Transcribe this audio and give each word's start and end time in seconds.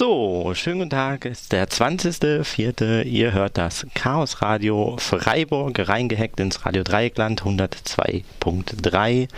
So, 0.00 0.52
schönen 0.54 0.78
guten 0.78 0.90
Tag. 0.92 1.26
Es 1.26 1.42
ist 1.42 1.52
der 1.52 1.68
20.04. 1.68 3.02
Ihr 3.02 3.34
hört 3.34 3.58
das 3.58 3.86
Chaos 3.92 4.40
Radio 4.40 4.96
Freiburg, 4.98 5.78
reingehackt 5.86 6.40
ins 6.40 6.64
Radio 6.64 6.82
Dreieckland 6.84 7.42
102.3 7.42 9.28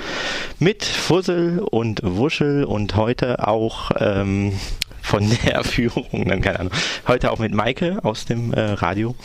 mit 0.60 0.84
Fussel 0.84 1.58
und 1.68 2.02
Wuschel 2.04 2.62
und 2.62 2.94
heute 2.94 3.44
auch 3.48 3.90
ähm, 3.98 4.52
von 5.00 5.28
der 5.44 5.64
Führung, 5.64 6.28
dann 6.28 6.40
keine 6.40 6.60
Ahnung, 6.60 6.72
heute 7.08 7.32
auch 7.32 7.40
mit 7.40 7.52
Maike 7.52 7.98
aus 8.04 8.24
dem 8.24 8.54
äh, 8.54 8.60
Radio. 8.60 9.16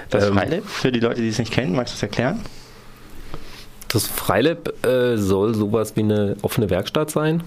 Das 0.09 0.27
ähm, 0.27 0.33
Freilab, 0.33 0.65
für 0.65 0.91
die 0.91 0.99
Leute, 0.99 1.21
die 1.21 1.29
es 1.29 1.39
nicht 1.39 1.51
kennen, 1.51 1.75
magst 1.75 1.93
du 1.93 1.97
es 1.97 2.03
erklären? 2.03 2.41
Das 3.89 4.07
Freilab 4.07 4.85
äh, 4.85 5.17
soll 5.17 5.53
sowas 5.53 5.95
wie 5.95 6.01
eine 6.01 6.37
offene 6.41 6.69
Werkstatt 6.69 7.11
sein. 7.11 7.43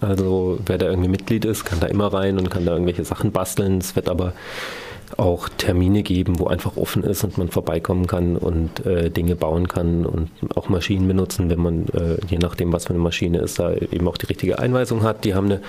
Also 0.00 0.58
wer 0.66 0.78
da 0.78 0.86
irgendwie 0.86 1.08
Mitglied 1.08 1.44
ist, 1.44 1.64
kann 1.64 1.80
da 1.80 1.86
immer 1.86 2.12
rein 2.12 2.38
und 2.38 2.50
kann 2.50 2.64
da 2.64 2.72
irgendwelche 2.72 3.04
Sachen 3.04 3.32
basteln. 3.32 3.78
Es 3.78 3.96
wird 3.96 4.08
aber 4.08 4.32
auch 5.16 5.48
Termine 5.48 6.02
geben, 6.02 6.38
wo 6.38 6.46
einfach 6.46 6.76
offen 6.76 7.02
ist 7.02 7.24
und 7.24 7.38
man 7.38 7.48
vorbeikommen 7.48 8.06
kann 8.06 8.36
und 8.36 8.84
äh, 8.86 9.10
Dinge 9.10 9.36
bauen 9.36 9.68
kann 9.68 10.04
und 10.06 10.30
auch 10.54 10.68
Maschinen 10.68 11.08
benutzen, 11.08 11.48
wenn 11.50 11.60
man, 11.60 11.86
äh, 11.88 12.18
je 12.28 12.38
nachdem, 12.38 12.72
was 12.72 12.84
für 12.86 12.90
eine 12.90 12.98
Maschine 12.98 13.38
ist, 13.38 13.58
da 13.58 13.72
eben 13.72 14.06
auch 14.08 14.16
die 14.16 14.26
richtige 14.26 14.58
Einweisung 14.58 15.02
hat. 15.02 15.24
Die 15.24 15.34
haben 15.34 15.46
eine 15.46 15.60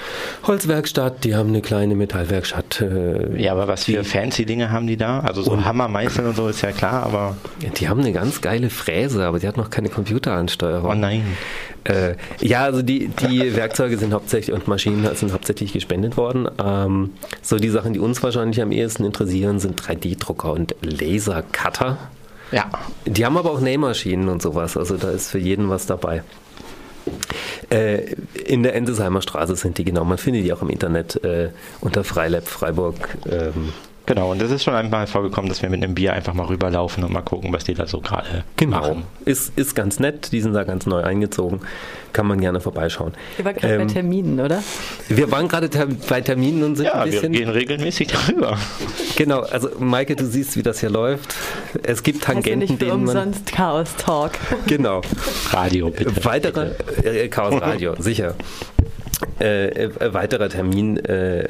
Holzwerkstatt, 0.45 1.23
die 1.23 1.35
haben 1.35 1.49
eine 1.49 1.61
kleine 1.61 1.95
Metallwerkstatt. 1.95 2.81
Äh, 2.81 3.41
ja, 3.41 3.53
aber 3.53 3.67
was 3.67 3.85
für 3.85 4.03
fancy 4.03 4.45
Dinge 4.45 4.71
haben 4.71 4.87
die 4.87 4.97
da? 4.97 5.21
Also 5.21 5.41
so 5.41 5.63
Hammermeißeln 5.63 6.27
und 6.27 6.35
so 6.35 6.47
ist 6.47 6.61
ja 6.61 6.71
klar, 6.71 7.03
aber... 7.03 7.37
Die 7.79 7.87
haben 7.87 8.01
eine 8.01 8.11
ganz 8.11 8.41
geile 8.41 8.69
Fräse, 8.69 9.25
aber 9.25 9.39
die 9.39 9.47
hat 9.47 9.57
noch 9.57 9.69
keine 9.69 9.89
Computeransteuerung. 9.89 10.91
Oh 10.91 10.95
nein. 10.95 11.23
Äh, 11.85 12.15
ja, 12.41 12.63
also 12.63 12.81
die, 12.81 13.07
die 13.07 13.55
Werkzeuge 13.55 13.97
sind 13.97 14.13
hauptsächlich 14.13 14.53
und 14.53 14.67
Maschinen 14.67 15.15
sind 15.15 15.33
hauptsächlich 15.33 15.73
gespendet 15.73 16.17
worden. 16.17 16.49
Ähm, 16.63 17.11
so 17.41 17.57
die 17.57 17.69
Sachen, 17.69 17.93
die 17.93 17.99
uns 17.99 18.21
wahrscheinlich 18.21 18.61
am 18.61 18.71
ehesten 18.71 19.05
interessieren, 19.05 19.59
sind 19.59 19.81
3D-Drucker 19.81 20.51
und 20.53 20.75
Lasercutter. 20.81 21.97
Ja. 22.51 22.69
Die 23.05 23.25
haben 23.25 23.37
aber 23.37 23.51
auch 23.51 23.61
Nähmaschinen 23.61 24.27
und 24.29 24.41
sowas, 24.41 24.75
also 24.75 24.97
da 24.97 25.11
ist 25.11 25.29
für 25.29 25.39
jeden 25.39 25.69
was 25.69 25.85
dabei. 25.85 26.23
Äh, 27.69 28.15
in 28.45 28.63
der 28.63 28.75
Endesheimer 28.75 29.21
Straße 29.21 29.55
sind 29.55 29.77
die 29.77 29.83
genau, 29.83 30.03
man 30.03 30.17
findet 30.17 30.43
die 30.43 30.53
auch 30.53 30.61
im 30.61 30.69
Internet 30.69 31.23
äh, 31.23 31.49
unter 31.81 32.03
Freilab 32.03 32.47
Freiburg. 32.47 32.95
Ähm, 33.29 33.73
Genau, 34.09 34.31
und 34.31 34.41
das 34.41 34.49
ist 34.49 34.63
schon 34.63 34.73
einmal 34.73 35.05
vorgekommen, 35.05 35.49
dass 35.49 35.61
wir 35.61 35.69
mit 35.69 35.83
einem 35.83 35.93
Bier 35.93 36.13
einfach 36.13 36.33
mal 36.33 36.47
rüberlaufen 36.47 37.03
und 37.03 37.13
mal 37.13 37.21
gucken, 37.21 37.53
was 37.53 37.65
die 37.65 37.75
da 37.75 37.85
so 37.85 38.01
gerade 38.01 38.43
genau. 38.55 38.79
machen. 38.79 39.03
Ist, 39.23 39.55
ist 39.55 39.75
ganz 39.75 39.99
nett, 39.99 40.31
die 40.31 40.41
sind 40.41 40.53
da 40.53 40.63
ganz 40.63 40.87
neu 40.87 41.03
eingezogen. 41.03 41.61
Kann 42.11 42.25
man 42.25 42.41
gerne 42.41 42.59
vorbeischauen. 42.59 43.13
Wir 43.35 43.45
waren 43.45 43.55
gerade 43.55 43.73
ähm, 43.75 43.87
bei 43.87 43.93
Terminen, 43.93 44.39
oder? 44.39 44.63
Wir 45.09 45.31
waren 45.31 45.47
gerade 45.47 45.69
ter 45.69 45.85
bei 45.85 46.21
Terminen 46.21 46.63
und 46.63 46.75
sind 46.75 46.87
ja, 46.87 46.93
ein 46.93 47.11
bisschen. 47.11 47.33
Wir 47.33 47.41
gehen 47.41 47.49
regelmäßig 47.49 48.07
darüber. 48.27 48.57
Genau, 49.15 49.41
also 49.41 49.69
Maike, 49.77 50.15
du 50.15 50.25
siehst, 50.25 50.57
wie 50.57 50.63
das 50.63 50.79
hier 50.79 50.89
läuft. 50.89 51.35
Es 51.83 52.01
gibt 52.01 52.23
Tangenten, 52.23 52.61
heißt 52.61 52.81
ja 52.81 52.87
denen 52.87 53.05
man. 53.05 53.15
Umsonst 53.15 53.51
Chaos 53.51 53.95
Talk. 53.95 54.31
Genau. 54.65 55.01
Radio, 55.51 55.91
bitte. 55.91 56.25
Weiterer 56.25 56.71
äh, 57.03 57.27
Chaos 57.27 57.61
Radio, 57.61 57.93
sicher. 57.99 58.33
Äh, 59.39 59.67
äh, 59.67 60.13
weiterer 60.13 60.49
Termin 60.49 60.97
äh, 60.97 61.47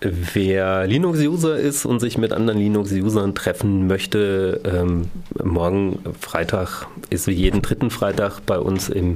Wer 0.00 0.86
Linux-User 0.86 1.56
ist 1.56 1.84
und 1.84 1.98
sich 1.98 2.18
mit 2.18 2.32
anderen 2.32 2.60
Linux-Usern 2.60 3.34
treffen 3.34 3.86
möchte, 3.88 4.60
ähm, 4.64 5.10
morgen 5.42 5.98
Freitag 6.20 6.86
ist 7.10 7.26
wie 7.26 7.32
jeden 7.32 7.62
dritten 7.62 7.90
Freitag 7.90 8.40
bei 8.46 8.58
uns 8.58 8.88
im 8.88 9.14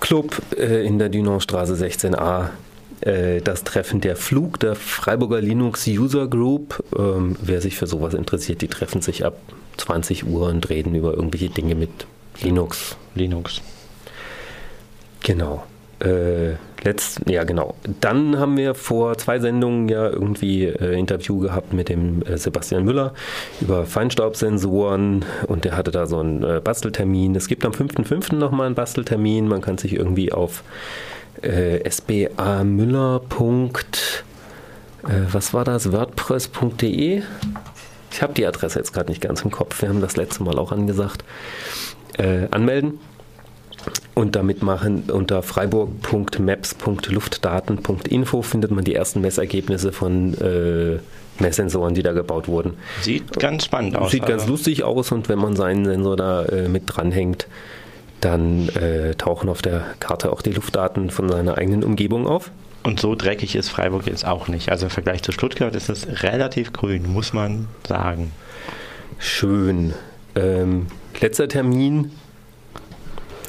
Club 0.00 0.40
äh, 0.56 0.86
in 0.86 0.98
der 1.00 1.08
Dünaustraße 1.08 1.74
16a 1.74 2.50
äh, 3.00 3.40
das 3.40 3.64
Treffen 3.64 4.00
der 4.00 4.14
Flug 4.14 4.60
der 4.60 4.76
Freiburger 4.76 5.40
Linux 5.40 5.86
User 5.88 6.28
Group. 6.28 6.84
Ähm, 6.96 7.36
wer 7.42 7.60
sich 7.60 7.76
für 7.76 7.86
sowas 7.86 8.14
interessiert, 8.14 8.62
die 8.62 8.68
treffen 8.68 9.02
sich 9.02 9.24
ab 9.24 9.38
20 9.78 10.26
Uhr 10.26 10.48
und 10.48 10.68
reden 10.70 10.94
über 10.94 11.14
irgendwelche 11.14 11.50
Dinge 11.50 11.74
mit 11.74 11.90
Linux. 12.40 12.96
Linux. 13.14 13.60
Genau. 15.22 15.64
Äh, 16.00 16.54
letzt, 16.82 17.20
ja 17.28 17.44
genau. 17.44 17.74
Dann 18.00 18.38
haben 18.38 18.56
wir 18.56 18.74
vor 18.74 19.16
zwei 19.18 19.38
Sendungen 19.38 19.88
ja 19.88 20.08
irgendwie 20.08 20.64
äh, 20.64 20.98
Interview 20.98 21.38
gehabt 21.38 21.72
mit 21.72 21.88
dem 21.88 22.22
äh, 22.22 22.36
Sebastian 22.36 22.84
Müller 22.84 23.14
über 23.60 23.86
Feinstaubsensoren 23.86 25.24
und 25.46 25.64
der 25.64 25.76
hatte 25.76 25.90
da 25.90 26.06
so 26.06 26.18
einen 26.18 26.42
äh, 26.42 26.60
Basteltermin. 26.62 27.34
Es 27.34 27.48
gibt 27.48 27.64
am 27.64 27.72
5.5. 27.72 28.34
nochmal 28.34 28.66
einen 28.66 28.74
Basteltermin. 28.74 29.48
Man 29.48 29.60
kann 29.60 29.78
sich 29.78 29.94
irgendwie 29.94 30.32
auf 30.32 30.62
äh, 31.42 31.88
sbamüller. 31.88 33.22
Äh, 35.02 35.10
was 35.32 35.54
war 35.54 35.64
das? 35.64 35.92
WordPress.de? 35.92 37.22
Ich 38.10 38.22
habe 38.22 38.32
die 38.32 38.46
Adresse 38.46 38.78
jetzt 38.78 38.92
gerade 38.92 39.10
nicht 39.10 39.20
ganz 39.20 39.42
im 39.42 39.50
Kopf. 39.50 39.80
Wir 39.82 39.88
haben 39.88 40.00
das 40.00 40.16
letzte 40.16 40.42
Mal 40.42 40.58
auch 40.58 40.72
angesagt. 40.72 41.24
Äh, 42.16 42.48
anmelden 42.50 42.98
und 44.18 44.34
damit 44.34 44.62
machen 44.64 45.04
unter 45.12 45.44
freiburg.maps.luftdaten.info 45.44 48.42
findet 48.42 48.72
man 48.72 48.82
die 48.82 48.96
ersten 48.96 49.20
Messergebnisse 49.20 49.92
von 49.92 50.34
äh, 50.38 50.98
Messsensoren, 51.38 51.94
die 51.94 52.02
da 52.02 52.10
gebaut 52.10 52.48
wurden. 52.48 52.74
Sieht 53.00 53.38
ganz 53.38 53.66
spannend 53.66 53.96
aus. 53.96 54.10
Sieht 54.10 54.26
ganz 54.26 54.42
also. 54.42 54.54
lustig 54.54 54.82
aus 54.82 55.12
und 55.12 55.28
wenn 55.28 55.38
man 55.38 55.54
seinen 55.54 55.84
Sensor 55.84 56.16
da 56.16 56.44
äh, 56.46 56.68
mit 56.68 56.82
dranhängt, 56.86 57.46
dann 58.20 58.68
äh, 58.70 59.14
tauchen 59.14 59.48
auf 59.48 59.62
der 59.62 59.84
Karte 60.00 60.32
auch 60.32 60.42
die 60.42 60.50
Luftdaten 60.50 61.10
von 61.10 61.28
seiner 61.28 61.56
eigenen 61.56 61.84
Umgebung 61.84 62.26
auf. 62.26 62.50
Und 62.82 62.98
so 62.98 63.14
dreckig 63.14 63.54
ist 63.54 63.68
Freiburg 63.68 64.08
jetzt 64.08 64.26
auch 64.26 64.48
nicht. 64.48 64.72
Also 64.72 64.86
im 64.86 64.90
Vergleich 64.90 65.22
zu 65.22 65.30
Stuttgart 65.30 65.76
ist 65.76 65.88
es 65.88 66.24
relativ 66.24 66.72
grün, 66.72 67.12
muss 67.12 67.32
man 67.32 67.68
sagen. 67.86 68.32
Schön. 69.20 69.94
Ähm, 70.34 70.88
letzter 71.20 71.46
Termin 71.46 72.10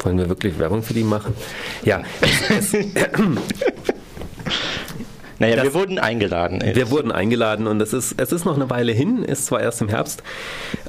wollen 0.06 0.18
wir 0.18 0.30
wirklich 0.30 0.60
Werbung 0.60 0.84
für 0.84 0.94
die 0.94 1.04
machen? 1.04 1.34
Ja. 1.84 2.02
Naja, 5.40 5.56
das, 5.56 5.66
wir 5.66 5.74
wurden 5.74 6.00
eingeladen. 6.00 6.62
Wir 6.62 6.92
wurden 6.92 7.14
eingeladen 7.14 7.66
und 7.66 7.82
es 7.82 7.94
ist, 7.94 8.16
es 8.20 8.34
ist 8.34 8.46
noch 8.46 8.56
eine 8.56 8.70
Weile 8.70 8.92
hin, 8.92 9.24
ist 9.24 9.46
zwar 9.46 9.62
erst 9.62 9.82
im 9.82 9.88
Herbst, 9.88 10.22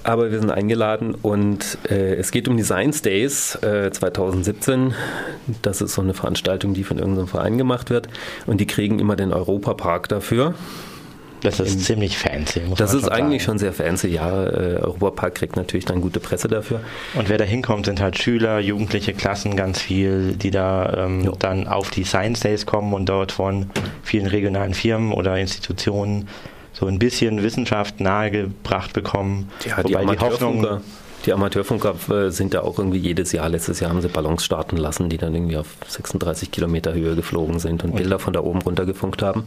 aber 0.03 0.33
wir 0.33 0.41
sind 0.41 0.51
eingeladen 0.51 1.15
und 1.23 1.79
äh, 1.89 2.17
es 2.17 2.33
geht 2.33 2.49
um 2.49 2.57
die 2.57 2.65
Science 2.65 3.01
Days 3.03 3.55
äh, 3.63 3.93
2017. 3.93 4.95
Das 5.63 5.81
ist 5.81 5.95
so 5.95 6.03
eine 6.03 6.15
Veranstaltung, 6.15 6.75
die 6.75 6.83
von 6.83 6.99
irgendeinem 6.99 7.29
Verein 7.29 7.59
gemacht 7.59 7.91
wird 7.91 8.09
und 8.47 8.61
die 8.61 8.67
kriegen 8.67 8.99
immer 8.99 9.15
den 9.15 9.33
Europapark 9.33 10.09
dafür. 10.09 10.55
Das 11.43 11.61
ist 11.61 11.85
ziemlich 11.85 12.19
fancy. 12.19 12.63
Das 12.77 12.95
ist 12.95 13.05
schon 13.05 13.13
eigentlich 13.13 13.43
schon 13.43 13.59
sehr 13.59 13.73
fancy, 13.73 14.09
ja. 14.09 14.45
Äh, 14.45 14.77
Europapark 14.77 15.35
kriegt 15.35 15.57
natürlich 15.57 15.85
dann 15.85 16.01
gute 16.01 16.21
Presse 16.21 16.49
dafür. 16.49 16.81
Und 17.15 17.29
wer 17.29 17.39
da 17.39 17.45
hinkommt, 17.45 17.87
sind 17.87 18.01
halt 18.01 18.19
Schüler, 18.19 18.59
jugendliche 18.59 19.15
Klassen 19.15 19.57
ganz 19.57 19.81
viel, 19.81 20.35
die 20.35 20.51
da 20.51 21.07
ähm, 21.07 21.31
dann 21.39 21.67
auf 21.67 21.91
die 21.91 22.05
Science 22.05 22.41
Days 22.41 22.67
kommen 22.67 22.93
und 22.93 23.09
dort 23.09 23.33
von 23.33 23.71
vielen 24.03 24.27
regionalen 24.27 24.75
Firmen 24.75 25.13
oder 25.13 25.39
Institutionen 25.39 26.29
so 26.73 26.87
ein 26.87 26.99
bisschen 26.99 27.43
Wissenschaft 27.43 28.01
nahegebracht 28.01 28.93
bekommen. 28.93 29.51
Ja, 29.67 29.83
die, 29.83 29.95
die 29.95 30.19
Hoffnung. 30.19 30.81
Die 31.27 31.35
Amateurfunker 31.35 31.97
äh, 32.11 32.31
sind 32.31 32.55
da 32.55 32.63
auch 32.63 32.79
irgendwie 32.79 32.99
jedes 32.99 33.33
Jahr. 33.33 33.51
Letztes 33.51 33.81
Jahr 33.81 33.91
haben 33.91 34.01
sie 34.01 34.09
Ballons 34.09 34.43
starten 34.43 34.79
lassen, 34.79 35.11
die 35.11 35.19
dann 35.19 35.35
irgendwie 35.35 35.59
auf 35.59 35.67
36 35.87 36.51
Kilometer 36.51 36.95
Höhe 36.95 37.15
geflogen 37.15 37.59
sind 37.59 37.85
und, 37.85 37.91
und 37.91 37.97
Bilder 37.97 38.19
von 38.19 38.33
da 38.33 38.41
oben 38.41 38.63
runter 38.63 38.87
gefunkt 38.87 39.21
haben 39.21 39.45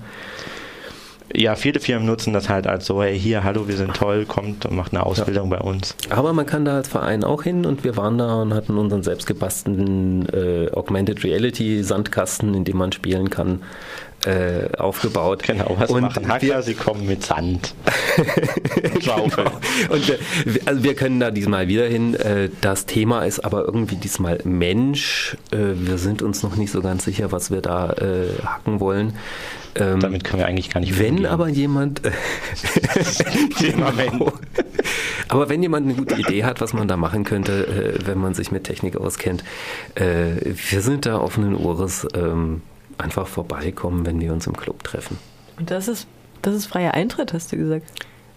ja, 1.33 1.55
viele 1.55 1.79
Firmen 1.79 2.05
nutzen 2.05 2.33
das 2.33 2.49
halt 2.49 2.67
als 2.67 2.85
so, 2.85 3.01
hey, 3.01 3.19
hier, 3.19 3.43
hallo, 3.43 3.67
wir 3.67 3.75
sind 3.75 3.93
toll, 3.95 4.25
kommt 4.25 4.65
und 4.65 4.75
macht 4.75 4.93
eine 4.93 5.05
Ausbildung 5.05 5.51
ja. 5.51 5.57
bei 5.57 5.63
uns. 5.63 5.95
Aber 6.09 6.33
man 6.33 6.45
kann 6.45 6.65
da 6.65 6.75
als 6.75 6.87
Verein 6.87 7.23
auch 7.23 7.43
hin 7.43 7.65
und 7.65 7.83
wir 7.83 7.97
waren 7.97 8.17
da 8.17 8.41
und 8.41 8.53
hatten 8.53 8.77
unseren 8.77 9.03
selbstgebastelten 9.03 10.27
äh, 10.29 10.71
Augmented 10.71 11.23
Reality 11.23 11.83
Sandkasten, 11.83 12.53
in 12.53 12.63
dem 12.63 12.77
man 12.77 12.91
spielen 12.91 13.29
kann, 13.29 13.61
äh, 14.25 14.75
aufgebaut. 14.77 15.43
Genau, 15.43 15.75
was 15.77 15.89
und 15.89 16.01
machen 16.01 16.27
Hacker? 16.27 16.41
Wir, 16.41 16.61
Sie 16.61 16.75
kommen 16.75 17.05
mit 17.05 17.23
Sand. 17.23 17.73
genau. 18.93 19.23
Und 19.23 20.07
wir, 20.07 20.19
also 20.65 20.83
wir 20.83 20.95
können 20.95 21.19
da 21.19 21.31
diesmal 21.31 21.67
wieder 21.67 21.87
hin. 21.87 22.15
Äh, 22.15 22.49
das 22.61 22.85
Thema 22.85 23.25
ist 23.25 23.43
aber 23.43 23.65
irgendwie 23.65 23.95
diesmal 23.95 24.39
Mensch. 24.43 25.35
Äh, 25.51 25.57
wir 25.75 25.97
sind 25.97 26.21
uns 26.21 26.43
noch 26.43 26.55
nicht 26.55 26.71
so 26.71 26.81
ganz 26.81 27.05
sicher, 27.05 27.31
was 27.31 27.51
wir 27.51 27.61
da 27.61 27.91
äh, 27.93 28.27
hacken 28.45 28.79
wollen. 28.79 29.13
Ähm, 29.75 29.99
Damit 29.99 30.23
können 30.23 30.39
wir 30.39 30.47
eigentlich 30.47 30.69
gar 30.69 30.79
nicht 30.81 30.99
Wenn 30.99 31.11
umgehen. 31.11 31.25
aber 31.25 31.47
jemand. 31.49 32.01
genau. 33.59 34.31
aber 35.29 35.49
wenn 35.49 35.61
jemand 35.63 35.87
eine 35.87 35.95
gute 35.95 36.15
Idee 36.15 36.43
hat, 36.43 36.61
was 36.61 36.73
man 36.73 36.87
da 36.87 36.97
machen 36.97 37.23
könnte, 37.23 37.95
äh, 38.01 38.07
wenn 38.07 38.19
man 38.19 38.33
sich 38.33 38.51
mit 38.51 38.65
Technik 38.65 38.97
auskennt, 38.97 39.43
äh, 39.95 40.35
wir 40.69 40.81
sind 40.81 41.05
da 41.05 41.19
offenen 41.19 41.55
Ohres. 41.55 42.07
Ähm, 42.15 42.61
einfach 42.97 43.27
vorbeikommen, 43.27 44.05
wenn 44.05 44.19
wir 44.19 44.33
uns 44.33 44.47
im 44.47 44.55
Club 44.55 44.83
treffen. 44.83 45.17
Und 45.57 45.71
das 45.71 45.87
ist, 45.87 46.07
das 46.41 46.55
ist 46.55 46.65
freier 46.65 46.93
Eintritt, 46.93 47.33
hast 47.33 47.51
du 47.51 47.57
gesagt? 47.57 47.87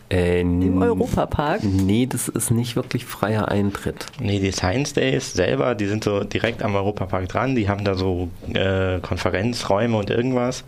Äh, 0.08 0.42
Im 0.42 0.80
Europapark? 0.80 1.64
Nee, 1.64 2.06
das 2.06 2.28
ist 2.28 2.52
nicht 2.52 2.76
wirklich 2.76 3.04
freier 3.04 3.48
Eintritt. 3.48 4.06
Nee, 4.20 4.38
die 4.38 4.52
Science 4.52 4.92
Days 4.92 5.32
selber, 5.32 5.74
die 5.74 5.86
sind 5.86 6.04
so 6.04 6.22
direkt 6.22 6.62
am 6.62 6.76
Europapark 6.76 7.28
dran. 7.28 7.56
Die 7.56 7.68
haben 7.68 7.84
da 7.84 7.96
so 7.96 8.28
äh, 8.54 9.00
Konferenzräume 9.00 9.96
und 9.96 10.10
irgendwas 10.10 10.62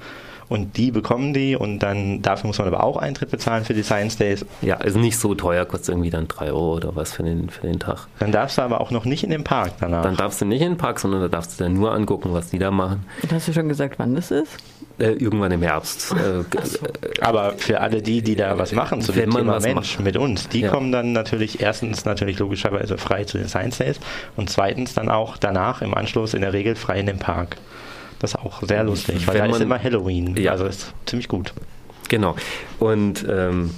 und 0.49 0.77
die 0.77 0.91
bekommen 0.91 1.35
die 1.35 1.56
und 1.56 1.81
dann 1.81 2.23
dafür 2.23 2.49
muss 2.49 2.59
man 2.59 2.69
aber 2.69 2.83
auch 2.83 2.97
Eintritt 2.97 3.31
bezahlen 3.31 3.65
für 3.65 3.75
die 3.75 3.83
Science 3.83 4.17
Days. 4.17 4.45
Ja, 4.62 4.77
ist 4.77 4.97
nicht 4.97 5.19
so 5.19 5.35
teuer, 5.35 5.65
kostet 5.65 5.91
irgendwie 5.91 6.11
dann 6.11 6.29
3 6.29 6.47
Euro 6.47 6.77
oder 6.77 6.97
was 6.97 7.12
für 7.12 7.23
den, 7.23 7.50
für 7.50 7.67
den 7.67 7.79
Tag. 7.79 8.06
Dann 8.19 8.33
darfst 8.33 8.59
du 8.59 8.62
aber 8.62 8.81
auch 8.81 8.91
noch 8.91 9.05
nicht 9.05 9.25
in 9.25 9.31
den 9.31 9.45
Park 9.45 9.73
danach. 9.81 10.03
Dann 10.03 10.17
darfst 10.17 10.41
du 10.41 10.45
nicht 10.45 10.62
in 10.62 10.73
den 10.73 10.79
Park, 10.79 11.00
sondern 11.00 11.21
da 11.21 11.29
darfst 11.29 11.59
du 11.59 11.65
dann 11.65 11.75
nur 11.75 11.93
angucken, 11.93 12.33
was 12.33 12.50
die 12.50 12.59
da 12.59 12.71
machen. 12.71 13.05
Und 13.23 13.33
hast 13.33 13.49
du 13.49 13.53
schon 13.53 13.69
gesagt, 13.69 13.99
wann 13.99 14.15
das 14.15 14.31
ist? 14.31 14.56
Äh, 14.99 15.12
irgendwann 15.12 15.53
im 15.53 15.62
Herbst. 15.62 16.12
Äh, 16.12 16.43
so. 16.65 16.79
Aber 17.21 17.53
für 17.53 17.81
alle 17.81 18.03
die, 18.03 18.21
die 18.21 18.35
da 18.35 18.59
was 18.59 18.73
machen 18.73 19.00
zu 19.00 19.12
dem 19.12 19.31
Thema 19.31 19.61
Mensch 19.61 19.97
macht. 19.97 20.05
mit 20.05 20.17
uns, 20.17 20.49
die 20.49 20.61
ja. 20.61 20.71
kommen 20.71 20.91
dann 20.91 21.12
natürlich 21.12 21.61
erstens 21.61 22.05
natürlich 22.05 22.39
logischerweise 22.41 22.99
frei 22.99 23.23
zu 23.25 23.39
den 23.39 23.49
Science 23.49 23.79
Days 23.79 24.00
und 24.37 24.50
zweitens 24.50 24.95
dann 24.95 25.09
auch 25.09 25.37
danach 25.37 25.83
im 25.83 25.95
Anschluss 25.95 26.35
in 26.35 26.41
der 26.41 26.53
Regel 26.53 26.75
frei 26.75 26.99
in 26.99 27.06
den 27.06 27.21
Park. 27.21 27.56
Das 28.19 28.35
ist 28.35 28.41
auch 28.41 28.62
sehr 28.62 28.85
lustig, 28.85 29.26
weil 29.26 29.35
Wenn 29.35 29.50
da 29.50 29.56
ist 29.56 29.62
immer 29.62 29.82
Halloween. 29.82 30.37
Ja. 30.37 30.53
Also 30.53 30.67
ist 30.67 30.93
ziemlich 31.06 31.29
gut. 31.29 31.53
Genau. 32.09 32.35
Und 32.79 33.25
ähm, 33.29 33.70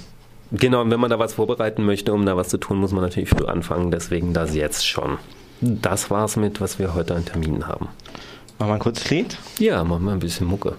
genau, 0.51 0.83
wenn 0.89 0.99
man 0.99 1.09
da 1.09 1.19
was 1.19 1.33
vorbereiten 1.33 1.85
möchte, 1.85 2.13
um 2.13 2.25
da 2.25 2.35
was 2.37 2.49
zu 2.49 2.57
tun, 2.57 2.77
muss 2.77 2.91
man 2.91 3.03
natürlich 3.03 3.29
früh 3.29 3.45
anfangen. 3.45 3.91
Deswegen 3.91 4.33
das 4.33 4.55
jetzt 4.55 4.87
schon. 4.87 5.17
Das 5.61 6.09
war's 6.09 6.37
mit, 6.37 6.59
was 6.59 6.79
wir 6.79 6.95
heute 6.95 7.15
an 7.15 7.25
Terminen 7.25 7.67
haben. 7.67 7.89
Machen 8.57 8.69
wir 8.69 8.73
ein 8.73 8.79
kurzes 8.79 9.09
Lied? 9.09 9.37
Ja, 9.59 9.83
machen 9.83 10.05
wir 10.05 10.11
ein 10.11 10.19
bisschen 10.19 10.47
Mucke. 10.47 10.75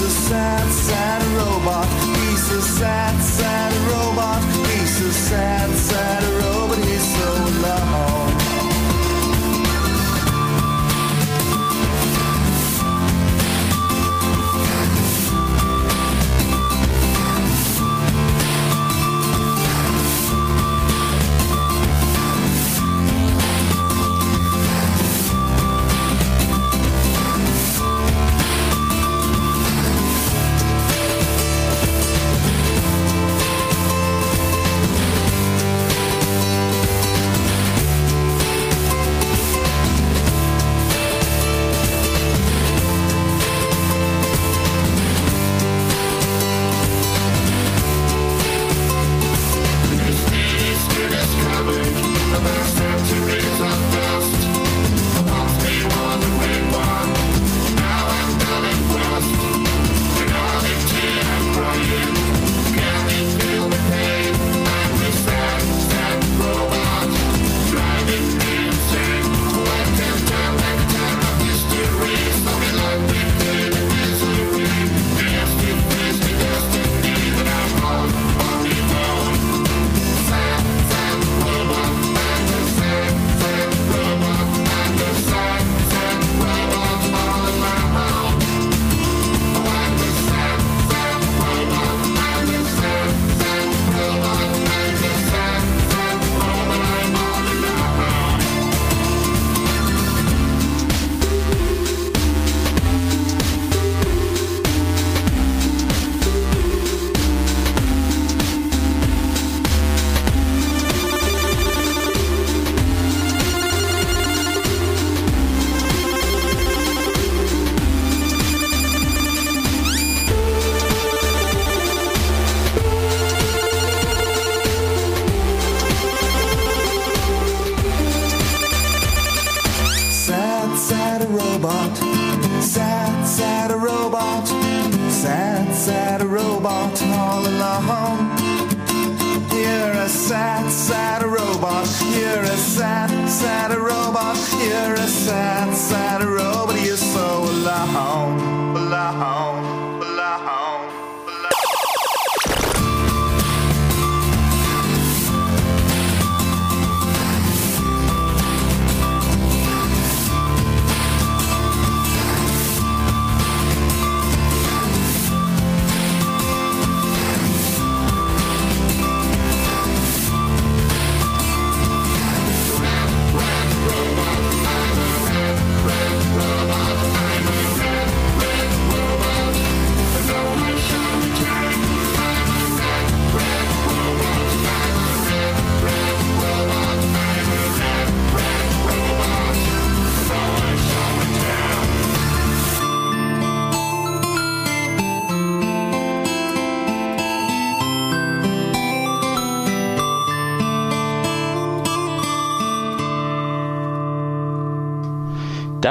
He's 0.00 0.08
a 0.08 0.20
sad, 0.28 0.72
sad 0.72 1.22
robot. 1.36 1.86
He's 2.16 2.50
a 2.52 2.62
sad, 2.62 3.20
sad 3.20 3.72
robot. 3.92 4.42
He's 4.70 4.98
a 5.02 5.12
sad, 5.12 5.68
sad 5.76 6.24
robot. 6.42 6.78
He's 6.78 7.04
so 7.18 7.34
low. 7.60 8.19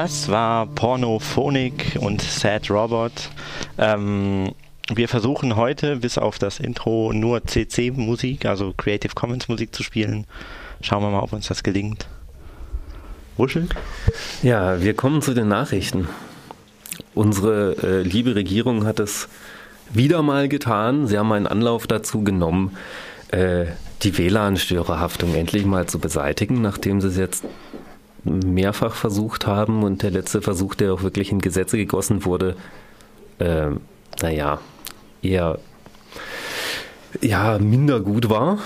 Das 0.02 0.30
war 0.30 0.66
Pornophonik 0.66 1.98
und 2.00 2.22
Sad 2.22 2.72
Robot. 2.72 3.12
Ähm, 3.78 4.54
wir 4.88 5.10
versuchen 5.10 5.58
heute 5.58 5.98
bis 5.98 6.18
auf 6.18 6.40
das 6.40 6.62
Intro 6.62 7.12
nur 7.12 7.44
CC-Musik, 7.46 8.46
also 8.46 8.74
Creative 8.78 9.14
Commons 9.14 9.50
Musik 9.50 9.76
zu 9.76 9.84
spielen. 9.84 10.26
Schauen 10.80 11.04
wir 11.04 11.10
mal, 11.10 11.20
ob 11.20 11.34
uns 11.34 11.50
das 11.50 11.64
gelingt. 11.64 12.08
Wuschel? 13.36 13.68
Ja, 14.42 14.82
wir 14.82 14.94
kommen 14.94 15.22
zu 15.22 15.34
den 15.34 15.50
Nachrichten. 15.50 16.08
Unsere 17.14 17.76
äh, 17.84 18.02
liebe 18.02 18.36
Regierung 18.36 18.86
hat 18.86 19.02
es 19.02 19.28
wieder 19.90 20.22
mal 20.22 20.48
getan. 20.48 21.08
Sie 21.08 21.18
haben 21.18 21.34
einen 21.34 21.46
Anlauf 21.46 21.88
dazu 21.88 22.24
genommen, 22.24 22.78
äh, 23.32 23.66
die 24.04 24.18
WLAN-Störerhaftung 24.18 25.36
endlich 25.36 25.66
mal 25.66 25.88
zu 25.88 26.00
beseitigen, 26.00 26.62
nachdem 26.62 27.02
sie 27.02 27.10
es 27.10 27.18
jetzt 27.18 27.44
mehrfach 28.24 28.96
versucht 28.96 29.48
haben 29.48 29.84
und 29.84 30.04
der 30.04 30.12
letzte 30.12 30.42
Versuch, 30.42 30.76
der 30.76 30.94
auch 30.94 31.04
wirklich 31.04 31.32
in 31.32 31.40
Gesetze 31.40 31.78
gegossen 31.78 32.26
wurde, 32.26 32.56
äh, 33.40 33.70
naja, 34.22 34.60
eher 35.22 35.60
ja, 37.22 37.58
minder 37.60 38.00
gut 38.00 38.30
war. 38.30 38.60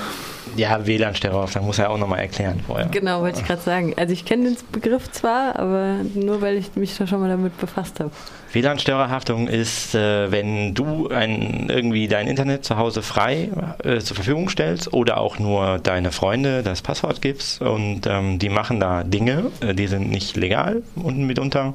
Ja, 0.56 0.86
WLAN-Störerhaftung 0.86 1.66
muss 1.66 1.80
er 1.80 1.90
auch 1.90 1.98
nochmal 1.98 2.20
erklären 2.20 2.60
vorher. 2.66 2.88
Genau, 2.88 3.22
wollte 3.22 3.40
ich 3.40 3.48
gerade 3.48 3.62
sagen. 3.62 3.94
Also 3.98 4.14
ich 4.14 4.26
kenne 4.26 4.50
den 4.50 4.58
Begriff 4.72 5.12
zwar, 5.12 5.58
aber 5.58 5.98
nur 6.14 6.42
weil 6.42 6.58
ich 6.58 6.76
mich 6.76 6.98
da 6.98 7.08
schon 7.08 7.20
mal 7.20 7.30
damit 7.30 7.58
befasst 7.58 8.00
habe. 8.00 8.12
WLAN-Störerhaftung 8.54 9.48
ist, 9.48 9.96
äh, 9.96 10.32
wenn 10.32 10.74
du 10.76 11.10
ein, 11.10 11.70
irgendwie 11.70 12.08
dein 12.08 12.28
Internet 12.28 12.66
zu 12.66 12.78
Hause 12.78 13.02
frei 13.02 13.50
äh, 13.84 14.00
zur 14.00 14.16
Verfügung 14.16 14.50
stellst 14.50 14.94
oder 14.94 15.18
auch 15.18 15.40
nur 15.40 15.80
deine 15.80 16.12
Freunde 16.12 16.62
das 16.62 16.82
Passwort 16.82 17.22
gibst 17.22 17.62
und 17.62 18.02
ähm, 18.06 18.38
die 18.38 18.50
machen 18.50 18.80
da 18.80 19.04
Dinge, 19.04 19.46
äh, 19.62 19.74
die 19.74 19.88
sind 19.88 20.10
nicht 20.10 20.36
legal 20.36 20.84
und 20.96 21.18
mitunter. 21.26 21.74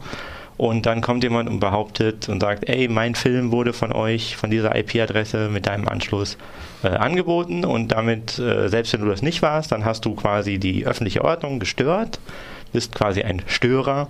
Und 0.58 0.86
dann 0.86 1.00
kommt 1.00 1.22
jemand 1.22 1.48
und 1.48 1.60
behauptet 1.60 2.28
und 2.28 2.40
sagt, 2.40 2.68
ey, 2.68 2.88
mein 2.88 3.14
Film 3.14 3.52
wurde 3.52 3.72
von 3.72 3.92
euch, 3.92 4.36
von 4.36 4.50
dieser 4.50 4.76
IP-Adresse 4.76 5.48
mit 5.48 5.66
deinem 5.66 5.86
Anschluss 5.88 6.36
äh, 6.82 6.88
angeboten. 6.88 7.64
Und 7.64 7.92
damit, 7.92 8.40
äh, 8.40 8.68
selbst 8.68 8.92
wenn 8.92 9.00
du 9.00 9.06
das 9.06 9.22
nicht 9.22 9.40
warst, 9.40 9.70
dann 9.70 9.84
hast 9.84 10.04
du 10.04 10.16
quasi 10.16 10.58
die 10.58 10.84
öffentliche 10.84 11.24
Ordnung 11.24 11.60
gestört 11.60 12.18
bist 12.72 12.94
quasi 12.94 13.22
ein 13.22 13.42
Störer. 13.46 14.08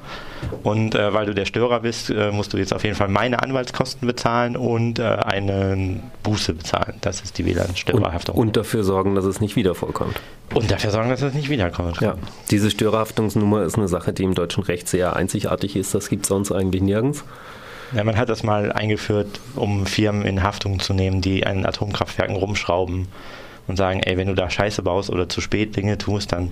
Und 0.62 0.94
äh, 0.94 1.12
weil 1.12 1.26
du 1.26 1.34
der 1.34 1.44
Störer 1.44 1.80
bist, 1.80 2.10
äh, 2.10 2.30
musst 2.30 2.52
du 2.52 2.58
jetzt 2.58 2.72
auf 2.72 2.84
jeden 2.84 2.96
Fall 2.96 3.08
meine 3.08 3.42
Anwaltskosten 3.42 4.06
bezahlen 4.06 4.56
und 4.56 4.98
äh, 4.98 5.02
eine 5.02 6.00
Buße 6.22 6.54
bezahlen. 6.54 6.94
Das 7.00 7.20
ist 7.20 7.38
die 7.38 7.46
WLAN-Störerhaftung. 7.46 8.36
Und, 8.36 8.48
und, 8.48 8.56
dafür 8.56 8.84
sorgen, 8.84 9.14
dass 9.14 9.24
es 9.24 9.40
nicht 9.40 9.56
wieder 9.56 9.74
vorkommt. 9.74 10.20
Und 10.54 10.70
dafür 10.70 10.90
sorgen, 10.90 11.10
dass 11.10 11.22
es 11.22 11.34
nicht 11.34 11.50
wiederkommt. 11.50 12.00
Ja, 12.00 12.14
diese 12.50 12.70
Störerhaftungsnummer 12.70 13.62
ist 13.62 13.76
eine 13.76 13.88
Sache, 13.88 14.12
die 14.12 14.24
im 14.24 14.34
deutschen 14.34 14.62
Recht 14.62 14.88
sehr 14.88 15.16
einzigartig 15.16 15.76
ist. 15.76 15.94
Das 15.94 16.08
gibt 16.08 16.24
es 16.24 16.28
sonst 16.28 16.52
eigentlich 16.52 16.82
nirgends. 16.82 17.24
Ja, 17.94 18.04
man 18.04 18.16
hat 18.16 18.28
das 18.28 18.42
mal 18.42 18.70
eingeführt, 18.72 19.40
um 19.56 19.86
Firmen 19.86 20.26
in 20.26 20.42
Haftung 20.42 20.78
zu 20.78 20.92
nehmen, 20.92 21.22
die 21.22 21.46
an 21.46 21.64
Atomkraftwerken 21.64 22.36
rumschrauben 22.36 23.08
und 23.66 23.76
sagen, 23.76 24.00
ey, 24.00 24.16
wenn 24.16 24.28
du 24.28 24.34
da 24.34 24.50
Scheiße 24.50 24.82
baust 24.82 25.10
oder 25.10 25.28
zu 25.28 25.40
spät 25.40 25.76
Dinge 25.76 25.96
tust, 25.96 26.32
dann 26.32 26.50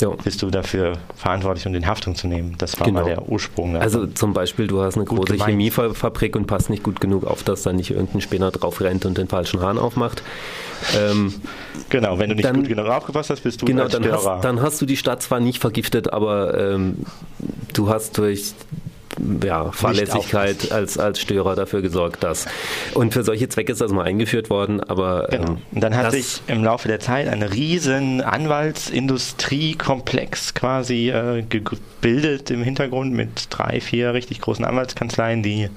ja. 0.00 0.10
bist 0.10 0.42
du 0.42 0.50
dafür 0.50 0.94
verantwortlich, 1.14 1.66
um 1.66 1.72
den 1.72 1.86
Haftung 1.86 2.14
zu 2.14 2.26
nehmen. 2.26 2.54
Das 2.58 2.78
war 2.78 2.86
genau. 2.86 3.00
mal 3.00 3.06
der 3.06 3.28
Ursprung. 3.28 3.76
Also 3.76 4.06
zum 4.06 4.32
Beispiel, 4.32 4.66
du 4.66 4.82
hast 4.82 4.96
eine 4.96 5.04
große 5.04 5.34
gemeint. 5.34 5.50
Chemiefabrik 5.50 6.36
und 6.36 6.46
passt 6.46 6.70
nicht 6.70 6.82
gut 6.82 7.00
genug 7.00 7.24
auf, 7.24 7.42
dass 7.42 7.62
da 7.62 7.72
nicht 7.72 7.90
irgendein 7.90 8.20
Spinner 8.20 8.50
drauf 8.50 8.80
rennt 8.80 9.06
und 9.06 9.18
den 9.18 9.28
falschen 9.28 9.60
Hahn 9.60 9.78
aufmacht. 9.78 10.22
Ähm, 10.96 11.34
genau, 11.88 12.18
wenn 12.18 12.30
du 12.30 12.34
nicht 12.34 12.44
dann, 12.44 12.56
gut 12.56 12.68
genug 12.68 12.86
aufgepasst 12.86 13.30
hast, 13.30 13.42
bist 13.42 13.62
du 13.62 13.66
genau, 13.66 13.88
dann 13.88 14.10
hast, 14.10 14.44
dann 14.44 14.60
hast 14.60 14.80
du 14.80 14.86
die 14.86 14.96
Stadt 14.96 15.22
zwar 15.22 15.40
nicht 15.40 15.60
vergiftet, 15.60 16.12
aber 16.12 16.58
ähm, 16.58 17.06
du 17.72 17.88
hast 17.88 18.18
durch 18.18 18.54
ja, 19.42 19.70
Fahrlässigkeit 19.70 20.70
als, 20.72 20.98
als 20.98 21.20
Störer 21.20 21.54
dafür 21.54 21.82
gesorgt, 21.82 22.24
dass. 22.24 22.46
Und 22.94 23.12
für 23.12 23.22
solche 23.22 23.48
Zwecke 23.48 23.70
ist 23.72 23.80
das 23.80 23.92
mal 23.92 24.04
eingeführt 24.04 24.50
worden, 24.50 24.80
aber. 24.80 25.28
Genau. 25.30 25.52
Ähm, 25.52 25.58
und 25.72 25.80
dann 25.80 25.96
hat 25.96 26.10
sich 26.12 26.42
im 26.46 26.62
Laufe 26.64 26.88
der 26.88 27.00
Zeit 27.00 27.28
ein 27.28 27.42
riesen 27.42 28.20
Anwaltsindustriekomplex 28.20 30.52
quasi 30.54 31.10
äh, 31.10 31.42
gebildet 31.42 32.50
im 32.50 32.62
Hintergrund 32.62 33.12
mit 33.12 33.48
drei, 33.50 33.80
vier 33.80 34.14
richtig 34.14 34.40
großen 34.40 34.64
Anwaltskanzleien, 34.64 35.42
die 35.42 35.68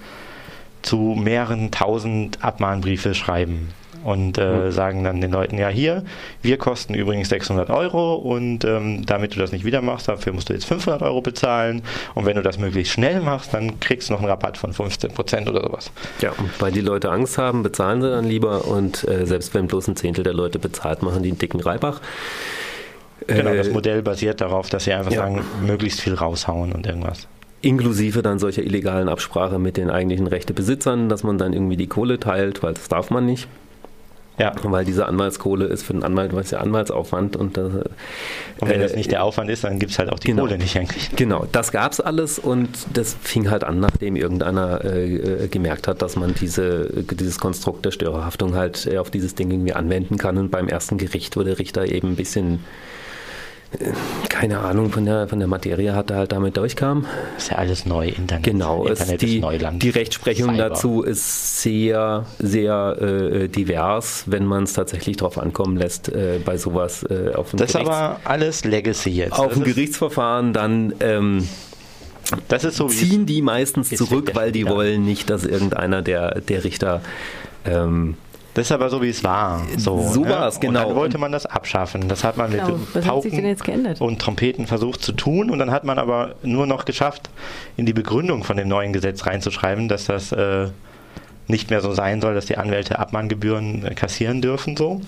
zu 0.82 1.16
mehreren 1.18 1.72
tausend 1.72 2.44
Abmahnbriefe 2.44 3.14
schreiben 3.14 3.70
und 4.04 4.38
äh, 4.38 4.66
mhm. 4.66 4.72
sagen 4.72 5.04
dann 5.04 5.22
den 5.22 5.32
Leuten, 5.32 5.58
ja 5.58 5.70
hier, 5.70 6.04
wir 6.42 6.58
kosten 6.58 6.94
übrigens 6.94 7.30
600 7.30 7.70
Euro 7.70 8.16
und 8.16 8.66
ähm, 8.66 9.06
damit 9.06 9.36
du 9.36 9.40
das 9.40 9.52
nicht 9.52 9.66
wieder 9.66 9.82
machst, 9.82 10.08
dafür 10.08 10.34
musst 10.34 10.50
du 10.50 10.54
jetzt 10.54 10.66
500 10.66 11.02
Euro 11.02 11.22
bezahlen 11.22 11.82
und 12.16 12.26
wenn 12.26 12.36
du 12.36 12.42
das 12.42 12.58
möglichst 12.58 12.94
schnell 12.94 13.22
machst, 13.22 13.54
dann 13.54 13.80
kriegst 13.80 14.10
du 14.10 14.14
noch 14.14 14.20
einen 14.20 14.30
Rabatt 14.30 14.58
von 14.58 14.74
15 14.74 15.12
Prozent 15.12 15.50
oder 15.50 15.62
sowas. 15.62 15.92
Ja, 16.22 16.32
und 16.32 16.50
weil 16.60 16.72
die 16.72 16.82
Leute 16.82 17.10
Angst 17.12 17.38
haben, 17.38 17.64
bezahlen 17.64 18.02
sie 18.02 18.10
dann 18.10 18.26
lieber 18.26 18.66
und 18.66 19.08
äh, 19.08 19.26
selbst 19.26 19.54
wenn 19.54 19.68
bloß 19.68 19.88
ein 19.88 19.96
Zehntel 19.96 20.24
der 20.24 20.34
Leute 20.34 20.60
bezahlt, 20.60 21.04
machen 21.04 21.24
die 21.24 21.30
einen 21.30 21.38
dicken 21.38 21.60
Reibach. 21.60 22.02
Genau, 23.26 23.54
das 23.54 23.68
äh, 23.68 23.72
Modell 23.72 24.02
basiert 24.02 24.42
darauf, 24.42 24.70
dass 24.70 24.86
sie 24.86 24.94
einfach 24.94 25.12
ja. 25.12 25.22
sagen, 25.22 25.44
möglichst 25.66 26.02
viel 26.02 26.14
raushauen 26.14 26.72
und 26.72 26.86
irgendwas. 26.86 27.28
Inklusive 27.62 28.22
dann 28.22 28.40
solcher 28.40 28.64
illegalen 28.64 29.10
Absprache 29.10 29.58
mit 29.58 29.78
den 29.78 29.90
eigentlichen 29.90 30.28
Rechtebesitzern, 30.28 31.10
dass 31.10 31.24
man 31.24 31.38
dann 31.38 31.54
irgendwie 31.54 31.78
die 31.78 31.88
Kohle 31.88 32.20
teilt, 32.20 32.62
weil 32.62 32.74
das 32.74 32.88
darf 32.88 33.10
man 33.10 33.26
nicht. 33.26 33.48
Ja. 34.40 34.54
Weil 34.62 34.86
diese 34.86 35.08
Anwaltskohle 35.08 35.66
ist 35.66 35.84
für 35.84 35.94
den 35.94 36.04
Anwalt, 36.04 36.34
was 36.34 36.52
ja 36.52 36.60
Anwaltsaufwand 36.60 37.36
und, 37.36 37.58
das, 37.58 37.74
und 37.74 38.70
wenn 38.70 38.80
äh, 38.80 38.84
das 38.84 38.96
nicht 38.96 39.12
der 39.12 39.24
Aufwand 39.24 39.50
ist, 39.50 39.64
dann 39.64 39.80
gibt 39.80 39.92
es 39.92 40.00
halt 40.00 40.12
auch 40.12 40.20
die 40.20 40.28
genau, 40.28 40.44
Kohle 40.44 40.60
nicht 40.60 40.78
eigentlich. 40.78 41.10
Genau, 41.16 41.48
das 41.52 41.72
gab 41.72 41.92
es 41.92 42.00
alles 42.00 42.38
und 42.38 42.70
das 42.94 43.16
fing 43.20 43.50
halt 43.50 43.64
an, 43.64 43.80
nachdem 43.80 44.16
irgendeiner 44.16 44.86
äh, 44.86 45.46
äh, 45.46 45.48
gemerkt 45.48 45.88
hat, 45.88 46.04
dass 46.04 46.16
man 46.16 46.36
diese, 46.36 47.04
dieses 47.04 47.40
Konstrukt 47.40 47.86
der 47.86 47.92
Störerhaftung 47.92 48.54
halt 48.56 48.96
auf 48.98 49.10
dieses 49.10 49.34
Ding 49.34 49.50
irgendwie 49.50 49.74
anwenden 49.74 50.18
kann 50.18 50.38
und 50.38 50.52
beim 50.52 50.68
ersten 50.68 50.98
Gericht, 50.98 51.36
der 51.36 51.60
Richter 51.60 51.86
eben 51.86 52.10
ein 52.10 52.16
bisschen 52.16 52.60
keine 54.30 54.60
Ahnung 54.60 54.92
von 54.92 55.06
der, 55.06 55.28
von 55.28 55.40
der 55.40 55.48
Materie 55.48 55.94
hatte, 55.94 56.16
halt 56.16 56.32
damit 56.32 56.56
durchkam. 56.56 57.06
Ist 57.38 57.52
ja 57.52 57.58
alles 57.58 57.86
neu, 57.86 58.08
Internet. 58.08 58.46
Genau, 58.46 58.86
Internet 58.86 59.22
die, 59.22 59.36
ist 59.38 59.42
Neuland. 59.42 59.84
Die 59.84 59.90
Rechtsprechung 59.90 60.56
Cyber. 60.56 60.70
dazu 60.70 61.02
ist 61.04 61.62
sehr, 61.62 62.26
sehr 62.40 62.98
äh, 63.02 63.48
divers, 63.50 64.24
wenn 64.28 64.46
man 64.46 64.64
es 64.64 64.74
tatsächlich 64.74 65.18
darauf 65.18 65.38
ankommen 65.38 65.76
lässt, 65.76 66.10
äh, 66.10 66.40
bei 66.44 66.58
sowas 66.58 67.04
äh, 67.04 67.34
auf 67.34 67.50
dem 67.50 67.58
Das 67.58 67.72
ist 67.72 67.76
aber 67.76 68.22
alles 68.24 68.64
Legacy 68.64 69.10
jetzt. 69.10 69.34
Auf 69.34 69.54
dem 69.54 69.64
Gerichtsverfahren 69.64 70.54
dann. 70.54 70.94
Ähm, 71.00 71.48
das 72.50 72.66
ist 72.66 72.76
so 72.76 72.88
ziehen 72.90 73.26
die 73.26 73.42
meistens 73.42 73.90
zurück, 73.90 74.32
weil 74.34 74.52
die 74.52 74.68
wollen 74.68 75.06
nicht, 75.06 75.30
dass 75.30 75.46
irgendeiner 75.46 76.02
der, 76.02 76.42
der 76.42 76.66
Richter 76.66 77.02
ähm, 77.66 78.16
Das 78.58 78.66
ist 78.66 78.72
aber 78.72 78.90
so, 78.90 79.04
wie 79.04 79.10
es 79.10 79.24
war. 79.24 79.62
So, 79.78 80.02
So 80.02 80.24
ne? 80.24 80.32
war's, 80.32 80.60
genau. 80.60 80.82
Und 80.82 80.88
dann 80.88 80.96
wollte 80.96 81.18
man 81.20 81.32
das 81.32 81.46
abschaffen. 81.46 82.08
Das 82.08 82.24
hat 82.24 82.38
man 82.38 82.52
mit 82.52 82.60
Genau. 82.66 82.74
Was 82.74 82.94
sich 82.94 82.94
denn 82.94 83.04
Pauken 83.04 83.46
jetzt 83.46 83.64
geändert? 83.64 84.02
und 84.02 84.20
Trompeten 84.20 84.66
versucht 84.66 85.04
zu 85.04 85.12
tun. 85.12 85.52
Und 85.52 85.60
dann 85.60 85.70
hat 85.70 85.84
man 85.84 86.00
aber 86.00 86.34
nur 86.42 86.66
noch 86.66 86.86
geschafft, 86.86 87.30
in 87.76 87.86
die 87.86 87.94
Begründung 87.94 88.44
von 88.44 88.58
dem 88.58 88.68
neuen 88.68 88.94
Gesetz 88.94 89.28
reinzuschreiben, 89.28 89.88
dass 89.90 90.06
das 90.06 90.32
äh, 90.32 90.70
nicht 91.48 91.70
mehr 91.70 91.82
so 91.82 91.94
sein 91.94 92.20
soll, 92.20 92.34
dass 92.34 92.48
die 92.48 92.58
Anwälte 92.58 92.98
Abmahngebühren 92.98 93.86
äh, 93.86 93.94
kassieren 93.94 94.42
dürfen. 94.42 94.76
So. 94.76 95.02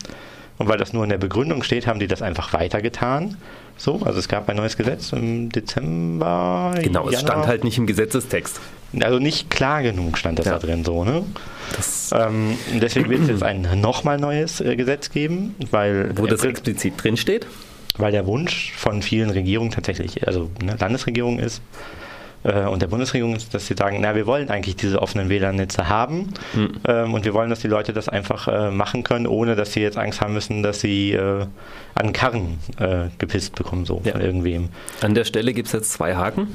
Und 0.60 0.68
weil 0.68 0.78
das 0.78 0.94
nur 0.94 1.04
in 1.04 1.10
der 1.10 1.18
Begründung 1.18 1.64
steht, 1.64 1.88
haben 1.88 2.00
die 2.00 2.06
das 2.08 2.22
einfach 2.22 2.54
weitergetan. 2.54 3.38
So, 3.78 4.00
also 4.06 4.20
es 4.20 4.28
gab 4.28 4.48
ein 4.48 4.58
neues 4.58 4.78
Gesetz 4.78 5.12
im 5.12 5.52
Dezember. 5.52 6.76
Genau, 6.84 7.08
es 7.08 7.14
Januar. 7.14 7.32
stand 7.32 7.48
halt 7.48 7.64
nicht 7.64 7.80
im 7.80 7.88
Gesetzestext. 7.88 8.62
Also 9.02 9.20
nicht 9.20 9.50
klar 9.50 9.84
genug 9.84 10.18
stand 10.18 10.40
das 10.40 10.46
Ja. 10.48 10.54
da 10.54 10.60
drin 10.60 10.84
so, 10.84 11.04
ne? 11.04 11.24
Ähm, 12.12 12.58
deswegen 12.82 13.10
wird 13.10 13.22
es 13.22 13.28
jetzt 13.30 13.44
ein 13.44 13.68
nochmal 13.80 14.18
neues 14.18 14.60
äh, 14.62 14.76
Gesetz 14.76 15.12
geben, 15.12 15.56
weil, 15.72 16.18
wo 16.18 16.26
das 16.26 16.44
äh, 16.44 16.50
explizit 16.50 16.94
drin 17.04 17.16
steht. 17.18 17.46
weil 17.98 18.12
der 18.12 18.26
Wunsch 18.26 18.72
von 18.76 19.02
vielen 19.02 19.30
Regierungen 19.30 19.72
tatsächlich, 19.72 20.26
also 20.26 20.50
ne, 20.64 20.76
Landesregierung 20.80 21.38
ist 21.38 21.62
äh, 22.44 22.64
und 22.66 22.82
der 22.82 22.88
Bundesregierung 22.88 23.36
ist, 23.36 23.54
dass 23.54 23.68
sie 23.68 23.76
sagen, 23.76 24.00
na, 24.02 24.16
wir 24.16 24.26
wollen 24.26 24.50
eigentlich 24.50 24.78
diese 24.78 25.02
offenen 25.02 25.30
WLAN-Netze 25.30 25.88
haben 25.90 26.34
Hm. 26.54 26.70
ähm, 26.88 27.14
und 27.14 27.26
wir 27.26 27.34
wollen, 27.36 27.50
dass 27.52 27.60
die 27.60 27.68
Leute 27.68 27.94
das 27.94 28.10
einfach 28.10 28.48
äh, 28.48 28.72
machen 28.72 29.04
können, 29.04 29.28
ohne 29.28 29.56
dass 29.56 29.74
sie 29.74 29.82
jetzt 29.82 29.98
Angst 29.98 30.22
haben 30.22 30.34
müssen, 30.34 30.64
dass 30.64 30.80
sie 30.80 31.12
äh, 31.12 31.46
an 31.94 32.14
Karren 32.14 32.58
äh, 32.80 33.10
gepisst 33.20 33.54
bekommen, 33.56 33.86
so 33.86 34.02
Ja. 34.06 34.14
von 34.14 34.22
irgendwem. 34.22 34.70
An 35.02 35.14
der 35.14 35.26
Stelle 35.26 35.54
gibt 35.54 35.68
es 35.68 35.74
jetzt 35.74 35.92
zwei 35.92 36.16
Haken. 36.16 36.48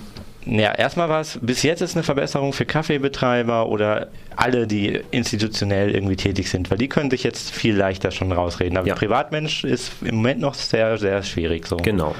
Ja, 0.46 0.72
erstmal 0.74 1.08
war 1.08 1.20
es, 1.20 1.38
bis 1.40 1.62
jetzt 1.62 1.80
ist 1.80 1.96
eine 1.96 2.02
Verbesserung 2.02 2.52
für 2.52 2.66
Kaffeebetreiber 2.66 3.68
oder 3.68 4.08
alle, 4.36 4.66
die 4.66 5.00
institutionell 5.10 5.90
irgendwie 5.90 6.16
tätig 6.16 6.50
sind, 6.50 6.70
weil 6.70 6.78
die 6.78 6.88
können 6.88 7.10
sich 7.10 7.22
jetzt 7.22 7.50
viel 7.50 7.74
leichter 7.74 8.10
schon 8.10 8.30
rausreden. 8.30 8.76
Aber 8.76 8.86
Ja. 8.86 8.94
Privatmensch 8.94 9.64
ist 9.64 9.92
im 10.02 10.16
Moment 10.16 10.40
noch 10.40 10.54
sehr, 10.54 10.98
sehr 10.98 11.22
schwierig 11.22 11.66
so. 11.66 11.76
Genau. 11.78 12.14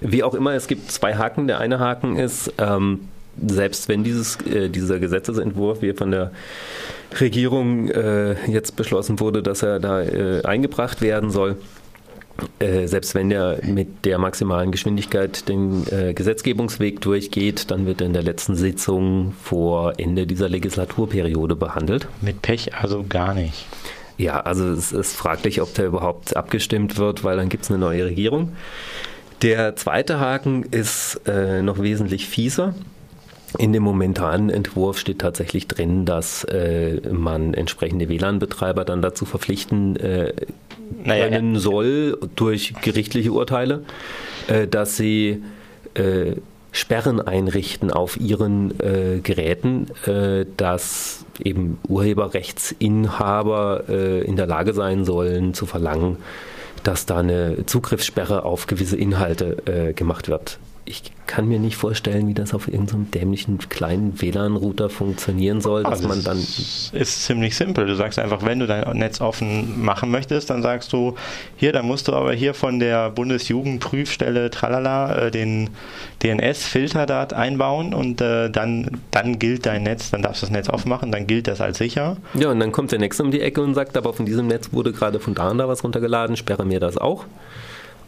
Wie 0.00 0.22
auch 0.22 0.34
immer, 0.34 0.54
es 0.54 0.66
gibt 0.66 0.90
zwei 0.90 1.14
Haken. 1.16 1.46
Der 1.46 1.58
eine 1.58 1.78
Haken 1.78 2.16
ist, 2.16 2.54
ähm, 2.58 3.08
selbst 3.46 3.88
wenn 3.88 4.02
dieses, 4.02 4.36
äh, 4.46 4.70
dieser 4.70 4.98
Gesetzesentwurf 4.98 5.82
wie 5.82 5.92
von 5.92 6.10
der 6.10 6.30
Regierung 7.20 7.88
äh, 7.88 8.34
jetzt 8.50 8.76
beschlossen 8.76 9.20
wurde, 9.20 9.42
dass 9.42 9.62
er 9.62 9.78
da 9.78 10.02
äh, 10.02 10.42
eingebracht 10.44 11.02
werden 11.02 11.30
soll, 11.30 11.56
äh, 12.58 12.86
selbst 12.86 13.14
wenn 13.14 13.30
der 13.30 13.60
mit 13.62 14.04
der 14.04 14.18
maximalen 14.18 14.70
Geschwindigkeit 14.70 15.48
den 15.48 15.86
äh, 15.90 16.14
Gesetzgebungsweg 16.14 17.00
durchgeht, 17.00 17.70
dann 17.70 17.86
wird 17.86 18.00
er 18.00 18.06
in 18.06 18.12
der 18.12 18.22
letzten 18.22 18.54
Sitzung 18.54 19.32
vor 19.42 19.94
Ende 19.98 20.26
dieser 20.26 20.48
Legislaturperiode 20.48 21.56
behandelt. 21.56 22.08
Mit 22.20 22.42
Pech 22.42 22.74
also 22.74 23.04
gar 23.08 23.34
nicht. 23.34 23.66
Ja, 24.18 24.40
also 24.40 24.68
es 24.70 24.92
ist 24.92 25.16
fraglich, 25.16 25.62
ob 25.62 25.72
der 25.74 25.86
überhaupt 25.86 26.36
abgestimmt 26.36 26.98
wird, 26.98 27.24
weil 27.24 27.38
dann 27.38 27.48
gibt 27.48 27.64
es 27.64 27.70
eine 27.70 27.78
neue 27.78 28.04
Regierung. 28.04 28.52
Der 29.40 29.76
zweite 29.76 30.20
Haken 30.20 30.64
ist 30.64 31.22
äh, 31.26 31.62
noch 31.62 31.78
wesentlich 31.78 32.28
fieser. 32.28 32.74
In 33.58 33.72
dem 33.72 33.82
momentanen 33.82 34.50
Entwurf 34.50 34.98
steht 34.98 35.20
tatsächlich 35.20 35.66
drin, 35.66 36.04
dass 36.04 36.44
äh, 36.44 37.00
man 37.10 37.54
entsprechende 37.54 38.08
WLAN-Betreiber 38.08 38.84
dann 38.84 39.02
dazu 39.02 39.24
verpflichten 39.24 39.96
äh, 39.96 40.34
Naja, 41.04 41.28
können 41.28 41.58
soll 41.58 42.18
durch 42.36 42.74
gerichtliche 42.82 43.32
Urteile, 43.32 43.84
äh, 44.48 44.66
dass 44.66 44.96
sie 44.96 45.42
äh, 45.94 46.32
Sperren 46.72 47.20
einrichten 47.20 47.90
auf 47.90 48.18
ihren 48.20 48.78
äh, 48.80 49.20
Geräten, 49.22 49.88
äh, 50.06 50.46
dass 50.56 51.24
eben 51.42 51.78
Urheberrechtsinhaber 51.88 53.84
äh, 53.88 54.20
in 54.22 54.36
der 54.36 54.46
Lage 54.46 54.72
sein 54.72 55.04
sollen 55.04 55.52
zu 55.52 55.66
verlangen, 55.66 56.18
dass 56.84 57.06
da 57.06 57.18
eine 57.18 57.66
Zugriffssperre 57.66 58.44
auf 58.44 58.66
gewisse 58.66 58.96
Inhalte 58.96 59.56
äh, 59.66 59.92
gemacht 59.92 60.28
wird. 60.28 60.58
Ich 60.90 61.02
kann 61.28 61.46
mir 61.46 61.60
nicht 61.60 61.76
vorstellen, 61.76 62.26
wie 62.26 62.34
das 62.34 62.52
auf 62.52 62.66
irgendeinem 62.66 63.12
dämlichen 63.12 63.60
kleinen 63.68 64.20
WLAN-Router 64.20 64.90
funktionieren 64.90 65.60
soll, 65.60 65.84
dass 65.84 65.92
Also 65.92 66.08
man 66.08 66.24
dann 66.24 66.38
ist 66.38 67.24
ziemlich 67.24 67.54
simpel. 67.54 67.86
Du 67.86 67.94
sagst 67.94 68.18
einfach, 68.18 68.44
wenn 68.44 68.58
du 68.58 68.66
dein 68.66 68.82
Netz 68.98 69.20
offen 69.20 69.80
machen 69.84 70.10
möchtest, 70.10 70.50
dann 70.50 70.62
sagst 70.62 70.92
du, 70.92 71.14
hier, 71.56 71.72
dann 71.72 71.86
musst 71.86 72.08
du 72.08 72.12
aber 72.12 72.32
hier 72.32 72.54
von 72.54 72.80
der 72.80 73.10
Bundesjugendprüfstelle 73.10 74.50
tralala 74.50 75.26
äh, 75.26 75.30
den 75.30 75.70
DNS-Filter 76.24 77.06
da 77.06 77.22
einbauen 77.22 77.94
und 77.94 78.20
äh, 78.20 78.50
dann, 78.50 79.00
dann 79.12 79.38
gilt 79.38 79.66
dein 79.66 79.84
Netz, 79.84 80.10
dann 80.10 80.22
darfst 80.22 80.42
du 80.42 80.46
das 80.46 80.52
Netz 80.52 80.68
aufmachen, 80.68 81.12
dann 81.12 81.28
gilt 81.28 81.46
das 81.46 81.60
als 81.60 81.78
sicher. 81.78 82.16
Ja, 82.34 82.50
und 82.50 82.58
dann 82.58 82.72
kommt 82.72 82.90
der 82.90 82.98
Nächste 82.98 83.22
um 83.22 83.30
die 83.30 83.40
Ecke 83.40 83.62
und 83.62 83.74
sagt, 83.74 83.96
aber 83.96 84.12
von 84.12 84.26
diesem 84.26 84.48
Netz 84.48 84.72
wurde 84.72 84.90
gerade 84.92 85.20
von 85.20 85.36
da 85.36 85.50
und 85.50 85.58
da 85.58 85.68
was 85.68 85.84
runtergeladen, 85.84 86.36
sperre 86.36 86.64
mir 86.64 86.80
das 86.80 86.98
auch. 86.98 87.26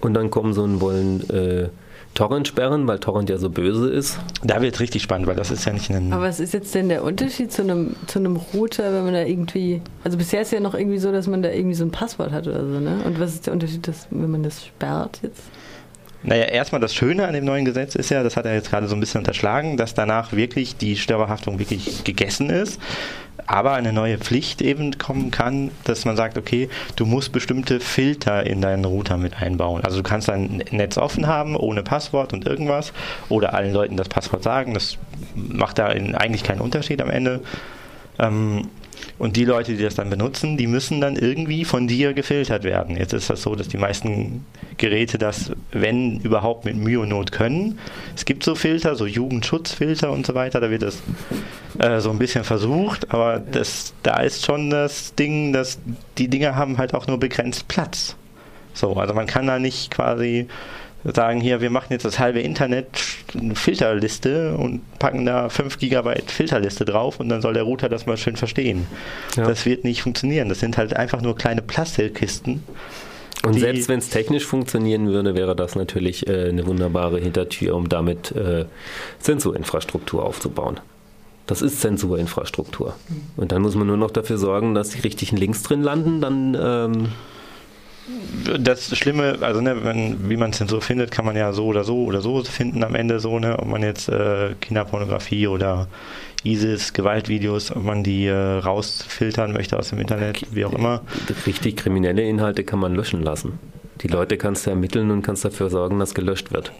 Und 0.00 0.14
dann 0.14 0.30
kommen 0.30 0.52
so 0.52 0.64
und 0.64 0.80
wollen 0.80 1.30
äh, 1.30 1.68
Torrent 2.14 2.46
sperren, 2.46 2.86
weil 2.86 2.98
Torrent 2.98 3.30
ja 3.30 3.38
so 3.38 3.48
böse 3.48 3.88
ist. 3.88 4.18
Da 4.44 4.60
wird 4.60 4.74
es 4.74 4.80
richtig 4.80 5.02
spannend, 5.02 5.26
weil 5.26 5.36
das 5.36 5.50
ist 5.50 5.64
ja 5.64 5.72
nicht 5.72 5.90
ein. 5.90 6.12
Aber 6.12 6.24
was 6.24 6.40
ist 6.40 6.52
jetzt 6.52 6.74
denn 6.74 6.88
der 6.88 7.04
Unterschied 7.04 7.50
zu 7.52 7.62
einem, 7.62 7.96
zu 8.06 8.18
einem 8.18 8.36
Router, 8.36 8.92
wenn 8.92 9.04
man 9.04 9.14
da 9.14 9.22
irgendwie. 9.22 9.80
Also 10.04 10.18
bisher 10.18 10.42
ist 10.42 10.52
ja 10.52 10.60
noch 10.60 10.74
irgendwie 10.74 10.98
so, 10.98 11.10
dass 11.10 11.26
man 11.26 11.42
da 11.42 11.50
irgendwie 11.50 11.74
so 11.74 11.84
ein 11.84 11.90
Passwort 11.90 12.32
hat 12.32 12.46
oder 12.46 12.66
so, 12.66 12.80
ne? 12.80 12.98
Und 13.04 13.18
was 13.18 13.34
ist 13.34 13.46
der 13.46 13.54
Unterschied, 13.54 13.88
dass, 13.88 14.08
wenn 14.10 14.30
man 14.30 14.42
das 14.42 14.64
sperrt 14.64 15.20
jetzt? 15.22 15.42
Naja, 16.24 16.44
erstmal 16.44 16.80
das 16.80 16.94
Schöne 16.94 17.26
an 17.26 17.34
dem 17.34 17.44
neuen 17.44 17.64
Gesetz 17.64 17.94
ist 17.94 18.10
ja, 18.10 18.22
das 18.22 18.36
hat 18.36 18.46
er 18.46 18.54
jetzt 18.54 18.70
gerade 18.70 18.86
so 18.86 18.94
ein 18.94 19.00
bisschen 19.00 19.20
unterschlagen, 19.20 19.76
dass 19.76 19.94
danach 19.94 20.32
wirklich 20.32 20.76
die 20.76 20.96
Störerhaftung 20.96 21.58
wirklich 21.58 22.04
gegessen 22.04 22.48
ist, 22.48 22.80
aber 23.46 23.72
eine 23.72 23.92
neue 23.92 24.18
Pflicht 24.18 24.62
eben 24.62 24.98
kommen 24.98 25.30
kann, 25.32 25.70
dass 25.84 26.04
man 26.04 26.16
sagt, 26.16 26.38
okay, 26.38 26.68
du 26.96 27.06
musst 27.06 27.32
bestimmte 27.32 27.80
Filter 27.80 28.46
in 28.46 28.60
deinen 28.60 28.84
Router 28.84 29.16
mit 29.16 29.42
einbauen. 29.42 29.84
Also 29.84 29.96
du 29.98 30.02
kannst 30.04 30.28
dein 30.28 30.62
Netz 30.70 30.96
offen 30.96 31.26
haben, 31.26 31.56
ohne 31.56 31.82
Passwort 31.82 32.32
und 32.32 32.46
irgendwas, 32.46 32.92
oder 33.28 33.54
allen 33.54 33.72
Leuten 33.72 33.96
das 33.96 34.08
Passwort 34.08 34.44
sagen, 34.44 34.74
das 34.74 34.98
macht 35.34 35.78
da 35.78 35.86
eigentlich 35.86 36.44
keinen 36.44 36.60
Unterschied 36.60 37.02
am 37.02 37.10
Ende. 37.10 37.40
Ähm, 38.18 38.68
und 39.18 39.36
die 39.36 39.44
Leute, 39.44 39.74
die 39.76 39.82
das 39.82 39.94
dann 39.94 40.10
benutzen, 40.10 40.56
die 40.56 40.66
müssen 40.66 41.00
dann 41.00 41.16
irgendwie 41.16 41.64
von 41.64 41.86
dir 41.86 42.12
gefiltert 42.12 42.64
werden. 42.64 42.96
Jetzt 42.96 43.12
ist 43.12 43.30
das 43.30 43.42
so, 43.42 43.54
dass 43.54 43.68
die 43.68 43.76
meisten 43.76 44.44
Geräte 44.78 45.18
das, 45.18 45.52
wenn 45.70 46.18
überhaupt, 46.20 46.64
mit 46.64 46.76
Mühe 46.76 47.00
und 47.00 47.10
Not 47.10 47.32
können. 47.32 47.78
Es 48.16 48.24
gibt 48.24 48.42
so 48.42 48.54
Filter, 48.54 48.96
so 48.96 49.06
Jugendschutzfilter 49.06 50.10
und 50.10 50.26
so 50.26 50.34
weiter, 50.34 50.60
da 50.60 50.70
wird 50.70 50.82
das 50.82 51.02
äh, 51.78 52.00
so 52.00 52.10
ein 52.10 52.18
bisschen 52.18 52.44
versucht, 52.44 53.12
aber 53.12 53.38
das, 53.38 53.94
da 54.02 54.20
ist 54.20 54.44
schon 54.44 54.70
das 54.70 55.14
Ding, 55.14 55.52
dass 55.52 55.78
die 56.18 56.28
Dinger 56.28 56.56
haben 56.56 56.78
halt 56.78 56.94
auch 56.94 57.06
nur 57.06 57.18
begrenzt 57.18 57.68
Platz. 57.68 58.16
So, 58.74 58.94
also 58.94 59.14
man 59.14 59.26
kann 59.26 59.46
da 59.46 59.58
nicht 59.58 59.90
quasi 59.90 60.48
sagen, 61.04 61.40
hier, 61.40 61.60
wir 61.60 61.70
machen 61.70 61.88
jetzt 61.90 62.04
das 62.04 62.18
halbe 62.18 62.40
Internet 62.40 62.86
eine 63.34 63.54
Filterliste 63.54 64.56
und 64.56 64.82
packen 64.98 65.26
da 65.26 65.48
5 65.48 65.78
Gigabyte 65.78 66.30
Filterliste 66.30 66.84
drauf 66.84 67.18
und 67.18 67.28
dann 67.28 67.42
soll 67.42 67.54
der 67.54 67.64
Router 67.64 67.88
das 67.88 68.06
mal 68.06 68.16
schön 68.16 68.36
verstehen. 68.36 68.86
Ja. 69.36 69.46
Das 69.46 69.66
wird 69.66 69.84
nicht 69.84 70.02
funktionieren. 70.02 70.48
Das 70.48 70.60
sind 70.60 70.76
halt 70.76 70.94
einfach 70.94 71.20
nur 71.20 71.36
kleine 71.36 71.62
Plastikkisten. 71.62 72.62
Und 73.44 73.58
selbst 73.58 73.88
wenn 73.88 73.98
es 73.98 74.08
technisch 74.08 74.46
funktionieren 74.46 75.08
würde, 75.08 75.34
wäre 75.34 75.56
das 75.56 75.74
natürlich 75.74 76.28
äh, 76.28 76.48
eine 76.48 76.64
wunderbare 76.66 77.18
Hintertür, 77.18 77.74
um 77.74 77.88
damit 77.88 78.30
äh, 78.32 78.66
Sensorinfrastruktur 79.18 80.24
aufzubauen. 80.24 80.78
Das 81.46 81.60
ist 81.60 81.80
Sensorinfrastruktur. 81.80 82.94
Und 83.36 83.50
dann 83.50 83.62
muss 83.62 83.74
man 83.74 83.88
nur 83.88 83.96
noch 83.96 84.12
dafür 84.12 84.38
sorgen, 84.38 84.74
dass 84.74 84.90
die 84.90 85.00
richtigen 85.00 85.36
Links 85.36 85.64
drin 85.64 85.82
landen. 85.82 86.20
Dann 86.20 86.56
ähm, 86.58 87.08
Das 88.58 88.96
Schlimme, 88.96 89.38
also 89.40 89.60
ne, 89.60 89.84
wenn, 89.84 90.28
wie 90.28 90.36
man 90.36 90.50
es 90.50 90.58
denn 90.58 90.68
so 90.68 90.80
findet, 90.80 91.10
kann 91.12 91.24
man 91.24 91.36
ja 91.36 91.52
so 91.52 91.66
oder 91.66 91.84
so 91.84 92.04
oder 92.04 92.20
so 92.20 92.42
finden 92.42 92.82
am 92.82 92.94
Ende 92.94 93.20
so, 93.20 93.38
ne, 93.38 93.58
ob 93.58 93.66
man 93.66 93.82
jetzt 93.82 94.08
äh, 94.08 94.54
Kinderpornografie 94.60 95.46
oder 95.46 95.86
ISIS, 96.44 96.92
Gewaltvideos, 96.92 97.70
ob 97.70 97.84
man 97.84 98.02
die 98.02 98.26
äh, 98.26 98.34
rausfiltern 98.34 99.52
möchte 99.52 99.78
aus 99.78 99.90
dem 99.90 100.00
Internet, 100.00 100.44
wie 100.50 100.64
auch 100.64 100.72
immer. 100.72 101.02
richtig 101.46 101.76
kriminelle 101.76 102.22
Inhalte 102.22 102.64
kann 102.64 102.80
man 102.80 102.94
löschen 102.94 103.22
lassen. 103.22 103.58
Die 104.00 104.08
Leute 104.08 104.36
kannst 104.36 104.66
du 104.66 104.70
ermitteln 104.70 105.10
und 105.12 105.22
kannst 105.22 105.44
dafür 105.44 105.70
sorgen, 105.70 106.00
dass 106.00 106.14
gelöscht 106.14 106.52
wird. 106.52 106.72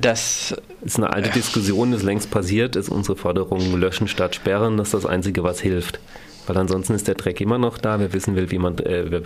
Das 0.00 0.56
Ist 0.84 0.96
eine 0.96 1.12
alte 1.12 1.30
Diskussion, 1.30 1.92
ist 1.92 2.02
längst 2.02 2.30
passiert, 2.30 2.74
ist 2.74 2.88
unsere 2.88 3.16
Forderung 3.16 3.78
löschen 3.78 4.08
statt 4.08 4.34
sperren, 4.34 4.76
das 4.76 4.88
ist 4.88 4.94
das 4.94 5.06
Einzige, 5.06 5.44
was 5.44 5.60
hilft. 5.60 6.00
Weil 6.48 6.56
ansonsten 6.56 6.94
ist 6.94 7.06
der 7.06 7.14
Dreck 7.14 7.40
immer 7.40 7.58
noch 7.58 7.78
da, 7.78 8.00
wer 8.00 8.12
wissen 8.12 8.34
will, 8.34 8.50
wie 8.50 8.58
man 8.58 8.78
äh, 8.78 9.22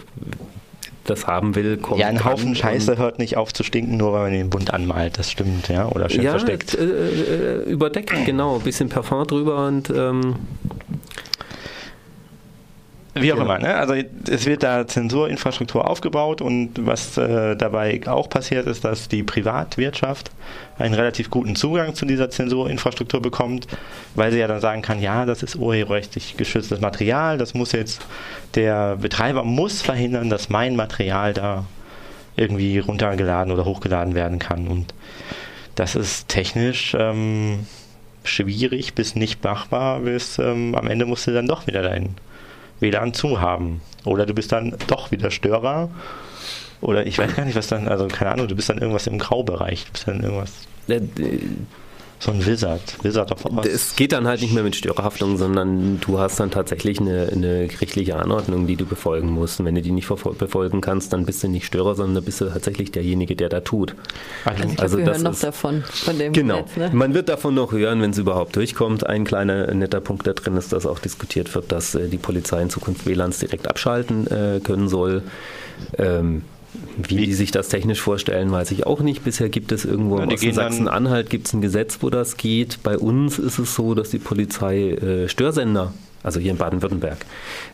das 1.05 1.27
haben 1.27 1.55
will, 1.55 1.77
kommt 1.79 2.01
ja, 2.01 2.07
ein 2.09 2.25
Haufen 2.25 2.55
Scheiße 2.55 2.99
hört 2.99 3.19
nicht 3.19 3.37
auf 3.37 3.53
zu 3.53 3.63
stinken, 3.63 3.97
nur 3.97 4.13
weil 4.13 4.23
man 4.23 4.33
den 4.33 4.51
bunt 4.51 4.73
anmalt. 4.73 5.19
Das 5.19 5.31
stimmt, 5.31 5.69
ja, 5.69 5.89
oder 5.89 6.09
schön 6.09 6.23
ja, 6.23 6.33
versteckt. 6.33 6.75
Äh, 6.75 6.85
äh, 6.85 7.63
überdeckt, 7.71 8.13
genau. 8.25 8.59
Bisschen 8.59 8.89
Parfum 8.89 9.27
drüber 9.27 9.67
und 9.67 9.91
ähm, 9.91 10.37
Wie 13.15 13.33
auch 13.33 13.37
Genau. 13.39 13.47
immer, 13.47 13.59
ne? 13.59 13.75
Also 13.75 13.95
es 14.29 14.47
wird 14.47 14.63
da 14.63 14.87
Zensurinfrastruktur 14.87 15.89
aufgebaut 15.89 16.41
und 16.41 16.87
was 16.87 17.17
äh, 17.19 17.57
dabei 17.57 18.01
auch 18.07 18.29
passiert 18.29 18.67
ist, 18.67 18.85
dass 18.85 19.09
die 19.09 19.23
Privatwirtschaft 19.23 20.31
einen 20.79 20.95
relativ 20.95 21.29
guten 21.31 21.57
Zugang 21.57 21.95
zu 21.95 22.07
dieser 22.07 22.31
Zensurinfrastruktur 22.31 23.21
bekommt, 23.21 23.67
weil 24.15 24.31
sie 24.31 24.39
ja 24.39 24.47
dann 24.47 24.61
sagen 24.61 24.83
kann, 24.83 25.01
ja, 25.01 25.27
das 25.27 25.43
ist 25.43 25.57
urheberrechtlich 25.57 26.37
geschütztes 26.37 26.81
Material, 26.81 27.37
das 27.37 27.53
muss 27.55 27.73
jetzt, 27.73 28.01
der 28.55 28.97
Betreiber 28.97 29.43
muss 29.43 29.83
verhindern, 29.83 30.31
dass 30.31 30.49
mein 30.49 30.77
Material 30.77 31.35
da 31.35 31.65
irgendwie 32.37 32.79
runtergeladen 32.79 33.53
oder 33.53 33.65
hochgeladen 33.65 34.15
werden 34.15 34.39
kann. 34.39 34.69
Und 34.69 34.95
das 35.75 35.97
ist 35.97 36.29
technisch 36.29 36.97
ähm, 36.99 37.67
schwierig 38.23 38.95
bis 38.95 39.17
nicht 39.17 39.43
machbar, 39.43 40.01
bis 40.01 40.39
ähm, 40.39 40.75
am 40.77 40.87
Ende 40.87 41.07
musst 41.07 41.27
du 41.27 41.33
dann 41.33 41.49
doch 41.49 41.67
wieder 41.67 41.83
dein 41.83 42.15
WLAN 42.81 43.15
zu 43.15 43.41
haben. 43.41 43.81
Oder 44.05 44.27
du 44.27 44.35
bist 44.35 44.53
dann 44.53 44.75
doch 44.87 45.11
wieder 45.11 45.31
Störer. 45.31 45.91
Oder 46.81 47.07
ich 47.07 47.19
weiß 47.19 47.37
gar 47.37 47.45
nicht, 47.45 47.57
was 47.57 47.69
dann, 47.69 47.89
also 47.89 48.09
keine 48.09 48.33
Ahnung, 48.33 48.49
du 48.49 48.57
bist 48.57 48.69
dann 48.71 48.79
irgendwas 48.79 49.07
im 49.07 49.19
Graubereich. 49.19 49.85
Du 49.87 49.93
bist 49.93 50.09
dann 50.09 50.23
irgendwas, 50.23 50.53
so 52.21 52.31
ein 52.33 52.45
Wizard. 52.47 52.81
Wizard 53.03 53.33
of 53.33 53.45
Oz. 53.47 53.67
Es 53.67 53.97
geht 53.97 54.13
dann 54.13 54.27
halt 54.29 54.43
nicht 54.43 54.53
mehr 54.53 54.63
mit 54.63 54.77
Störerhaftung, 54.77 55.39
sondern 55.39 55.99
du 56.01 56.19
hast 56.19 56.39
dann 56.39 56.51
tatsächlich 56.51 57.01
eine, 57.01 57.31
eine 57.33 57.67
gerichtliche 57.67 58.17
Anordnung, 58.17 58.67
die 58.67 58.77
du 58.77 58.85
befolgen 58.87 59.31
musst. 59.31 59.59
Und 59.59 59.67
wenn 59.67 59.75
du 59.75 59.81
die 59.83 59.91
nicht 59.91 60.07
befolgen 60.09 60.81
kannst, 60.83 61.13
dann 61.15 61.25
bist 61.27 61.43
du 61.43 61.49
nicht 61.49 61.65
Störer, 61.67 61.95
sondern 61.95 62.17
dann 62.17 62.25
bist 62.25 62.41
du 62.43 62.45
tatsächlich 62.45 62.93
derjenige, 62.93 63.35
der 63.37 63.49
da 63.49 63.61
tut. 63.61 63.95
Also, 64.45 64.63
Also 64.63 64.73
ich 64.75 64.81
Also 64.81 64.99
wir 64.99 65.05
das 65.07 65.15
hören 65.17 65.23
noch 65.25 65.33
ist- 65.33 65.43
davon, 65.45 65.83
von 65.83 66.19
dem 66.19 66.33
Genau. 66.35 66.63
Gesetz, 66.63 66.77
ne? 66.77 66.91
Man 66.93 67.15
wird 67.15 67.29
davon 67.31 67.55
noch 67.55 67.73
hören, 67.73 68.03
wenn 68.03 68.11
es 68.11 68.19
überhaupt 68.19 68.55
durchkommt. 68.55 69.07
Ein 69.07 69.25
kleiner 69.25 69.73
netter 69.73 70.01
Punkt 70.01 70.27
da 70.27 70.35
drin 70.35 70.57
ist, 70.57 70.73
dass 70.75 70.85
auch 70.87 70.99
diskutiert 70.99 71.55
wird, 71.55 71.73
dass 71.73 71.95
äh, 71.95 72.09
die 72.09 72.19
Polizei 72.19 72.61
in 72.61 72.69
Zukunft 72.71 73.07
WLANs 73.07 73.39
direkt 73.39 73.67
abschalten 73.67 74.27
äh, 74.27 74.61
können 74.63 74.89
soll. 74.91 75.23
Ähm, 75.97 76.43
wie, 76.97 77.19
Wie- 77.19 77.27
die 77.27 77.35
sich 77.35 77.51
das 77.51 77.69
technisch 77.69 78.01
vorstellen, 78.01 78.51
weiß 78.51 78.71
ich 78.71 78.87
auch 78.87 79.01
nicht. 79.01 79.25
Bisher 79.25 79.49
gibt 79.49 79.73
es 79.73 79.85
irgendwo 79.85 80.19
Ja, 80.19 80.27
dann- 80.27 80.39
Sachsen-Anhalt 80.53 81.31
gibt 81.31 81.47
es 81.47 81.53
ein 81.53 81.61
Gesetz, 81.61 81.99
wo 82.01 82.11
das 82.11 82.37
geht. 82.37 82.79
Bei 82.83 82.97
uns 82.99 83.39
ist 83.39 83.59
es 83.59 83.75
so, 83.75 83.95
dass 83.95 84.11
die 84.11 84.19
Polizei 84.19 84.91
äh, 84.93 85.29
Störsender, 85.29 85.93
also 86.23 86.41
hier 86.41 86.51
in 86.51 86.57
Baden-Württemberg, 86.59 87.19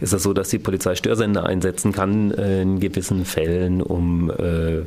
ist 0.01 0.13
es 0.13 0.23
so, 0.23 0.33
dass 0.33 0.49
die 0.49 0.59
Polizei 0.59 0.95
Störsender 0.95 1.47
einsetzen 1.47 1.93
kann 1.93 2.31
in 2.31 2.81
gewissen 2.81 3.25
Fällen, 3.25 3.83
um 3.83 4.31
äh, 4.31 4.83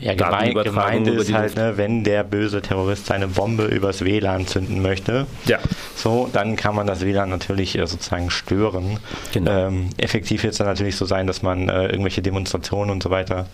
ja, 0.00 0.14
gemeint, 0.14 0.62
gemeint 0.62 1.08
ist 1.08 1.32
halt, 1.32 1.56
ne, 1.56 1.76
wenn 1.76 2.04
der 2.04 2.22
böse 2.22 2.60
Terrorist 2.60 3.06
seine 3.06 3.28
Bombe 3.28 3.64
übers 3.64 4.04
WLAN 4.04 4.46
zünden 4.46 4.82
möchte, 4.82 5.26
ja. 5.46 5.58
So, 5.94 6.28
dann 6.32 6.56
kann 6.56 6.74
man 6.74 6.86
das 6.86 7.04
WLAN 7.04 7.30
natürlich 7.30 7.78
äh, 7.78 7.86
sozusagen 7.86 8.30
stören. 8.30 8.98
Genau. 9.32 9.68
Ähm, 9.68 9.90
effektiv 9.96 10.42
wird 10.42 10.52
es 10.52 10.58
dann 10.58 10.66
natürlich 10.66 10.96
so 10.96 11.06
sein, 11.06 11.26
dass 11.26 11.42
man 11.42 11.68
äh, 11.68 11.86
irgendwelche 11.86 12.20
Demonstrationen 12.20 12.90
und 12.90 13.02
so 13.02 13.10
weiter 13.10 13.46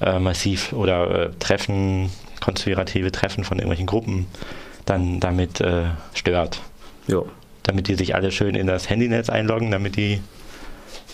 äh, 0.00 0.18
massiv 0.18 0.72
oder 0.72 1.10
äh, 1.10 1.30
Treffen, 1.38 2.10
konspirative 2.40 3.12
Treffen 3.12 3.44
von 3.44 3.58
irgendwelchen 3.58 3.86
Gruppen 3.86 4.26
dann 4.84 5.20
damit 5.20 5.60
äh, 5.60 5.84
stört. 6.14 6.60
Ja. 7.06 7.22
Damit 7.66 7.88
die 7.88 7.96
sich 7.96 8.14
alle 8.14 8.30
schön 8.30 8.54
in 8.54 8.68
das 8.68 8.88
Handynetz 8.88 9.28
einloggen, 9.28 9.70
damit 9.70 9.96
die 9.96 10.20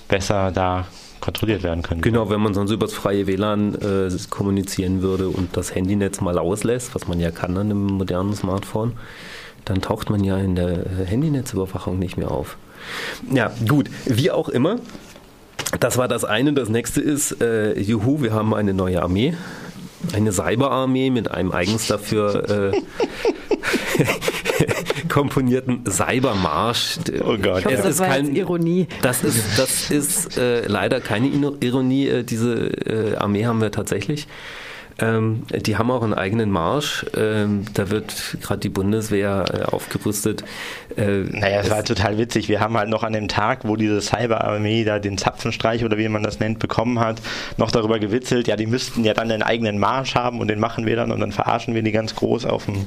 besser 0.08 0.52
da 0.52 0.86
kontrolliert 1.20 1.62
werden 1.62 1.82
können. 1.82 2.02
Genau, 2.02 2.28
wenn 2.28 2.40
man 2.40 2.52
sonst 2.52 2.72
übers 2.72 2.92
freie 2.92 3.26
WLAN 3.26 3.74
äh, 3.76 4.10
kommunizieren 4.28 5.00
würde 5.00 5.28
und 5.28 5.56
das 5.56 5.74
Handynetz 5.74 6.20
mal 6.20 6.36
auslässt, 6.36 6.94
was 6.94 7.08
man 7.08 7.20
ja 7.20 7.30
kann 7.30 7.56
an 7.56 7.70
einem 7.70 7.86
modernen 7.86 8.34
Smartphone, 8.34 8.92
dann 9.64 9.80
taucht 9.80 10.10
man 10.10 10.22
ja 10.24 10.36
in 10.36 10.56
der 10.56 10.68
äh, 10.68 11.06
Handynetzüberwachung 11.06 11.98
nicht 11.98 12.18
mehr 12.18 12.30
auf. 12.30 12.58
Ja, 13.32 13.52
gut, 13.66 13.88
wie 14.04 14.30
auch 14.30 14.48
immer. 14.48 14.76
Das 15.80 15.96
war 15.96 16.08
das 16.08 16.24
eine. 16.24 16.52
Das 16.52 16.68
nächste 16.68 17.00
ist, 17.00 17.40
äh, 17.40 17.78
juhu, 17.78 18.20
wir 18.20 18.34
haben 18.34 18.52
eine 18.52 18.74
neue 18.74 19.00
Armee. 19.00 19.34
Eine 20.12 20.32
Cyberarmee 20.32 21.10
mit 21.10 21.30
einem 21.30 21.52
eigens 21.52 21.86
dafür 21.86 22.72
äh, 22.72 22.72
komponierten 25.08 25.84
Cybermarsch. 25.88 26.98
Oh 27.24 27.36
Gott. 27.36 27.60
Ich 27.60 27.64
hoffe, 27.66 27.74
Es 27.76 27.82
das 27.82 27.86
ist 27.94 28.00
war 28.00 28.06
kein- 28.08 28.26
jetzt 28.26 28.36
Ironie. 28.36 28.86
Das 29.02 29.24
ist, 29.24 29.58
das 29.58 29.90
ist 29.90 30.36
äh, 30.38 30.66
leider 30.66 31.00
keine 31.00 31.28
Ironie. 31.28 32.08
Äh, 32.08 32.22
diese 32.24 32.54
äh, 32.66 33.16
Armee 33.16 33.46
haben 33.46 33.60
wir 33.60 33.70
tatsächlich. 33.70 34.26
Ähm, 34.98 35.42
die 35.66 35.76
haben 35.76 35.90
auch 35.90 36.02
einen 36.02 36.14
eigenen 36.14 36.50
Marsch. 36.50 37.06
Ähm, 37.16 37.64
da 37.74 37.90
wird 37.90 38.36
gerade 38.42 38.60
die 38.60 38.68
Bundeswehr 38.68 39.44
äh, 39.52 39.62
aufgerüstet. 39.64 40.44
Äh, 40.96 41.20
Naja, 41.30 41.60
es 41.60 41.70
war 41.70 41.82
total 41.84 42.18
witzig. 42.18 42.48
Wir 42.48 42.60
haben 42.60 42.76
halt 42.76 42.88
noch 42.88 43.02
an 43.02 43.12
dem 43.12 43.28
Tag, 43.28 43.60
wo 43.64 43.76
diese 43.76 44.00
Cyberarmee 44.00 44.84
da 44.84 44.98
den 44.98 45.16
Zapfenstreich 45.18 45.84
oder 45.84 45.96
wie 45.98 46.08
man 46.08 46.22
das 46.22 46.40
nennt, 46.40 46.58
bekommen 46.58 47.00
hat, 47.00 47.20
noch 47.56 47.70
darüber 47.70 47.98
gewitzelt, 47.98 48.48
ja, 48.48 48.56
die 48.56 48.66
müssten 48.66 49.04
ja 49.04 49.14
dann 49.14 49.30
einen 49.30 49.42
eigenen 49.42 49.78
Marsch 49.78 50.14
haben 50.14 50.40
und 50.40 50.48
den 50.48 50.60
machen 50.60 50.84
wir 50.86 50.96
dann 50.96 51.10
und 51.10 51.20
dann 51.20 51.32
verarschen 51.32 51.74
wir 51.74 51.82
die 51.82 51.92
ganz 51.92 52.14
groß 52.14 52.44
auf 52.46 52.66
dem 52.66 52.86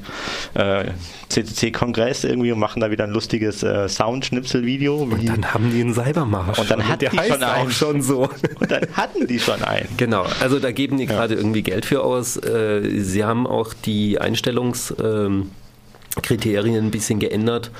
äh, 0.54 0.84
CCC-Kongress 1.28 2.24
irgendwie 2.24 2.52
und 2.52 2.58
machen 2.58 2.80
da 2.80 2.90
wieder 2.90 3.04
ein 3.04 3.10
lustiges 3.10 3.62
äh, 3.62 3.88
Soundschnipsel-Video. 3.88 5.08
wie- 5.18 5.26
dann 5.26 5.52
haben 5.52 5.70
die 5.70 5.80
einen 5.80 5.94
Cybermarsch. 5.94 6.58
Und 6.58 6.70
dann 6.70 6.86
hat 6.88 7.02
der 7.02 7.10
die 7.10 7.18
schon 7.18 7.42
einen. 7.42 7.70
schon 7.70 8.02
so. 8.02 8.28
Und 8.60 8.70
dann 8.70 8.86
hatten 8.94 9.26
die 9.26 9.38
schon 9.38 9.62
einen. 9.62 9.88
Genau, 9.96 10.24
also 10.40 10.58
da 10.58 10.72
geben 10.72 10.98
die 10.98 11.06
gerade 11.06 11.34
irgendwie 11.34 11.62
Geld 11.62 11.84
für 11.86 11.95
aus. 12.02 12.36
Äh, 12.36 13.00
Sie 13.00 13.24
haben 13.24 13.46
auch 13.46 13.74
die 13.74 14.20
Einstellungskriterien 14.20 16.84
ein 16.84 16.90
bisschen 16.90 17.18
geändert. 17.18 17.70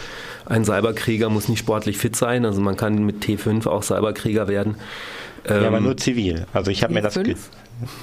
Ein 0.44 0.64
Cyberkrieger 0.64 1.28
muss 1.28 1.48
nicht 1.48 1.58
sportlich 1.58 1.98
fit 1.98 2.16
sein, 2.16 2.44
also 2.44 2.60
man 2.60 2.76
kann 2.76 3.04
mit 3.04 3.24
T5 3.24 3.66
auch 3.66 3.82
Cyberkrieger 3.82 4.48
werden. 4.48 4.76
Ja, 5.48 5.66
aber 5.66 5.78
Ähm, 5.78 5.84
nur 5.84 5.96
zivil. 5.96 6.46
Also 6.52 6.70
ich 6.70 6.82
habe 6.82 6.94
mir 6.94 7.02
das... 7.02 7.18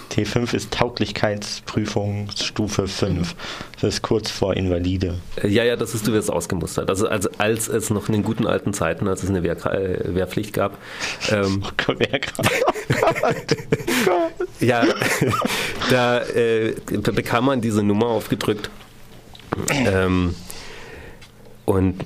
ge- 0.10 0.24
T5? 0.26 0.34
T5 0.46 0.54
ist 0.56 0.72
Tauglichkeitsprüfungsstufe 0.72 2.88
5. 2.88 3.36
Das 3.82 3.96
ist 3.96 4.02
kurz 4.02 4.30
vor 4.32 4.56
Invalide. 4.56 5.16
Ja, 5.44 5.64
ja, 5.64 5.76
das 5.76 5.94
ist, 5.96 6.08
du 6.08 6.14
wirst 6.14 6.32
ausgemustert. 6.32 6.90
Also, 6.90 7.08
also 7.08 7.30
als 7.38 7.68
es 7.68 7.90
noch 7.90 8.08
in 8.08 8.14
den 8.14 8.24
guten 8.24 8.48
alten 8.48 8.74
Zeiten, 8.74 9.08
als 9.08 9.24
es 9.24 9.30
eine 9.30 9.44
Wehr, 9.44 9.58
äh, 9.66 10.14
Wehrpflicht 10.16 10.54
gab, 10.54 10.78
ähm, 11.30 11.64
Oh 11.88 11.94
wer 11.98 12.20
gerade- 12.20 12.50
ja, 14.60 14.84
da 15.90 16.20
äh, 16.22 16.76
da 16.88 17.12
bekam 17.12 17.46
man 17.46 17.62
diese 17.62 17.84
Nummer 17.84 18.08
aufgedrückt. 18.08 18.70
Ähm, 19.70 20.36
und 21.66 22.04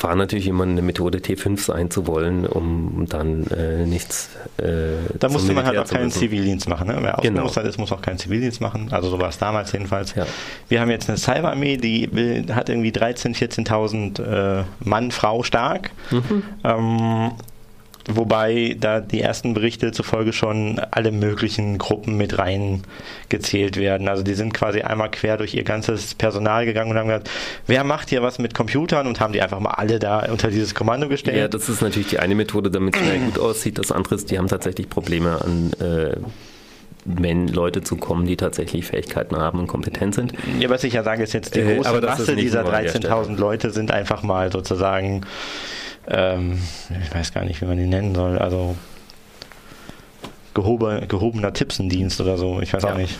war 0.00 0.14
natürlich 0.16 0.46
immer 0.46 0.64
eine 0.64 0.82
Methode, 0.82 1.18
T5 1.18 1.58
sein 1.60 1.90
zu 1.90 2.06
wollen, 2.06 2.46
um 2.46 3.06
dann 3.08 3.46
äh, 3.48 3.86
nichts. 3.86 4.30
Äh, 4.58 4.92
Da 5.18 5.28
musste 5.28 5.52
man 5.52 5.64
halt 5.64 5.78
auch 5.78 5.86
keinen. 5.88 6.10
Zivildienst 6.10 6.68
machen. 6.68 6.88
Ne? 6.88 6.96
Wer 7.00 7.18
Genau. 7.22 7.42
ausgemustert 7.42 7.66
ist, 7.66 7.78
muss 7.78 7.92
auch 7.92 8.02
keinen 8.02 8.18
Zivildienst 8.18 8.60
machen. 8.60 8.88
Also 8.90 9.08
so 9.10 9.18
war 9.20 9.28
es 9.28 9.38
damals 9.38 9.72
jedenfalls. 9.72 10.14
Ja. 10.14 10.26
Wir 10.68 10.80
haben 10.80 10.90
jetzt 10.90 11.08
eine 11.08 11.18
Cyberarmee, 11.18 11.76
die 11.76 12.08
will, 12.12 12.46
hat 12.54 12.68
irgendwie 12.68 12.90
13.000, 12.90 13.36
14.000 13.66 14.22
äh, 14.60 14.64
Mann, 14.84 15.10
Frau 15.10 15.42
stark. 15.42 15.90
Mhm. 16.10 16.42
Ähm, 16.64 17.30
wobei 18.08 18.76
da 18.78 19.00
die 19.00 19.20
ersten 19.20 19.54
Berichte 19.54 19.92
zufolge 19.92 20.32
schon 20.32 20.80
alle 20.90 21.12
möglichen 21.12 21.78
Gruppen 21.78 22.16
mit 22.16 22.38
reingezählt 22.38 23.76
werden. 23.76 24.08
Also 24.08 24.22
die 24.22 24.34
sind 24.34 24.54
quasi 24.54 24.82
einmal 24.82 25.10
quer 25.10 25.36
durch 25.36 25.54
ihr 25.54 25.64
ganzes 25.64 26.14
Personal 26.14 26.64
gegangen 26.64 26.90
und 26.90 26.98
haben 26.98 27.08
gesagt, 27.08 27.30
wer 27.66 27.84
macht 27.84 28.10
hier 28.10 28.22
was 28.22 28.38
mit 28.38 28.54
Computern 28.54 29.06
und 29.06 29.20
haben 29.20 29.32
die 29.32 29.42
einfach 29.42 29.60
mal 29.60 29.70
alle 29.70 29.98
da 29.98 30.20
unter 30.30 30.48
dieses 30.48 30.74
Kommando 30.74 31.08
gestellt. 31.08 31.36
Ja, 31.36 31.48
das 31.48 31.68
ist 31.68 31.82
natürlich 31.82 32.08
die 32.08 32.18
eine 32.18 32.34
Methode, 32.34 32.70
damit 32.70 32.96
es 32.96 33.02
gut 33.24 33.38
aussieht. 33.38 33.78
Das 33.78 33.92
andere 33.92 34.14
ist, 34.14 34.30
die 34.30 34.38
haben 34.38 34.48
tatsächlich 34.48 34.88
Probleme 34.88 35.40
an. 35.42 35.72
Äh, 35.80 36.16
wenn 37.04 37.48
Leute 37.48 37.82
zu 37.82 37.96
kommen, 37.96 38.26
die 38.26 38.36
tatsächlich 38.36 38.84
Fähigkeiten 38.84 39.36
haben 39.36 39.58
und 39.58 39.66
kompetent 39.66 40.14
sind. 40.14 40.32
Ja, 40.58 40.68
was 40.68 40.84
ich 40.84 40.92
ja 40.92 41.02
sage, 41.02 41.22
ist 41.22 41.32
jetzt 41.32 41.54
die 41.54 41.60
Äh, 41.60 41.76
große 41.76 41.96
ist 41.96 42.02
Masse 42.02 42.36
dieser 42.36 42.62
nur 42.62 42.74
an 42.74 42.84
der 42.84 42.94
13.000 42.94 43.36
Leute 43.36 43.70
sind 43.70 43.90
einfach 43.90 44.22
mal 44.22 44.52
sozusagen, 44.52 45.22
ähm, 46.08 46.58
ich 47.04 47.14
weiß 47.14 47.32
gar 47.32 47.44
nicht, 47.44 47.60
wie 47.60 47.66
man 47.66 47.76
die 47.76 47.86
nennen 47.86 48.14
soll, 48.14 48.38
also 48.38 48.76
gehobe, 50.54 51.02
gehobener 51.08 51.52
Tippsendienst 51.52 52.20
oder 52.20 52.36
so, 52.36 52.60
ich 52.60 52.72
weiß 52.72 52.82
Ja. 52.82 52.92
auch 52.92 52.96
nicht. 52.96 53.18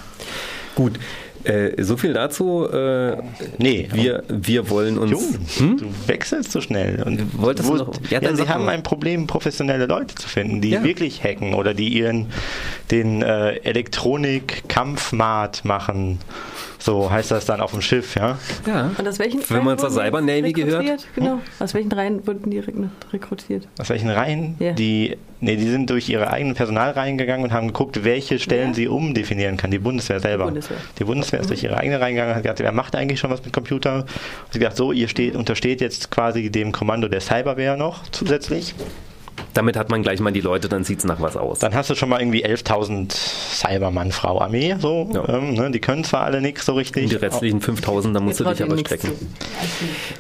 Gut, 0.74 0.98
äh, 1.44 1.82
so 1.82 1.96
viel 1.96 2.12
dazu. 2.12 2.68
Äh, 2.70 3.16
Nee, 3.58 3.88
wir, 3.92 4.22
wir 4.28 4.68
wollen 4.68 4.98
uns. 4.98 5.10
Jung, 5.10 5.76
du 5.78 5.86
wechselst 6.06 6.52
so 6.52 6.60
schnell. 6.60 7.02
Und 7.02 7.40
Wolltest 7.40 7.68
du 7.68 7.72
wo- 7.72 7.76
noch- 7.78 7.92
ja, 8.10 8.20
Ja, 8.20 8.34
sie 8.36 8.46
haben 8.48 8.68
ein 8.68 8.82
Problem, 8.82 9.26
professionelle 9.26 9.86
Leute 9.86 10.14
zu 10.16 10.28
finden, 10.28 10.60
die 10.60 10.70
Ja. 10.70 10.84
wirklich 10.84 11.22
hacken 11.24 11.54
oder 11.54 11.72
die 11.72 11.88
ihren 11.88 12.26
den 12.90 13.22
äh, 13.22 13.52
Elektronik-Kampfmat 13.62 15.64
machen. 15.64 16.18
So 16.82 17.10
heißt 17.10 17.30
das 17.30 17.44
dann 17.44 17.60
auf 17.60 17.72
dem 17.72 17.82
Schiff, 17.82 18.14
ja? 18.16 18.38
Ja. 18.66 18.90
Und 18.96 19.06
aus 19.06 19.18
welchen 19.18 19.40
Wenn 19.50 19.58
man 19.64 19.68
Reihen 19.68 19.78
zur 19.78 19.90
wurden 19.90 19.94
die 19.94 20.00
Cyber 20.06 20.20
Navy 20.22 20.52
gehört? 20.52 20.82
rekrutiert? 20.82 21.06
Genau. 21.14 21.38
Aus 21.58 21.74
welchen 21.74 21.92
Reihen 21.92 22.26
wurden 22.26 22.50
die 22.50 22.58
rek- 22.58 22.88
rekrutiert? 23.12 23.68
Aus 23.78 23.90
welchen 23.90 24.08
Reihen? 24.08 24.56
Ja. 24.58 24.72
Die, 24.72 25.16
nee, 25.40 25.56
die 25.56 25.68
sind 25.68 25.90
durch 25.90 26.08
ihre 26.08 26.30
eigenen 26.30 26.54
Personalreihen 26.54 27.18
gegangen 27.18 27.44
und 27.44 27.52
haben 27.52 27.66
geguckt, 27.66 28.02
welche 28.02 28.38
Stellen 28.38 28.68
Ja. 28.68 28.74
sie 28.74 28.88
umdefinieren 28.88 29.58
kann. 29.58 29.70
Die 29.70 29.78
Bundeswehr 29.78 30.20
selber. 30.20 30.44
Die 30.44 30.50
Bundeswehr. 30.52 30.76
Die 30.98 31.04
Bundeswehr 31.04 31.40
ist 31.40 31.50
durch 31.50 31.62
ihre 31.62 31.76
eigene 31.76 32.00
Reihen 32.00 32.14
gegangen 32.14 32.30
und 32.30 32.36
hat 32.36 32.42
gesagt, 32.44 32.60
wer 32.60 32.72
macht 32.72 32.96
eigentlich 32.96 33.20
schon 33.20 33.30
was 33.30 33.44
mit 33.44 33.52
Computer? 33.52 33.96
Und 33.96 34.06
sie 34.08 34.58
hat 34.58 34.60
gesagt, 34.60 34.76
so, 34.78 34.92
ihr 34.92 35.08
steht, 35.08 35.36
untersteht 35.36 35.82
jetzt 35.82 36.10
quasi 36.10 36.48
dem 36.50 36.72
Kommando 36.72 37.08
der 37.08 37.20
Cyberwehr 37.20 37.76
noch 37.76 38.08
zusätzlich. 38.10 38.74
Damit 39.54 39.76
hat 39.76 39.90
man 39.90 40.02
gleich 40.02 40.20
mal 40.20 40.30
die 40.32 40.40
Leute, 40.40 40.68
dann 40.68 40.84
sieht 40.84 41.00
es 41.00 41.04
nach 41.04 41.20
was 41.20 41.36
aus. 41.36 41.58
Dann 41.58 41.74
hast 41.74 41.90
du 41.90 41.94
schon 41.94 42.08
mal 42.08 42.20
irgendwie 42.20 42.44
11.000 42.46 43.10
Cybermann-Frau-Armee. 43.12 44.76
So, 44.78 45.08
Ja. 45.12 45.28
ähm, 45.28 45.54
ne, 45.54 45.70
die 45.70 45.80
können 45.80 46.04
zwar 46.04 46.22
alle 46.22 46.40
nichts 46.40 46.66
so 46.66 46.74
richtig. 46.74 47.04
Und 47.04 47.12
die 47.12 47.16
restlichen 47.16 47.60
5000, 47.60 48.14
da 48.14 48.20
musst 48.20 48.40
du 48.40 48.44
dich 48.44 48.62
aber 48.62 48.78
strecken. 48.78 49.10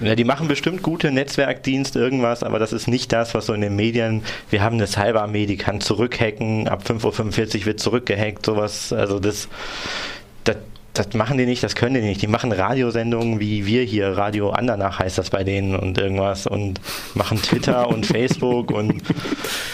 Ja, 0.00 0.14
die 0.14 0.24
machen 0.24 0.48
bestimmt 0.48 0.82
gute 0.82 1.10
Netzwerkdienste, 1.10 1.98
irgendwas, 1.98 2.42
aber 2.42 2.58
das 2.58 2.72
ist 2.72 2.88
nicht 2.88 3.12
das, 3.12 3.34
was 3.34 3.46
so 3.46 3.52
in 3.52 3.60
den 3.60 3.76
Medien. 3.76 4.22
Wir 4.50 4.62
haben 4.62 4.74
eine 4.76 4.86
Cyberarmee, 4.86 5.46
die 5.46 5.56
kann 5.56 5.80
zurückhacken, 5.80 6.68
ab 6.68 6.82
5.45 6.86 7.60
Uhr 7.60 7.66
wird 7.66 7.80
zurückgehackt, 7.80 8.44
sowas. 8.46 8.92
Also 8.92 9.20
das, 9.20 9.48
das, 11.00 11.14
machen 11.14 11.38
die 11.38 11.46
nicht, 11.46 11.62
das 11.62 11.74
können 11.74 11.94
die 11.94 12.02
nicht. 12.02 12.20
Die 12.20 12.26
machen 12.26 12.52
Radiosendungen 12.52 13.40
wie 13.40 13.66
wir 13.66 13.82
hier, 13.82 14.16
Radio 14.16 14.50
Andernach 14.50 14.98
heißt 14.98 15.18
das 15.18 15.30
bei 15.30 15.44
denen 15.44 15.74
und 15.74 15.98
irgendwas 15.98 16.46
und 16.46 16.80
machen 17.14 17.40
Twitter 17.40 17.88
und 17.92 18.06
Facebook 18.06 18.70
und 18.70 19.02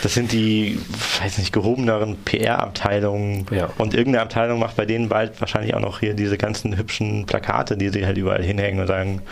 das 0.03 0.15
sind 0.15 0.33
die, 0.33 0.79
weiß 1.21 1.39
nicht, 1.39 1.53
gehobeneren 1.53 2.17
PR-Abteilungen. 2.25 3.47
Ja. 3.51 3.71
Und 3.79 3.95
irgendeine 3.95 4.23
Abteilung 4.23 4.59
macht 4.59 4.77
bei 4.77 4.87
denen 4.87 5.09
bald 5.09 5.41
wahrscheinlich 5.41 5.75
auch 5.75 5.81
noch 5.81 6.01
hier 6.01 6.15
diese 6.15 6.39
ganzen 6.39 6.77
hübschen 6.77 7.27
Plakate, 7.27 7.77
die 7.77 7.89
sie 7.89 8.07
halt 8.07 8.17
überall 8.19 8.43
hinhängen 8.43 8.81
und 8.81 8.87
sagen, 8.87 9.23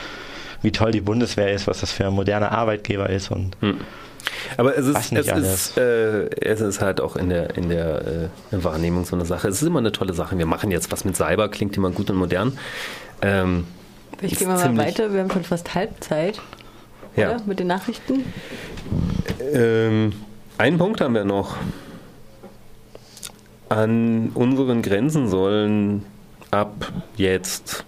wie 0.62 0.72
toll 0.72 0.90
die 0.90 1.00
Bundeswehr 1.00 1.52
ist, 1.52 1.66
was 1.66 1.80
das 1.80 1.92
für 1.92 2.06
ein 2.06 2.14
moderner 2.14 2.52
Arbeitgeber 2.52 3.08
ist 3.10 3.30
und 3.30 3.56
Aber 4.56 4.76
es 4.76 4.86
ist, 4.86 5.12
es, 5.12 5.28
ist, 5.28 5.78
äh, 5.78 6.28
es 6.40 6.60
ist 6.60 6.80
halt 6.80 7.00
auch 7.00 7.16
in 7.16 7.28
der, 7.28 7.56
in 7.56 7.68
der 7.68 8.30
äh, 8.50 8.64
Wahrnehmung 8.64 9.04
so 9.04 9.16
eine 9.16 9.24
Sache. 9.24 9.48
Es 9.48 9.60
ist 9.60 9.68
immer 9.68 9.80
eine 9.80 9.92
tolle 9.92 10.14
Sache. 10.14 10.36
Wir 10.38 10.46
machen 10.46 10.70
jetzt 10.70 10.92
was 10.92 11.04
mit 11.04 11.16
Cyber, 11.16 11.48
klingt 11.48 11.76
immer 11.76 11.90
gut 11.90 12.10
und 12.10 12.16
modern. 12.16 12.58
Ähm, 13.22 13.66
gehen 14.20 14.38
wir 14.40 14.48
mal 14.48 14.76
weiter. 14.76 15.12
Wir 15.12 15.20
haben 15.20 15.30
schon 15.30 15.44
fast 15.44 15.74
Halbzeit 15.74 16.40
ja. 17.16 17.30
oder? 17.30 17.42
mit 17.46 17.58
den 17.58 17.66
Nachrichten. 17.66 18.24
Ähm, 19.52 20.12
einen 20.58 20.78
Punkt 20.78 21.00
haben 21.00 21.14
wir 21.14 21.24
noch. 21.24 21.56
An 23.68 24.30
unseren 24.34 24.82
Grenzen 24.82 25.28
sollen 25.28 26.04
ab 26.50 26.92
jetzt 27.16 27.84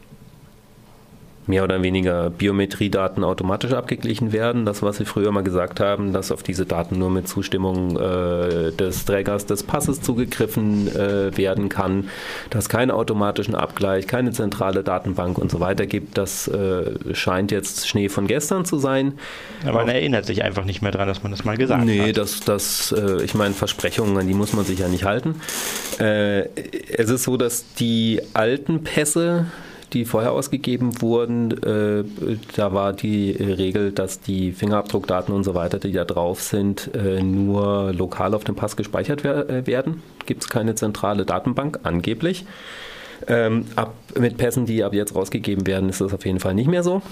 mehr 1.47 1.65
oder 1.65 1.83
weniger 1.83 2.31
Biometriedaten 2.31 3.25
automatisch 3.25 3.73
abgeglichen 3.73 4.33
werden. 4.33 4.65
Das, 4.65 4.83
was 4.83 4.97
Sie 4.97 5.05
früher 5.05 5.31
mal 5.33 5.43
gesagt 5.43 5.81
haben, 5.81 6.13
dass 6.13 6.33
auf 6.33 6.43
diese 6.43 6.67
Daten 6.67 6.99
nur 6.99 7.11
mit 7.11 7.29
Zustimmung 7.29 7.97
äh, 7.97 8.73
des 8.73 9.05
Trägers 9.05 9.47
des 9.47 9.63
Passes 9.63 10.01
zugegriffen 10.03 10.89
äh, 10.95 11.37
werden 11.37 11.69
kann, 11.69 12.09
dass 12.51 12.69
keinen 12.69 12.91
automatischen 12.91 13.55
Abgleich, 13.55 14.07
keine 14.07 14.33
zentrale 14.33 14.83
Datenbank 14.83 15.39
und 15.39 15.51
so 15.51 15.61
weiter 15.61 15.87
gibt, 15.87 16.19
das 16.19 16.49
äh, 16.49 17.15
scheint 17.15 17.51
jetzt 17.53 17.89
Schnee 17.89 18.09
von 18.09 18.27
gestern 18.27 18.65
zu 18.65 18.79
sein. 18.79 19.15
aber 19.65 19.81
man 19.81 19.89
erinnert 19.89 20.27
sich 20.27 20.43
einfach 20.43 20.65
nicht 20.65 20.83
mehr 20.83 20.93
dran, 20.93 21.07
dass 21.09 21.23
man 21.23 21.33
das 21.33 21.45
mal 21.45 21.57
gesagt 21.57 21.85
Nee, 21.85 22.09
hat. 22.09 22.17
das, 22.17 22.41
das, 22.41 22.93
äh, 22.93 23.23
ich 23.23 23.35
meine, 23.35 23.55
Versprechungen, 23.55 24.17
an 24.19 24.27
die 24.27 24.35
muss 24.35 24.53
man 24.53 24.65
sich 24.65 24.79
ja 24.81 24.89
nicht 24.89 25.05
halten. 25.05 25.37
Äh, 26.01 26.49
es 26.97 27.09
ist 27.11 27.23
so, 27.25 27.37
dass 27.37 27.65
die 27.75 28.21
alten 28.35 28.83
Pässe, 28.85 29.47
die 29.92 30.05
vorher 30.05 30.33
ausgegeben 30.33 31.01
wurden, 31.01 31.53
äh, 31.62 32.05
da 32.57 32.72
war 32.72 32.92
die 32.92 33.31
Regel, 33.33 33.92
dass 33.92 34.20
die 34.20 34.53
Fingerabdruckdaten 34.53 35.35
und 35.35 35.44
so 35.44 35.55
weiter, 35.55 35.79
die 35.79 35.92
da 35.92 36.05
drauf 36.05 36.42
sind, 36.42 36.90
äh, 36.94 37.22
nur 37.22 37.92
lokal 37.92 38.35
auf 38.35 38.44
dem 38.44 38.57
Pass 38.57 38.77
gespeichert 38.77 39.25
äh, 39.25 39.66
werden. 39.66 40.03
Gibt 40.27 40.42
es 40.42 40.49
keine 40.49 40.75
zentrale 40.75 41.25
Datenbank, 41.25 41.81
angeblich. 41.85 42.44
Ähm, 43.29 43.64
ab, 43.77 43.94
mit 44.18 44.37
Pässen, 44.37 44.66
die 44.66 44.85
ab 44.85 44.92
jetzt 44.92 45.14
rausgegeben 45.14 45.66
werden, 45.66 45.88
ist 45.88 46.01
das 46.01 46.12
auf 46.12 46.27
jeden 46.27 46.40
Fall 46.40 46.55
nicht 46.55 46.68
mehr 46.68 46.83
so. 46.83 47.03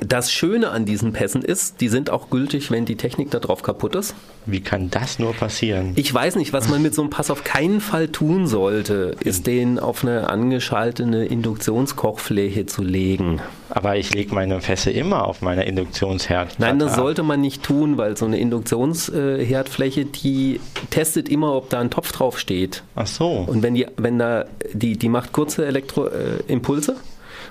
Das 0.00 0.32
Schöne 0.32 0.70
an 0.70 0.84
diesen 0.84 1.12
Pässen 1.12 1.42
ist, 1.42 1.80
die 1.80 1.88
sind 1.88 2.10
auch 2.10 2.30
gültig, 2.30 2.70
wenn 2.70 2.84
die 2.84 2.96
Technik 2.96 3.30
da 3.30 3.40
drauf 3.40 3.62
kaputt 3.62 3.96
ist. 3.96 4.14
Wie 4.46 4.60
kann 4.60 4.90
das 4.90 5.18
nur 5.18 5.32
passieren? 5.32 5.92
Ich 5.96 6.12
weiß 6.12 6.36
nicht, 6.36 6.52
was 6.52 6.68
man 6.68 6.80
mit 6.82 6.94
so 6.94 7.02
einem 7.02 7.10
Pass 7.10 7.30
auf 7.30 7.44
keinen 7.44 7.80
Fall 7.80 8.08
tun 8.08 8.46
sollte, 8.46 9.16
ist 9.20 9.46
den 9.46 9.78
auf 9.78 10.04
eine 10.04 10.30
angeschaltete 10.30 11.24
Induktionskochfläche 11.24 12.66
zu 12.66 12.82
legen. 12.82 13.40
Aber 13.70 13.96
ich 13.96 14.14
lege 14.14 14.34
meine 14.34 14.60
Fässer 14.60 14.92
immer 14.92 15.26
auf 15.26 15.42
meiner 15.42 15.64
Induktionsherd. 15.66 16.58
Nein, 16.58 16.78
das 16.78 16.94
sollte 16.94 17.22
man 17.22 17.40
nicht 17.40 17.62
tun, 17.62 17.98
weil 17.98 18.16
so 18.16 18.24
eine 18.24 18.38
Induktionsherdfläche, 18.38 20.04
die 20.06 20.60
testet 20.90 21.28
immer, 21.28 21.54
ob 21.54 21.70
da 21.70 21.80
ein 21.80 21.90
Topf 21.90 22.12
drauf 22.12 22.38
steht. 22.38 22.82
Ach 22.94 23.06
so. 23.06 23.44
Und 23.46 23.62
wenn 23.62 23.74
die, 23.74 23.86
wenn 23.96 24.18
da, 24.18 24.46
die, 24.72 24.96
die 24.96 25.08
macht 25.08 25.32
kurze 25.32 25.66
Elektroimpulse 25.66 26.92
äh. 26.92 27.07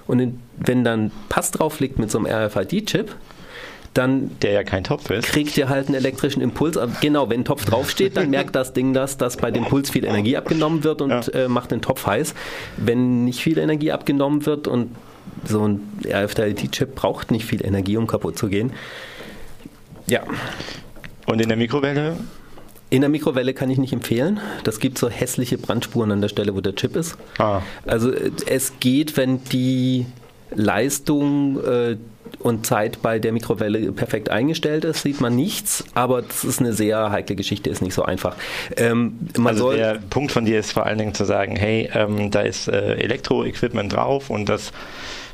Und 0.08 0.40
wenn 0.58 0.84
dann 0.84 1.12
Pass 1.30 1.52
drauf 1.52 1.80
liegt 1.80 2.00
mit 2.00 2.10
so 2.12 2.18
einem 2.18 2.28
RFID-Chip, 2.28 3.14
dann 3.94 4.30
Der 4.42 4.52
ja 4.52 4.64
kein 4.64 4.84
Topf 4.84 5.10
ist. 5.10 5.28
kriegt 5.28 5.58
ihr 5.58 5.70
halt 5.70 5.88
einen 5.88 5.96
elektrischen 5.96 6.42
Impuls. 6.42 6.78
Genau, 7.02 7.30
wenn 7.30 7.42
ein 7.42 7.46
Topf 7.46 7.66
draufsteht, 7.66 8.16
dann 8.16 8.30
merkt 8.30 8.56
das 8.56 8.74
Ding 8.74 8.94
das, 8.94 9.18
dass 9.18 9.38
bei 9.38 9.50
dem 9.50 9.66
Puls 9.66 9.90
viel 9.90 10.06
Energie 10.06 10.38
abgenommen 10.38 10.84
wird 10.84 11.02
und 11.02 11.10
Ja. 11.10 11.22
äh, 11.34 11.48
macht 11.48 11.72
den 11.72 11.82
Topf 11.82 12.06
heiß. 12.06 12.36
Wenn 12.78 13.26
nicht 13.26 13.40
viel 13.42 13.58
Energie 13.58 13.92
abgenommen 13.92 14.46
wird 14.46 14.68
und 14.68 14.96
so 15.46 15.68
ein 15.68 15.82
RFID-Chip 16.08 16.94
braucht 16.96 17.32
nicht 17.32 17.46
viel 17.46 17.66
Energie, 17.66 17.98
um 17.98 18.06
kaputt 18.08 18.38
zu 18.38 18.50
gehen. 18.50 18.72
Ja, 20.06 20.22
Und 21.26 21.42
in 21.42 21.48
der 21.50 21.58
Mikrowelle? 21.58 22.18
In 22.90 23.02
der 23.02 23.10
Mikrowelle 23.10 23.54
kann 23.54 23.70
ich 23.70 23.78
nicht 23.78 23.94
empfehlen. 23.94 24.40
Das 24.64 24.80
gibt 24.80 24.98
so 24.98 25.10
hässliche 25.10 25.58
Brandspuren 25.58 26.12
an 26.12 26.22
der 26.22 26.30
Stelle, 26.30 26.56
wo 26.56 26.62
der 26.62 26.76
Chip 26.76 26.96
ist. 26.96 27.18
Ah, 27.38 27.62
Also 27.86 28.12
es 28.46 28.80
geht, 28.80 29.18
wenn 29.18 29.44
die 29.46 30.06
Leistung 30.56 31.64
äh, 31.66 31.98
und 32.40 32.66
Zeit 32.66 33.02
bei 33.02 33.20
der 33.20 33.32
Mikrowelle 33.32 33.92
perfekt 33.92 34.30
eingestellt 34.30 34.86
ist, 34.86 35.02
sieht 35.02 35.20
man 35.22 35.36
nichts, 35.36 35.84
aber 35.94 36.22
das 36.22 36.44
ist 36.44 36.60
eine 36.60 36.74
sehr 36.74 37.12
heikle 37.12 37.36
Geschichte, 37.36 37.70
ist 37.70 37.82
nicht 37.82 37.94
so 37.94 38.04
einfach. 38.04 38.36
Ähm, 38.78 39.18
also 39.44 39.72
der 39.72 40.00
Punkt 40.10 40.32
von 40.32 40.46
dir 40.46 40.60
ist 40.60 40.72
vor 40.72 40.86
allen 40.86 40.98
Dingen 40.98 41.14
zu 41.14 41.26
sagen, 41.26 41.56
hey, 41.56 41.90
ähm, 41.94 42.32
da 42.32 42.42
ist 42.42 42.68
äh, 42.68 42.96
Elektro-Equipment 42.96 43.94
drauf 43.94 44.30
und 44.30 44.48
das 44.48 44.72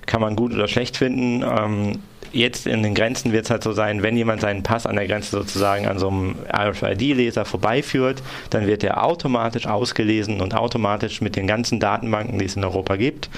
kann 0.05 0.21
man 0.21 0.35
gut 0.35 0.53
oder 0.53 0.67
schlecht 0.67 0.97
finden. 0.97 1.43
Ähm, 1.43 1.99
jetzt 2.33 2.67
in 2.67 2.83
den 2.83 2.93
Grenzen 2.95 3.31
wird 3.31 3.45
es 3.45 3.51
halt 3.51 3.63
so 3.63 3.71
sein, 3.73 4.03
wenn 4.03 4.17
jemand 4.17 4.41
seinen 4.41 4.63
Pass 4.63 4.85
an 4.85 4.95
der 4.95 5.07
Grenze 5.07 5.31
sozusagen 5.31 5.87
an 5.87 5.99
so 5.99 6.09
einem 6.09 6.35
RFID-Leser 6.51 7.45
vorbeiführt, 7.45 8.21
dann 8.49 8.67
wird 8.67 8.83
er 8.83 9.03
automatisch 9.03 9.67
ausgelesen 9.67 10.41
und 10.41 10.55
automatisch 10.55 11.21
mit 11.21 11.35
den 11.35 11.47
ganzen 11.47 11.79
Datenbanken, 11.79 12.39
die 12.39 12.45
es 12.45 12.55
in 12.55 12.63
Europa 12.63 12.95
gibt, 12.95 13.29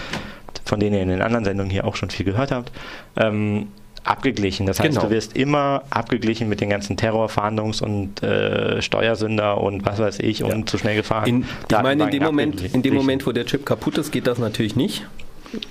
von 0.64 0.80
denen 0.80 0.96
ihr 0.96 1.02
in 1.04 1.10
den 1.10 1.22
anderen 1.22 1.46
Sendungen 1.46 1.70
hier 1.70 1.86
auch 1.86 1.96
schon 1.96 2.10
viel 2.10 2.26
gehört 2.26 2.52
habt, 2.52 2.72
ähm, 3.18 3.68
abgeglichen. 4.04 4.68
Das 4.68 4.80
heißt, 4.80 4.90
Genau. 4.92 5.02
du 5.08 5.10
wirst 5.10 5.36
immer 5.36 5.82
abgeglichen 5.90 6.48
mit 6.48 6.62
den 6.62 6.70
ganzen 6.70 6.96
Terrorfahndungs- 6.96 7.84
und 7.84 8.22
äh, 8.24 8.82
Steuersünder 8.82 9.60
und 9.60 9.86
was 9.86 10.00
weiß 10.00 10.20
ich 10.20 10.44
und 10.44 10.70
zu 10.70 10.78
schnell 10.78 10.96
gefahren. 10.96 11.28
in, 11.28 11.46
ich 11.70 11.82
meine, 11.82 12.04
in 12.06 12.12
dem, 12.12 12.24
Moment, 12.24 12.62
in 12.74 12.82
dem. 12.82 12.94
Moment, 12.94 13.26
wo 13.26 13.32
der 13.32 13.46
Chip 13.46 13.66
kaputt 13.66 13.98
ist, 13.98 14.12
geht 14.12 14.28
das 14.28 14.38
natürlich 14.38 14.76
nicht. 14.76 15.06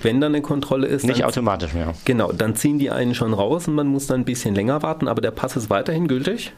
Wenn 0.01 0.21
dann 0.21 0.33
eine 0.33 0.41
Kontrolle 0.41 0.87
ist, 0.87 1.05
Nicht 1.05 1.23
automatisch 1.23 1.73
mehr. 1.73 1.93
genau, 2.05 2.31
dann 2.31 2.55
ziehen 2.55 2.79
die 2.79 2.89
einen 2.91 3.15
schon 3.15 3.33
raus 3.33 3.67
und 3.67 3.75
man 3.75 3.87
muss 3.87 4.07
dann 4.07 4.21
ein 4.21 4.25
bisschen 4.25 4.55
länger 4.55 4.81
warten, 4.83 5.07
aber 5.07 5.21
der 5.21 5.31
Pass 5.31 5.55
ist 5.55 5.69
weiterhin 5.69 6.07
gültig. 6.07 6.53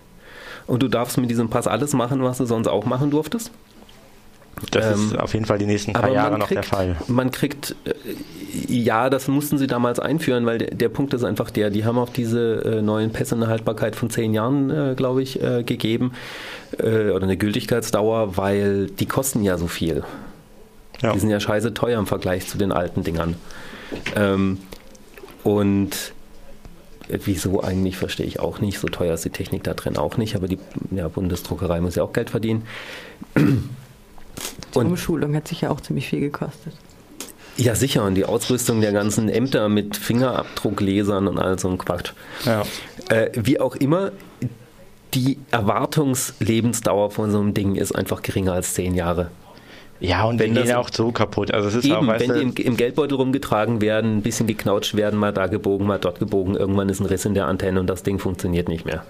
Und 0.65 0.83
du 0.83 0.87
darfst 0.89 1.17
mit 1.17 1.29
diesem 1.29 1.49
Pass 1.49 1.65
alles 1.67 1.93
machen, 1.93 2.21
was 2.23 2.37
du 2.39 2.45
sonst 2.45 2.67
auch 2.67 2.85
machen 2.85 3.09
durftest. 3.09 3.51
Das 4.71 4.85
Ähm, 4.87 4.93
ist 5.11 5.19
auf 5.19 5.33
jeden 5.33 5.45
Fall 5.45 5.59
die 5.59 5.67
nächsten 5.67 5.93
paar 5.93 6.09
Jahre 6.11 6.37
noch 6.39 6.47
kriegt, 6.47 6.57
der 6.57 6.63
Fall. 6.63 6.95
Man 7.07 7.29
kriegt, 7.31 7.75
äh, 7.85 7.93
ja, 8.67 9.09
das 9.09 9.27
mussten 9.27 9.57
sie 9.59 9.67
damals 9.67 9.99
einführen, 9.99 10.45
weil 10.47 10.57
der, 10.57 10.71
der 10.71 10.89
Punkt 10.89 11.13
ist 11.13 11.23
einfach 11.23 11.51
der, 11.51 11.69
die 11.69 11.85
haben 11.85 11.97
auf 11.99 12.11
diese 12.11 12.63
äh, 12.65 12.81
neuen 12.81 13.11
Pässe 13.11 13.35
eine 13.35 13.47
Haltbarkeit 13.47 13.95
von 13.95 14.09
zehn 14.09 14.33
Jahren, 14.33 14.69
äh, 14.71 14.93
glaube 14.97 15.21
ich, 15.21 15.41
äh, 15.43 15.61
gegeben 15.63 16.13
äh, 16.79 17.11
oder 17.11 17.23
eine 17.23 17.37
Gültigkeitsdauer, 17.37 18.35
weil 18.35 18.87
die 18.87 19.05
kosten 19.05 19.43
ja 19.43 19.57
so 19.59 19.67
viel. 19.67 20.03
Ja. 21.01 21.13
Die 21.13 21.19
sind 21.19 21.29
ja 21.29 21.39
scheiße 21.39 21.73
teuer 21.73 21.99
im 21.99 22.07
Vergleich 22.07 22.47
zu 22.47 22.57
den 22.57 22.71
alten 22.71 23.03
Dingern. 23.03 23.35
Ähm, 24.15 24.59
und 25.43 26.13
äh, 27.09 27.19
wieso 27.25 27.63
eigentlich, 27.63 27.97
verstehe 27.97 28.25
ich 28.25 28.39
auch 28.39 28.59
nicht. 28.59 28.79
So 28.79 28.87
teuer 28.87 29.13
ist 29.13 29.23
die 29.25 29.29
Technik 29.29 29.63
da 29.63 29.73
drin 29.73 29.97
auch 29.97 30.17
nicht, 30.17 30.35
aber 30.35 30.47
die 30.47 30.59
ja, 30.91 31.07
Bundesdruckerei 31.07 31.81
muss 31.81 31.95
ja 31.95 32.03
auch 32.03 32.13
Geld 32.13 32.29
verdienen. 32.29 32.63
Die 33.35 34.77
Und- 34.77 34.87
Umschulung 34.87 35.35
hat 35.35 35.47
sich 35.47 35.61
ja 35.61 35.69
auch 35.69 35.81
ziemlich 35.81 36.07
viel 36.09 36.19
gekostet. 36.19 36.73
Ja, 37.57 37.73
sicher. 37.73 38.03
Und 38.05 38.13
die 38.15 38.25
Ausrüstung 38.25 38.81
der 38.81 38.91
ganzen 38.91 39.29
Ämter 39.29 39.67
mit 39.67 39.97
Fingerabdrucklesern 39.97 41.27
und 41.27 41.39
all 41.39 41.57
so 41.57 41.69
ein 41.69 41.79
Quatsch. 41.79 42.11
Ja. 42.45 42.63
Äh, 43.09 43.31
wie 43.33 43.59
auch 43.59 43.75
immer, 43.75 44.11
die 45.15 45.39
Erwartungslebensdauer 45.49 47.09
von 47.11 47.31
so 47.31 47.39
einem 47.39 47.53
Ding 47.55 47.75
ist 47.75 47.95
einfach 47.95 48.21
geringer 48.21 48.53
als 48.53 48.73
zehn 48.75 48.93
Jahre. 48.93 49.31
Ja, 49.99 50.23
und 50.25 50.39
Wenn 50.39 50.53
die 50.53 50.61
gehen 50.61 50.75
auch 50.75 50.89
so 50.91 51.11
kaputt. 51.11 51.53
Also 51.53 51.67
es 51.69 51.75
ist 51.75 51.91
auch, 51.91 51.97
Eben, 51.97 52.07
weißt 52.07 52.27
wenn 52.27 52.53
die 52.53 52.61
im, 52.61 52.67
im 52.67 52.77
Geldbeutel 52.77 53.15
rumgetragen 53.17 53.81
werden, 53.81 54.17
ein 54.17 54.21
bisschen 54.21 54.47
geknautscht 54.47 54.95
werden, 54.95 55.19
mal 55.19 55.33
da 55.33 55.47
gebogen, 55.47 55.87
mal 55.87 55.99
dort 55.99 56.19
gebogen, 56.19 56.55
irgendwann 56.55 56.89
ist 56.89 56.99
ein 56.99 57.05
Riss 57.05 57.25
in 57.25 57.33
der 57.33 57.47
Antenne 57.47 57.79
und 57.79 57.87
das 57.87 58.03
Ding 58.03 58.19
funktioniert 58.19 58.69
nicht 58.69 58.85
mehr. 58.85 59.03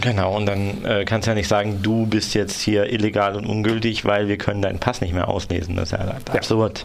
Genau, 0.00 0.36
und 0.36 0.46
dann 0.46 0.84
äh, 0.84 1.04
kannst 1.04 1.26
du 1.26 1.30
ja 1.30 1.34
nicht 1.34 1.48
sagen, 1.48 1.80
du 1.82 2.06
bist 2.06 2.34
jetzt 2.34 2.60
hier 2.60 2.92
illegal 2.92 3.36
und 3.36 3.46
ungültig, 3.46 4.04
weil 4.04 4.28
wir 4.28 4.38
können 4.38 4.60
deinen 4.60 4.78
Pass 4.78 5.00
nicht 5.00 5.14
mehr 5.14 5.28
auslesen. 5.28 5.76
Das 5.76 5.92
ist 5.92 5.98
ja, 5.98 6.16
absurd. 6.32 6.84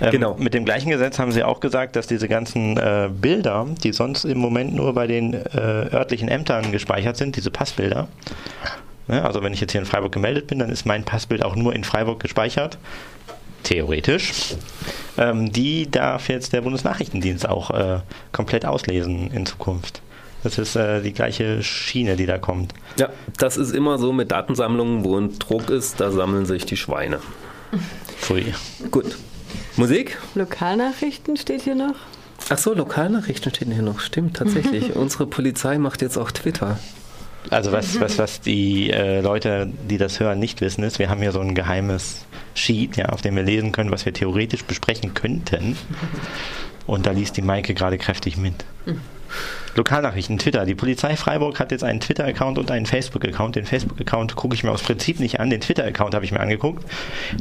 Ähm, 0.00 0.10
Genau. 0.10 0.34
Mit 0.38 0.54
dem 0.54 0.64
gleichen 0.64 0.90
Gesetz 0.90 1.18
haben 1.18 1.32
sie 1.32 1.44
auch 1.44 1.60
gesagt, 1.60 1.94
dass 1.96 2.06
diese 2.06 2.28
ganzen 2.28 2.76
äh, 2.76 3.08
Bilder, 3.12 3.66
die 3.84 3.92
sonst 3.92 4.24
im 4.24 4.38
Moment 4.38 4.74
nur 4.74 4.94
bei 4.94 5.06
den 5.06 5.34
äh, 5.34 5.40
örtlichen 5.92 6.28
Ämtern 6.28 6.72
gespeichert 6.72 7.16
sind, 7.16 7.36
diese 7.36 7.50
Passbilder, 7.50 8.08
also 9.18 9.42
wenn 9.42 9.52
ich 9.52 9.60
jetzt 9.60 9.72
hier 9.72 9.80
in 9.80 9.86
Freiburg 9.86 10.12
gemeldet 10.12 10.46
bin, 10.46 10.58
dann 10.58 10.70
ist 10.70 10.86
mein 10.86 11.04
Passbild 11.04 11.44
auch 11.44 11.56
nur 11.56 11.74
in 11.74 11.84
Freiburg 11.84 12.20
gespeichert. 12.20 12.78
Theoretisch. 13.62 14.54
Ähm, 15.18 15.52
die 15.52 15.90
darf 15.90 16.28
jetzt 16.28 16.52
der 16.52 16.62
Bundesnachrichtendienst 16.62 17.48
auch 17.48 17.70
äh, 17.70 18.00
komplett 18.32 18.64
auslesen 18.64 19.30
in 19.32 19.46
Zukunft. 19.46 20.00
Das 20.42 20.56
ist 20.56 20.76
äh, 20.76 21.02
die 21.02 21.12
gleiche 21.12 21.62
Schiene, 21.62 22.16
die 22.16 22.26
da 22.26 22.38
kommt. 22.38 22.72
Ja, 22.98 23.10
das 23.36 23.56
ist 23.56 23.72
immer 23.72 23.98
so 23.98 24.12
mit 24.12 24.30
Datensammlungen, 24.30 25.04
wo 25.04 25.18
ein 25.18 25.38
Druck 25.38 25.68
ist, 25.68 26.00
da 26.00 26.10
sammeln 26.10 26.46
sich 26.46 26.64
die 26.64 26.76
Schweine. 26.76 27.20
Pfui. 28.18 28.54
Gut. 28.90 29.16
Musik? 29.76 30.18
Lokalnachrichten 30.34 31.36
steht 31.36 31.62
hier 31.62 31.74
noch. 31.74 31.94
Ach 32.48 32.58
so, 32.58 32.74
Lokalnachrichten 32.74 33.54
stehen 33.54 33.72
hier 33.72 33.82
noch. 33.82 34.00
Stimmt, 34.00 34.36
tatsächlich. 34.36 34.94
Unsere 34.96 35.26
Polizei 35.26 35.78
macht 35.78 36.02
jetzt 36.02 36.16
auch 36.16 36.30
Twitter. 36.30 36.78
Also 37.48 37.72
was, 37.72 37.98
was, 38.00 38.18
was 38.18 38.40
die 38.40 38.90
äh, 38.90 39.20
Leute, 39.20 39.72
die 39.88 39.96
das 39.96 40.20
hören, 40.20 40.38
nicht 40.38 40.60
wissen, 40.60 40.84
ist, 40.84 40.98
wir 40.98 41.08
haben 41.08 41.22
hier 41.22 41.32
so 41.32 41.40
ein 41.40 41.54
geheimes 41.54 42.26
Sheet, 42.54 42.96
ja, 42.96 43.06
auf 43.06 43.22
dem 43.22 43.34
wir 43.36 43.42
lesen 43.42 43.72
können, 43.72 43.90
was 43.90 44.04
wir 44.04 44.12
theoretisch 44.12 44.64
besprechen 44.64 45.14
könnten. 45.14 45.76
Und 46.86 47.06
da 47.06 47.12
liest 47.12 47.36
die 47.36 47.42
Maike 47.42 47.72
gerade 47.74 47.96
kräftig 47.98 48.36
mit. 48.36 48.64
Lokalnachrichten, 49.74 50.38
Twitter. 50.38 50.64
Die 50.64 50.74
Polizei 50.74 51.16
Freiburg 51.16 51.60
hat 51.60 51.70
jetzt 51.70 51.84
einen 51.84 52.00
Twitter-Account 52.00 52.58
und 52.58 52.70
einen 52.70 52.86
Facebook-Account. 52.86 53.56
Den 53.56 53.66
Facebook-Account 53.66 54.36
gucke 54.36 54.54
ich 54.54 54.64
mir 54.64 54.70
aus 54.72 54.82
Prinzip 54.82 55.20
nicht 55.20 55.40
an, 55.40 55.50
den 55.50 55.60
Twitter-Account 55.60 56.14
habe 56.14 56.24
ich 56.24 56.32
mir 56.32 56.40
angeguckt. 56.40 56.84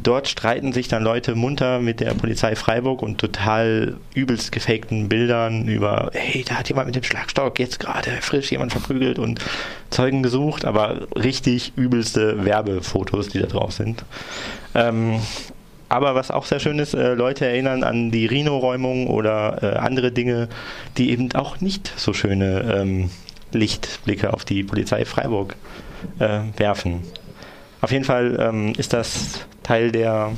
Dort 0.03 0.27
streiten 0.27 0.73
sich 0.73 0.87
dann 0.87 1.03
Leute 1.03 1.35
munter 1.35 1.79
mit 1.79 1.99
der 1.99 2.13
Polizei 2.13 2.55
Freiburg 2.55 3.01
und 3.01 3.17
total 3.17 3.97
übelst 4.13 4.51
gefakten 4.51 5.09
Bildern 5.09 5.67
über, 5.67 6.11
hey, 6.13 6.43
da 6.47 6.55
hat 6.55 6.69
jemand 6.69 6.87
mit 6.87 6.95
dem 6.95 7.03
Schlagstock 7.03 7.59
jetzt 7.59 7.79
gerade 7.79 8.11
frisch 8.21 8.51
jemand 8.51 8.71
verprügelt 8.71 9.19
und 9.19 9.39
Zeugen 9.89 10.21
gesucht, 10.21 10.65
aber 10.65 11.07
richtig 11.15 11.73
übelste 11.75 12.45
Werbefotos, 12.45 13.29
die 13.29 13.39
da 13.39 13.47
drauf 13.47 13.71
sind. 13.71 14.03
Ähm, 14.75 15.19
aber 15.89 16.15
was 16.15 16.31
auch 16.31 16.45
sehr 16.45 16.59
schön 16.59 16.79
ist, 16.79 16.93
äh, 16.93 17.15
Leute 17.15 17.45
erinnern 17.45 17.83
an 17.83 18.11
die 18.11 18.27
Rhino-Räumung 18.27 19.07
oder 19.07 19.61
äh, 19.61 19.77
andere 19.77 20.11
Dinge, 20.11 20.47
die 20.97 21.09
eben 21.11 21.33
auch 21.33 21.59
nicht 21.59 21.91
so 21.97 22.13
schöne 22.13 22.79
ähm, 22.79 23.09
Lichtblicke 23.51 24.31
auf 24.33 24.45
die 24.45 24.63
Polizei 24.63 25.03
Freiburg 25.05 25.55
äh, 26.19 26.41
werfen. 26.57 27.01
Auf 27.81 27.91
jeden 27.91 28.05
Fall 28.05 28.37
ähm, 28.39 28.73
ist 28.77 28.93
das 28.93 29.45
Teil 29.63 29.91
der, 29.91 30.31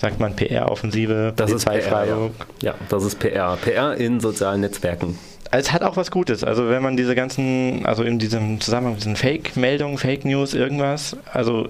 sagt 0.00 0.20
man, 0.20 0.36
PR-Offensive 0.36 1.32
Das 1.34 1.50
ist 1.50 1.64
Polizei 1.64 1.80
PR. 1.80 1.84
Ja. 1.84 2.06
Freiburg. 2.06 2.32
ja, 2.60 2.74
das 2.88 3.04
ist 3.04 3.18
PR. 3.18 3.56
PR 3.56 3.94
in 3.94 4.20
sozialen 4.20 4.60
Netzwerken. 4.60 5.18
Es 5.50 5.72
hat 5.72 5.82
auch 5.82 5.96
was 5.96 6.10
Gutes. 6.10 6.42
Also 6.42 6.68
wenn 6.68 6.82
man 6.82 6.96
diese 6.96 7.14
ganzen, 7.14 7.86
also 7.86 8.02
in 8.02 8.18
diesem 8.18 8.60
Zusammenhang 8.60 8.94
mit 8.94 9.02
diesen 9.02 9.16
Fake-Meldungen, 9.16 9.98
Fake 9.98 10.24
News, 10.24 10.52
irgendwas, 10.52 11.16
also 11.32 11.68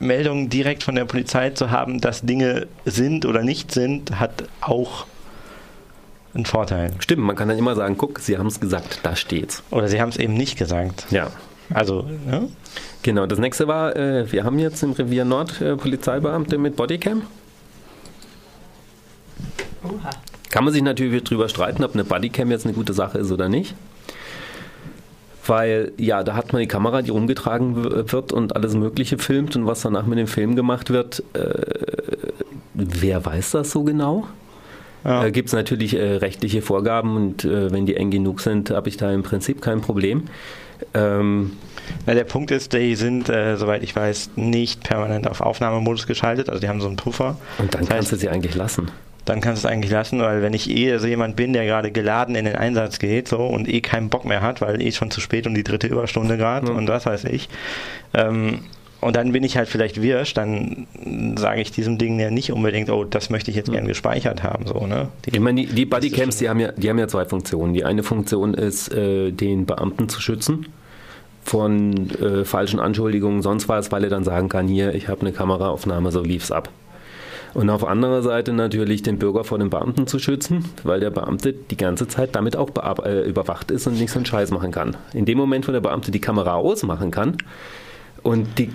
Meldungen 0.00 0.48
direkt 0.48 0.82
von 0.82 0.94
der 0.94 1.04
Polizei 1.04 1.50
zu 1.50 1.70
haben, 1.70 2.00
dass 2.00 2.22
Dinge 2.22 2.66
sind 2.84 3.26
oder 3.26 3.42
nicht 3.42 3.70
sind, 3.70 4.18
hat 4.18 4.44
auch 4.60 5.06
einen 6.34 6.46
Vorteil. 6.46 6.92
Stimmt, 6.98 7.22
man 7.22 7.36
kann 7.36 7.48
dann 7.48 7.58
immer 7.58 7.74
sagen, 7.74 7.96
guck, 7.96 8.18
sie 8.20 8.38
haben 8.38 8.46
es 8.46 8.60
gesagt, 8.60 9.00
da 9.02 9.14
steht's. 9.14 9.62
Oder 9.70 9.88
sie 9.88 10.00
haben 10.00 10.08
es 10.08 10.16
eben 10.16 10.34
nicht 10.34 10.58
gesagt. 10.58 11.06
Ja. 11.10 11.30
Also, 11.72 12.06
ne? 12.26 12.48
Genau, 13.02 13.26
das 13.26 13.38
nächste 13.38 13.68
war, 13.68 13.94
äh, 13.96 14.30
wir 14.32 14.44
haben 14.44 14.58
jetzt 14.58 14.82
im 14.82 14.92
Revier 14.92 15.24
Nord 15.24 15.60
äh, 15.60 15.76
Polizeibeamte 15.76 16.58
mit 16.58 16.76
Bodycam. 16.76 17.22
Kann 20.50 20.64
man 20.64 20.72
sich 20.72 20.82
natürlich 20.82 21.22
drüber 21.24 21.48
streiten, 21.48 21.84
ob 21.84 21.94
eine 21.94 22.04
Bodycam 22.04 22.50
jetzt 22.50 22.66
eine 22.66 22.74
gute 22.74 22.92
Sache 22.92 23.18
ist 23.18 23.30
oder 23.30 23.48
nicht. 23.48 23.74
Weil, 25.46 25.92
ja, 25.96 26.22
da 26.22 26.34
hat 26.34 26.52
man 26.52 26.60
die 26.60 26.68
Kamera, 26.68 27.02
die 27.02 27.10
rumgetragen 27.10 28.10
wird 28.12 28.32
und 28.32 28.56
alles 28.56 28.74
Mögliche 28.74 29.18
filmt 29.18 29.56
und 29.56 29.66
was 29.66 29.80
danach 29.80 30.06
mit 30.06 30.18
dem 30.18 30.26
Film 30.26 30.54
gemacht 30.54 30.90
wird, 30.90 31.22
äh, 31.32 31.54
wer 32.74 33.24
weiß 33.24 33.52
das 33.52 33.70
so 33.70 33.82
genau? 33.82 34.26
Ja. 35.04 35.24
Äh, 35.24 35.32
Gibt 35.32 35.48
es 35.48 35.54
natürlich 35.54 35.94
äh, 35.94 36.16
rechtliche 36.16 36.60
Vorgaben 36.62 37.16
und 37.16 37.44
äh, 37.44 37.72
wenn 37.72 37.86
die 37.86 37.96
eng 37.96 38.10
genug 38.10 38.40
sind, 38.40 38.70
habe 38.70 38.88
ich 38.88 38.96
da 38.96 39.10
im 39.12 39.22
Prinzip 39.22 39.62
kein 39.62 39.80
Problem. 39.80 40.24
Ähm, 40.94 41.52
Na, 42.06 42.14
der 42.14 42.24
Punkt 42.24 42.50
ist, 42.50 42.72
die 42.72 42.94
sind, 42.94 43.28
äh, 43.28 43.56
soweit 43.56 43.82
ich 43.82 43.94
weiß, 43.94 44.30
nicht 44.36 44.82
permanent 44.82 45.28
auf 45.28 45.40
Aufnahmemodus 45.40 46.06
geschaltet. 46.06 46.48
Also 46.48 46.60
die 46.60 46.68
haben 46.68 46.80
so 46.80 46.86
einen 46.86 46.96
Puffer. 46.96 47.36
und 47.58 47.74
dann 47.74 47.80
Das 47.82 47.88
kannst 47.90 48.12
du 48.12 48.16
heißt, 48.16 48.20
sie 48.20 48.28
eigentlich 48.28 48.54
lassen. 48.54 48.90
Dann 49.24 49.40
kannst 49.40 49.62
du 49.62 49.68
es 49.68 49.72
eigentlich 49.72 49.90
lassen, 49.92 50.20
weil 50.20 50.42
wenn 50.42 50.52
ich 50.54 50.70
eh 50.70 50.96
so 50.98 51.06
jemand 51.06 51.36
bin, 51.36 51.52
der 51.52 51.64
gerade 51.66 51.90
geladen 51.90 52.34
in 52.34 52.44
den 52.44 52.56
Einsatz 52.56 52.98
geht 52.98 53.28
so 53.28 53.38
und 53.38 53.68
eh 53.68 53.80
keinen 53.80 54.08
Bock 54.08 54.24
mehr 54.24 54.40
hat, 54.40 54.60
weil 54.60 54.80
eh 54.80 54.92
schon 54.92 55.10
zu 55.10 55.20
spät 55.20 55.46
und 55.46 55.54
die 55.54 55.64
dritte 55.64 55.86
Überstunde 55.86 56.36
gerade 56.36 56.68
Ja. 56.68 56.72
und 56.74 56.88
was 56.88 57.06
weiß 57.06 57.24
ich. 57.24 57.48
Ähm, 58.14 58.60
und 59.02 59.16
dann 59.16 59.32
bin 59.32 59.44
ich 59.44 59.56
halt 59.56 59.68
vielleicht 59.68 60.02
wirsch, 60.02 60.34
dann 60.34 60.86
sage 61.36 61.62
ich 61.62 61.72
diesem 61.72 61.96
Ding 61.96 62.20
ja 62.20 62.30
nicht 62.30 62.52
unbedingt, 62.52 62.90
oh, 62.90 63.04
das 63.04 63.30
möchte 63.30 63.50
ich 63.50 63.56
jetzt 63.56 63.72
gern 63.72 63.86
gespeichert 63.86 64.42
haben, 64.42 64.66
so, 64.66 64.86
ne? 64.86 65.08
Die, 65.24 65.30
Ich 65.30 65.40
meine, 65.40 65.62
die, 65.62 65.68
die 65.68 65.86
Bodycams, 65.86 66.36
die 66.36 66.50
haben, 66.50 66.60
ja, 66.60 66.70
die 66.72 66.90
haben 66.90 66.98
ja 66.98 67.08
zwei 67.08 67.24
Funktionen. 67.24 67.72
Die 67.72 67.84
eine 67.84 68.02
Funktion 68.02 68.52
ist, 68.52 68.92
äh, 68.92 69.30
den 69.32 69.64
Beamten 69.64 70.10
zu 70.10 70.20
schützen 70.20 70.66
von 71.42 72.10
äh, 72.20 72.44
falschen 72.44 72.78
Anschuldigungen, 72.78 73.40
sonst 73.40 73.68
was, 73.70 73.90
weil 73.90 74.04
er 74.04 74.10
dann 74.10 74.24
sagen 74.24 74.50
kann, 74.50 74.68
hier, 74.68 74.94
ich 74.94 75.08
habe 75.08 75.22
eine 75.22 75.32
Kameraaufnahme, 75.32 76.12
so 76.12 76.20
lief's 76.22 76.52
ab. 76.52 76.68
Und 77.54 77.68
auf 77.70 77.84
anderer 77.84 78.22
Seite 78.22 78.52
natürlich 78.52 79.02
den 79.02 79.18
Bürger 79.18 79.44
vor 79.44 79.58
dem 79.58 79.70
Beamten 79.70 80.06
zu 80.06 80.18
schützen, 80.18 80.64
weil 80.84 81.00
der 81.00 81.10
Beamte 81.10 81.52
die 81.52 81.76
ganze 81.76 82.06
Zeit 82.06 82.34
damit 82.36 82.56
auch 82.56 82.70
äh, 83.04 83.28
überwacht 83.28 83.70
ist 83.70 83.86
und 83.86 83.98
nicht 83.98 84.10
so 84.10 84.18
einen 84.18 84.26
Scheiß 84.26 84.50
machen 84.50 84.70
kann. 84.70 84.96
In 85.12 85.24
dem 85.24 85.38
Moment, 85.38 85.66
wo 85.66 85.72
der 85.72 85.80
Beamte 85.80 86.10
die 86.10 86.20
Kamera 86.20 86.54
ausmachen 86.54 87.10
kann 87.10 87.38
und 88.22 88.58
die 88.58 88.70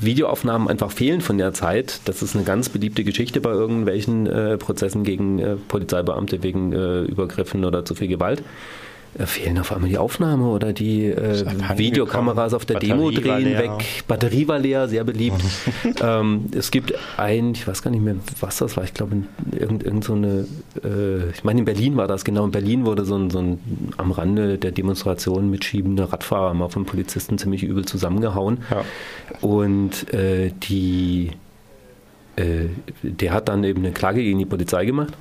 Videoaufnahmen 0.00 0.68
einfach 0.68 0.90
fehlen 0.90 1.20
von 1.20 1.38
der 1.38 1.52
Zeit, 1.52 2.00
das 2.06 2.22
ist 2.22 2.34
eine 2.34 2.44
ganz 2.44 2.68
beliebte 2.68 3.04
Geschichte 3.04 3.40
bei 3.40 3.50
irgendwelchen 3.50 4.26
äh, 4.26 4.56
Prozessen 4.56 5.04
gegen 5.04 5.38
äh, 5.38 5.56
Polizeibeamte 5.68 6.42
wegen 6.42 6.72
äh, 6.72 7.02
Übergriffen 7.02 7.64
oder 7.64 7.84
zu 7.84 7.94
viel 7.94 8.08
Gewalt. 8.08 8.42
Äh, 9.18 9.26
fehlen 9.26 9.58
auf 9.58 9.72
einmal 9.72 9.88
die 9.88 9.98
Aufnahme 9.98 10.46
oder 10.46 10.72
die 10.72 11.06
äh, 11.06 11.46
Videokameras 11.76 12.52
auf 12.52 12.64
der. 12.64 12.78
Demo 12.78 13.10
Batterie 13.10 13.28
war 13.28 13.40
drehen 13.40 13.58
weg. 13.58 13.70
Batterie 14.06 14.48
war 14.48 14.58
leer, 14.58 14.88
sehr 14.88 15.04
beliebt. 15.04 15.42
ähm, 16.02 16.46
es 16.52 16.70
gibt 16.70 16.92
ein, 17.16 17.52
ich 17.52 17.66
weiß 17.66 17.82
gar 17.82 17.90
nicht 17.90 18.02
mehr, 18.02 18.16
was 18.40 18.58
das 18.58 18.76
war, 18.76 18.84
ich 18.84 18.92
glaube, 18.92 19.16
irgend, 19.52 19.84
irgend 19.84 20.04
so 20.04 20.14
eine, 20.14 20.46
äh, 20.84 21.30
ich 21.30 21.44
meine, 21.44 21.60
in 21.60 21.64
Berlin 21.64 21.96
war 21.96 22.06
das 22.08 22.24
genau. 22.24 22.44
In 22.44 22.50
Berlin 22.50 22.84
wurde 22.84 23.04
so 23.04 23.16
ein, 23.16 23.30
so 23.30 23.38
ein 23.38 23.58
am 23.96 24.10
Rande 24.10 24.58
der 24.58 24.72
Demonstration 24.72 25.50
mitschiebender 25.50 26.12
Radfahrer 26.12 26.52
mal 26.52 26.68
vom 26.68 26.84
Polizisten 26.84 27.38
ziemlich 27.38 27.62
übel 27.62 27.86
zusammengehauen. 27.86 28.58
Ja. 28.70 28.84
Und 29.40 30.12
äh, 30.12 30.52
die, 30.62 31.30
äh, 32.36 32.66
der 33.02 33.32
hat 33.32 33.48
dann 33.48 33.64
eben 33.64 33.82
eine 33.82 33.92
Klage 33.92 34.22
gegen 34.22 34.38
die 34.38 34.46
Polizei 34.46 34.84
gemacht. 34.84 35.14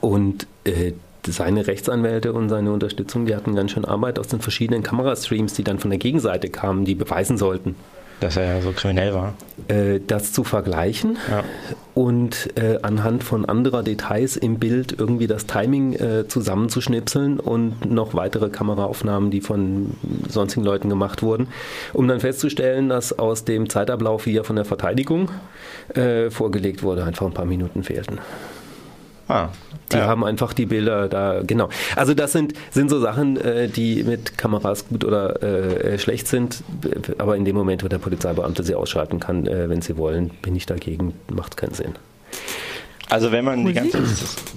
Und 0.00 0.46
äh, 0.64 0.92
seine 1.26 1.66
Rechtsanwälte 1.66 2.32
und 2.32 2.48
seine 2.48 2.72
Unterstützung, 2.72 3.26
die 3.26 3.34
hatten 3.36 3.54
ganz 3.54 3.72
schön 3.72 3.84
Arbeit 3.84 4.18
aus 4.18 4.28
den 4.28 4.40
verschiedenen 4.40 4.82
Kamerastreams, 4.82 5.54
die 5.54 5.64
dann 5.64 5.78
von 5.78 5.90
der 5.90 5.98
Gegenseite 5.98 6.48
kamen, 6.48 6.84
die 6.84 6.94
beweisen 6.94 7.36
sollten, 7.38 7.74
dass 8.20 8.36
er 8.36 8.56
ja 8.56 8.60
so 8.60 8.72
kriminell 8.72 9.14
war. 9.14 9.34
äh, 9.68 9.98
das 10.06 10.32
zu 10.32 10.44
vergleichen 10.44 11.16
Ja. 11.30 11.42
und 11.94 12.50
äh, 12.58 12.78
anhand 12.82 13.24
von 13.24 13.46
anderer 13.46 13.82
Details 13.82 14.36
im 14.36 14.58
Bild 14.58 14.94
irgendwie 14.98 15.26
das 15.26 15.46
Timing 15.46 15.94
äh, 15.94 16.28
zusammenzuschnipseln 16.28 17.40
und 17.40 17.90
noch 17.90 18.12
weitere 18.14 18.50
Kameraaufnahmen, 18.50 19.30
die 19.30 19.40
von 19.40 19.92
sonstigen 20.28 20.64
Leuten 20.66 20.88
gemacht 20.90 21.22
wurden, 21.22 21.48
um 21.94 22.08
dann 22.08 22.20
festzustellen, 22.20 22.88
dass 22.90 23.18
aus 23.18 23.44
dem 23.44 23.70
Zeitablauf, 23.70 24.26
wie 24.26 24.36
er 24.36 24.44
von 24.44 24.56
der 24.56 24.64
Verteidigung 24.66 25.30
vorgelegt 26.30 26.82
wurde, 26.84 27.04
einfach 27.04 27.26
ein 27.26 27.32
paar 27.32 27.44
Minuten 27.46 27.82
fehlten. 27.82 28.18
Ah, 29.30 29.48
Die 29.92 29.96
ja. 29.96 30.06
haben 30.06 30.24
einfach 30.24 30.52
die 30.52 30.66
Bilder 30.66 31.08
da, 31.08 31.42
genau. 31.46 31.68
Also 31.96 32.14
das 32.14 32.32
sind, 32.32 32.54
sind 32.70 32.90
so 32.90 33.00
Sachen, 33.00 33.36
äh, 33.36 33.68
die 33.68 34.02
mit 34.02 34.36
Kameras 34.36 34.88
gut 34.88 35.04
oder 35.04 35.42
äh, 35.42 35.98
schlecht 35.98 36.26
sind, 36.28 36.62
aber 37.18 37.36
in 37.36 37.44
dem 37.44 37.56
Moment, 37.56 37.84
wo 37.84 37.88
der 37.88 37.98
Polizeibeamte 37.98 38.62
sie 38.62 38.74
ausschalten 38.74 39.20
kann, 39.20 39.46
äh, 39.46 39.68
wenn 39.68 39.82
sie 39.82 39.96
wollen, 39.96 40.30
bin 40.42 40.56
ich 40.56 40.66
dagegen, 40.66 41.14
macht 41.32 41.56
keinen 41.56 41.74
Sinn. 41.74 41.94
Also 43.08 43.32
wenn 43.32 43.44
man 43.44 43.64
die 43.64 43.72
ganze, 43.72 43.98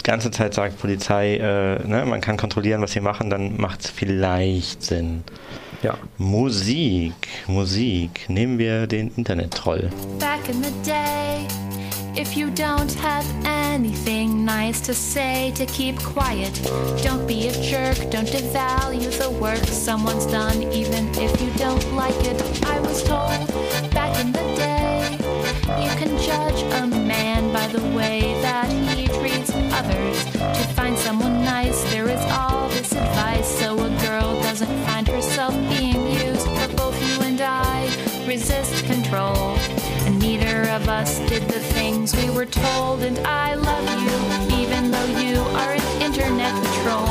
ganze 0.04 0.30
Zeit 0.32 0.54
sagt, 0.54 0.80
Polizei, 0.80 1.38
äh, 1.38 1.88
ne, 1.88 2.06
man 2.06 2.22
kann 2.22 2.38
kontrollieren, 2.38 2.82
was 2.82 2.92
sie 2.92 3.00
machen, 3.00 3.30
dann 3.32 3.60
macht 3.60 3.82
es 3.82 3.90
vielleicht 3.90 4.84
Sinn. 4.84 5.24
Ja. 5.84 5.98
Musik, 6.18 7.14
Musik. 7.48 8.30
Nehmen 8.30 8.58
wir 8.58 8.88
den 8.88 9.12
Internet-Troll. 9.18 9.90
Back 10.18 10.48
in 10.48 10.62
the 10.62 10.72
day, 10.86 11.46
If 12.16 12.38
you 12.38 12.52
don't 12.52 12.94
have 13.02 13.26
anything 13.44 14.46
nice 14.46 14.80
to 14.82 14.94
say, 14.94 15.52
to 15.56 15.66
keep 15.66 15.98
quiet. 15.98 16.54
Don't 17.02 17.26
be 17.28 17.48
a 17.48 17.52
jerk, 17.52 17.98
don't 18.12 18.28
devalue 18.28 19.10
the 19.18 19.32
work 19.42 19.66
someone's 19.66 20.28
done, 20.28 20.62
even 20.72 21.10
if 21.16 21.42
you 21.42 21.50
don't 21.58 21.84
like 21.96 22.16
it. 22.24 22.40
I 22.68 22.80
was 22.82 23.02
told 23.02 23.42
back 23.92 24.14
in 24.24 24.32
the 24.32 24.46
day, 24.56 25.18
you 25.84 25.90
can 25.98 26.16
judge 26.22 26.62
a 26.74 26.86
man 26.86 27.52
by 27.52 27.66
the 27.68 27.82
way 27.98 28.36
that 28.44 28.72
he 28.96 29.08
treats 29.08 29.50
others. 29.74 30.24
To 30.34 30.64
find 30.76 30.96
someone 30.96 31.33
control. 39.14 39.58
And 40.06 40.20
neither 40.20 40.70
of 40.70 40.90
us 40.90 41.20
did 41.30 41.44
the 41.44 41.60
things 41.60 42.16
we 42.16 42.30
were 42.30 42.46
told. 42.46 43.04
And 43.04 43.20
I 43.20 43.54
love 43.54 43.88
you, 44.02 44.58
even 44.58 44.92
though 44.92 45.10
you 45.22 45.40
are 45.62 45.74
an 45.74 46.02
internet 46.02 46.54
troll. 46.82 47.08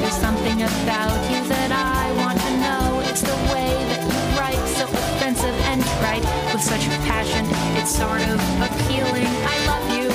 There's 0.00 0.16
something 0.16 0.62
about 0.62 1.18
you 1.30 1.40
that 1.48 1.70
I 1.72 2.12
want 2.22 2.38
to 2.40 2.52
know. 2.64 3.00
It's 3.10 3.22
the 3.22 3.38
way 3.52 3.70
that 3.90 4.02
you 4.02 4.20
write, 4.40 4.64
so 4.76 4.84
offensive 4.84 5.56
and 5.70 5.82
trite, 6.00 6.24
with 6.52 6.62
such 6.62 6.84
passion. 7.04 7.44
It's 7.78 7.94
sort 7.94 8.22
of 8.22 8.36
appealing. 8.64 9.28
I 9.44 9.56
love 9.70 9.86
you, 9.96 10.08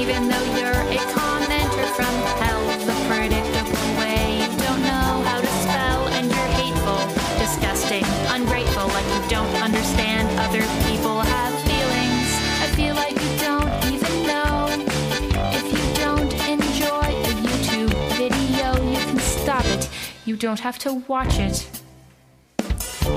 even 0.00 0.28
though 0.28 0.46
you're 0.56 0.82
a 0.96 1.00
commenter 1.12 1.88
from 1.92 2.14
hell. 2.40 2.62
The 2.88 2.96
predictable 3.08 3.88
way 4.00 4.40
you 4.42 4.48
don't 4.64 4.82
know 4.82 5.10
how 5.28 5.40
to 5.40 5.52
spell, 5.64 6.08
and 6.16 6.26
you're 6.26 6.52
hateful, 6.56 7.00
disgusting, 7.38 8.04
ungrateful, 8.32 8.88
like 8.88 9.08
you 9.14 9.22
don't 9.28 9.54
understand 9.62 10.19
other 10.50 10.90
people 10.90 11.20
have 11.20 11.54
feelings. 11.62 12.28
I 12.60 12.66
feel 12.74 12.96
like 12.96 13.12
you 13.12 13.38
don't 13.38 13.70
even 13.94 14.26
know. 14.26 14.66
If 15.54 15.64
you 15.70 15.94
don't 15.94 16.32
enjoy 16.48 17.08
a 17.28 17.34
YouTube 17.46 17.94
video, 18.18 18.74
you 18.90 18.98
can 18.98 19.18
stop 19.20 19.64
it. 19.66 19.88
You 20.24 20.34
don't 20.36 20.58
have 20.58 20.76
to 20.80 20.94
watch 21.06 21.38
it. 21.38 21.68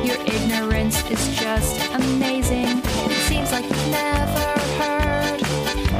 Your 0.06 0.18
ignorance 0.28 1.10
is 1.10 1.36
just 1.36 1.82
amazing. 1.94 2.84
It 3.10 3.18
seems 3.28 3.52
like 3.52 3.64
you've 3.64 3.90
never 3.90 4.50
heard 4.78 5.40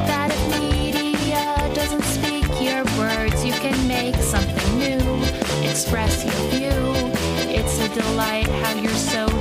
that 0.06 0.30
if 0.32 0.60
media 0.62 1.72
doesn't 1.74 2.04
speak 2.04 2.46
your 2.62 2.84
words, 3.00 3.44
you 3.44 3.54
can 3.54 3.88
make 3.88 4.16
something 4.18 4.78
new, 4.78 5.02
express 5.68 6.24
your 6.24 6.42
view. 6.52 7.14
It's 7.50 7.80
a 7.80 7.90
delight 7.90 8.48
how 8.62 8.80
you're 8.80 8.92
so 8.94 9.33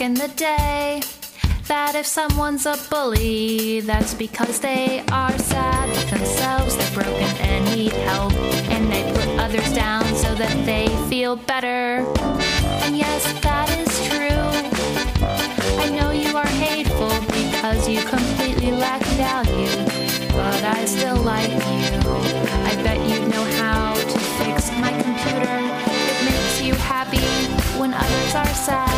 in 0.00 0.14
the 0.14 0.28
day 0.28 1.02
that 1.68 1.94
if 1.94 2.06
someone's 2.06 2.64
a 2.64 2.76
bully, 2.88 3.80
that's 3.80 4.14
because 4.14 4.60
they 4.60 5.04
are 5.12 5.36
sad 5.38 5.88
themselves, 6.10 6.76
they're 6.76 7.02
broken 7.02 7.36
and 7.40 7.64
need 7.76 7.92
help, 7.92 8.32
and 8.70 8.90
they 8.90 9.02
put 9.12 9.28
others 9.38 9.72
down 9.74 10.04
so 10.14 10.34
that 10.34 10.54
they 10.64 10.88
feel 11.08 11.36
better. 11.36 12.06
And 12.84 12.96
yes, 12.96 13.22
that 13.42 13.68
is 13.78 13.92
true. 14.08 14.46
I 15.82 15.88
know 15.90 16.10
you 16.12 16.36
are 16.36 16.46
hateful 16.46 17.12
because 17.26 17.88
you 17.88 18.00
completely 18.02 18.72
lack 18.72 19.02
value, 19.20 19.84
but 20.32 20.64
I 20.64 20.84
still 20.86 21.16
like 21.16 21.50
you. 21.50 22.00
I 22.66 22.74
bet 22.82 22.98
you 23.08 23.28
know 23.28 23.44
how 23.62 23.94
to 23.94 24.18
fix 24.38 24.70
my 24.80 24.92
computer. 25.02 25.89
When 27.80 27.94
others 27.94 28.34
are 28.34 28.52
sad. 28.52 28.92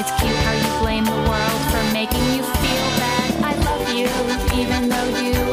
It's 0.00 0.10
cute 0.18 0.34
how 0.42 0.54
you 0.58 0.80
blame 0.82 1.04
the 1.04 1.22
world 1.30 1.60
for 1.70 1.82
making 1.92 2.26
you 2.34 2.42
feel 2.42 2.86
bad. 2.98 3.30
I 3.50 3.54
love 3.68 3.86
you, 3.94 4.08
even 4.60 4.88
though 4.88 5.10
you 5.22 5.45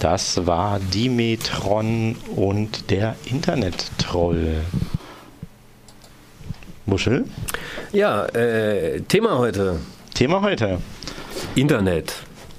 Das 0.00 0.46
war 0.46 0.78
Dimetron 0.80 2.16
und 2.36 2.90
der 2.90 3.16
Internet-Troll. 3.24 4.60
Muschel, 6.86 7.24
Ja, 7.92 8.26
äh, 8.26 9.00
Thema 9.02 9.38
heute: 9.38 9.80
Thema 10.14 10.42
heute. 10.42 10.78
Internet. 11.54 12.14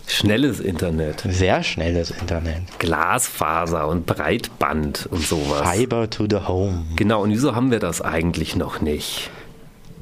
Schnelles 0.08 0.60
Internet. 0.60 1.24
Sehr 1.28 1.64
schnelles 1.64 2.12
Internet. 2.12 2.64
Glasfaser 2.80 3.88
und 3.88 4.06
Breitband 4.06 5.08
und 5.12 5.22
sowas. 5.22 5.68
Fiber 5.70 6.10
to 6.10 6.26
the 6.30 6.38
home. 6.48 6.86
Genau, 6.96 7.24
und 7.24 7.32
wieso 7.32 7.56
haben 7.56 7.72
wir 7.72 7.80
das 7.80 8.02
eigentlich 8.02 8.56
noch 8.56 8.82
nicht? 8.82 9.30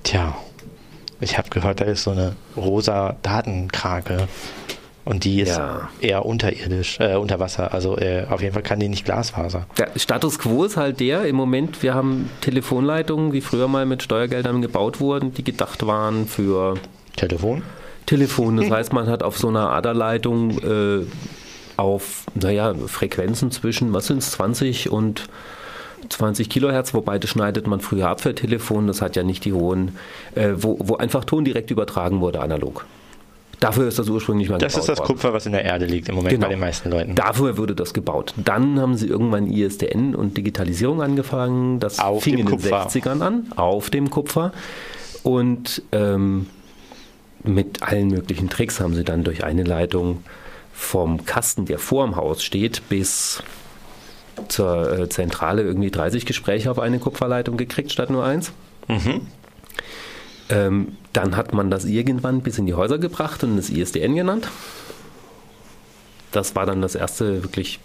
Tja, 0.04 0.36
ich 1.20 1.38
habe 1.38 1.50
gehört, 1.50 1.80
da 1.82 1.86
ist 1.86 2.04
so 2.04 2.12
eine 2.12 2.36
rosa 2.58 3.16
Datenkrake. 3.22 4.28
Und 5.06 5.26
die 5.26 5.42
ist 5.42 5.58
Ja. 5.58 5.90
eher 6.00 6.26
unterirdisch, 6.26 7.00
äh, 7.00 7.16
unter 7.16 7.40
Wasser. 7.40 7.74
Also 7.74 7.98
äh, 7.98 8.26
auf 8.30 8.42
jeden 8.42 8.54
Fall 8.54 8.64
kann 8.64 8.80
die 8.80 8.88
nicht 8.88 9.04
Glasfaser. 9.04 9.68
Der 9.78 9.90
Status 9.98 10.40
quo 10.40 10.64
ist 10.64 10.78
halt 10.78 11.00
der, 11.02 11.26
im 11.26 11.36
Moment, 11.36 11.84
wir 11.84 11.94
haben 11.94 12.30
Telefonleitungen, 12.42 13.32
die 13.32 13.42
früher 13.42 13.68
mal 13.68 13.86
mit 13.86 14.02
Steuergeldern 14.04 14.62
gebaut 14.62 15.00
wurden, 15.02 15.34
die 15.34 15.44
gedacht 15.44 15.86
waren 15.86 16.26
für 16.28 16.76
Telefon? 17.18 17.64
Telefon. 18.06 18.58
Das 18.58 18.70
heißt, 18.72 18.94
man 18.94 19.08
hat 19.08 19.24
auf 19.24 19.38
so 19.38 19.50
einer 19.50 19.72
Aderleitung 19.72 20.58
äh, 20.60 21.06
auf, 21.76 22.24
naja, 22.36 22.74
Frequenzen 22.88 23.52
zwischen, 23.52 23.92
was 23.94 24.08
sind 24.08 24.20
es, 24.20 24.32
20 24.32 24.90
und 24.90 25.28
20 26.10 26.50
Kilohertz, 26.50 26.94
wobei 26.94 27.18
das 27.20 27.30
schneidet 27.30 27.68
man 27.68 27.80
früher 27.80 28.08
ab 28.10 28.22
für 28.22 28.36
Telefon, 28.36 28.88
das 28.88 29.02
hat 29.02 29.16
ja 29.16 29.24
nicht 29.24 29.46
die 29.46 29.54
hohen, 29.54 29.98
äh, 30.36 30.50
wo, 30.56 30.78
wo 30.80 30.96
einfach 30.98 31.26
Ton 31.26 31.46
direkt 31.46 31.72
übertragen 31.72 32.20
wurde, 32.20 32.42
analog. 32.42 32.86
Dafür 33.64 33.88
ist 33.88 34.00
das 34.00 34.10
ursprünglich 34.10 34.50
mal 34.50 34.58
Das 34.58 34.74
gebaut 34.74 34.82
ist 34.84 34.90
das 34.90 35.00
worden. 35.00 35.08
Kupfer, 35.08 35.34
was 35.34 35.46
in 35.46 35.52
der 35.54 35.64
Erde 35.66 35.86
liegt 35.86 36.10
im 36.10 36.16
Moment 36.16 36.32
Genau. 36.34 36.48
bei 36.48 36.54
den 36.54 36.60
meisten 36.60 36.90
Leuten. 36.92 37.16
Dafür 37.16 37.58
wurde 37.58 37.76
das 37.76 37.94
gebaut. 37.94 38.34
Dann 38.38 38.80
haben 38.80 38.96
sie 38.96 39.08
irgendwann 39.08 39.48
ISDN 39.48 40.16
und 40.16 40.38
Digitalisierung 40.38 41.02
angefangen. 41.02 41.80
Das 41.80 42.00
Auf 42.00 42.24
fing 42.24 42.34
in 42.38 42.46
den 42.46 42.50
Kupfer. 42.50 42.88
60ern 42.88 43.22
an, 43.22 43.48
auf 43.56 43.90
dem 43.90 44.10
Kupfer. 44.10 44.52
Und 45.24 45.82
ähm, 45.92 46.48
mit 47.44 47.84
allen 47.84 48.08
möglichen 48.10 48.50
Tricks 48.50 48.80
haben 48.80 48.94
sie 48.96 49.04
dann 49.04 49.24
durch 49.24 49.44
eine 49.44 49.64
Leitung 49.64 50.24
vom 50.74 51.26
Kasten, 51.26 51.66
der 51.66 51.80
vor 51.80 52.06
dem 52.06 52.16
Haus 52.16 52.44
steht, 52.44 52.82
bis 52.90 53.44
zur 54.48 55.00
äh, 55.00 55.10
Zentrale 55.10 55.62
irgendwie 55.62 55.92
30 55.92 56.26
Gespräche 56.26 56.72
auf 56.72 56.80
eine 56.80 57.00
Kupferleitung 57.00 57.56
gekriegt, 57.58 57.92
statt 57.92 58.10
nur 58.10 58.24
eins. 58.26 58.52
Ähm, 60.50 60.98
dann 61.14 61.38
hat 61.38 61.54
man 61.54 61.72
das 61.72 61.86
irgendwann 61.86 62.42
bis 62.42 62.58
in 62.58 62.66
die 62.66 62.74
Häuser 62.74 62.98
gebracht 62.98 63.44
und 63.44 63.58
es 63.58 63.70
ISDN 63.70 64.16
genannt. 64.16 64.50
Das 66.32 66.56
war 66.56 66.66
dann 66.66 66.82
das 66.82 66.96
erste 66.96 67.44
wirklich, 67.44 67.80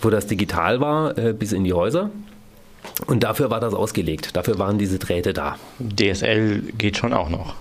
wo 0.00 0.10
das 0.10 0.26
digital 0.26 0.80
war, 0.80 1.18
äh, 1.18 1.32
bis 1.32 1.52
in 1.52 1.64
die 1.64 1.72
Häuser. 1.72 2.10
Und 3.06 3.24
dafür 3.24 3.50
war 3.50 3.60
das 3.60 3.74
ausgelegt. 3.74 4.36
Dafür 4.36 4.58
waren 4.58 4.78
diese 4.78 4.98
Drähte 4.98 5.32
da. 5.32 5.56
DSL 5.80 6.62
geht 6.78 6.96
schon 6.96 7.12
auch 7.12 7.28
noch. 7.28 7.54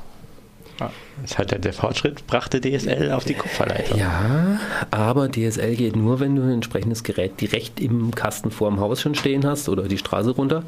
Ja, 0.80 0.92
Das 1.22 1.38
hat 1.38 1.52
der, 1.52 1.60
der 1.60 1.74
Fortschritt 1.74 2.26
brachte 2.26 2.62
DSL 2.62 3.12
auf 3.12 3.26
die 3.26 3.34
Kupferleitung. 3.34 4.00
Ja, 4.00 4.60
aber 4.92 5.30
DSL 5.30 5.76
geht 5.76 5.96
nur, 5.96 6.22
wenn 6.22 6.36
du 6.36 6.44
ein 6.44 6.52
entsprechendes 6.52 7.04
Gerät 7.04 7.42
direkt 7.42 7.82
im 7.82 8.16
Kasten 8.16 8.50
vor 8.50 8.70
dem 8.70 8.80
Haus 8.80 9.02
schon 9.02 9.16
stehen 9.16 9.46
hast 9.46 9.68
oder 9.68 9.84
die 9.84 9.98
Straße 9.98 10.32
runter. 10.32 10.64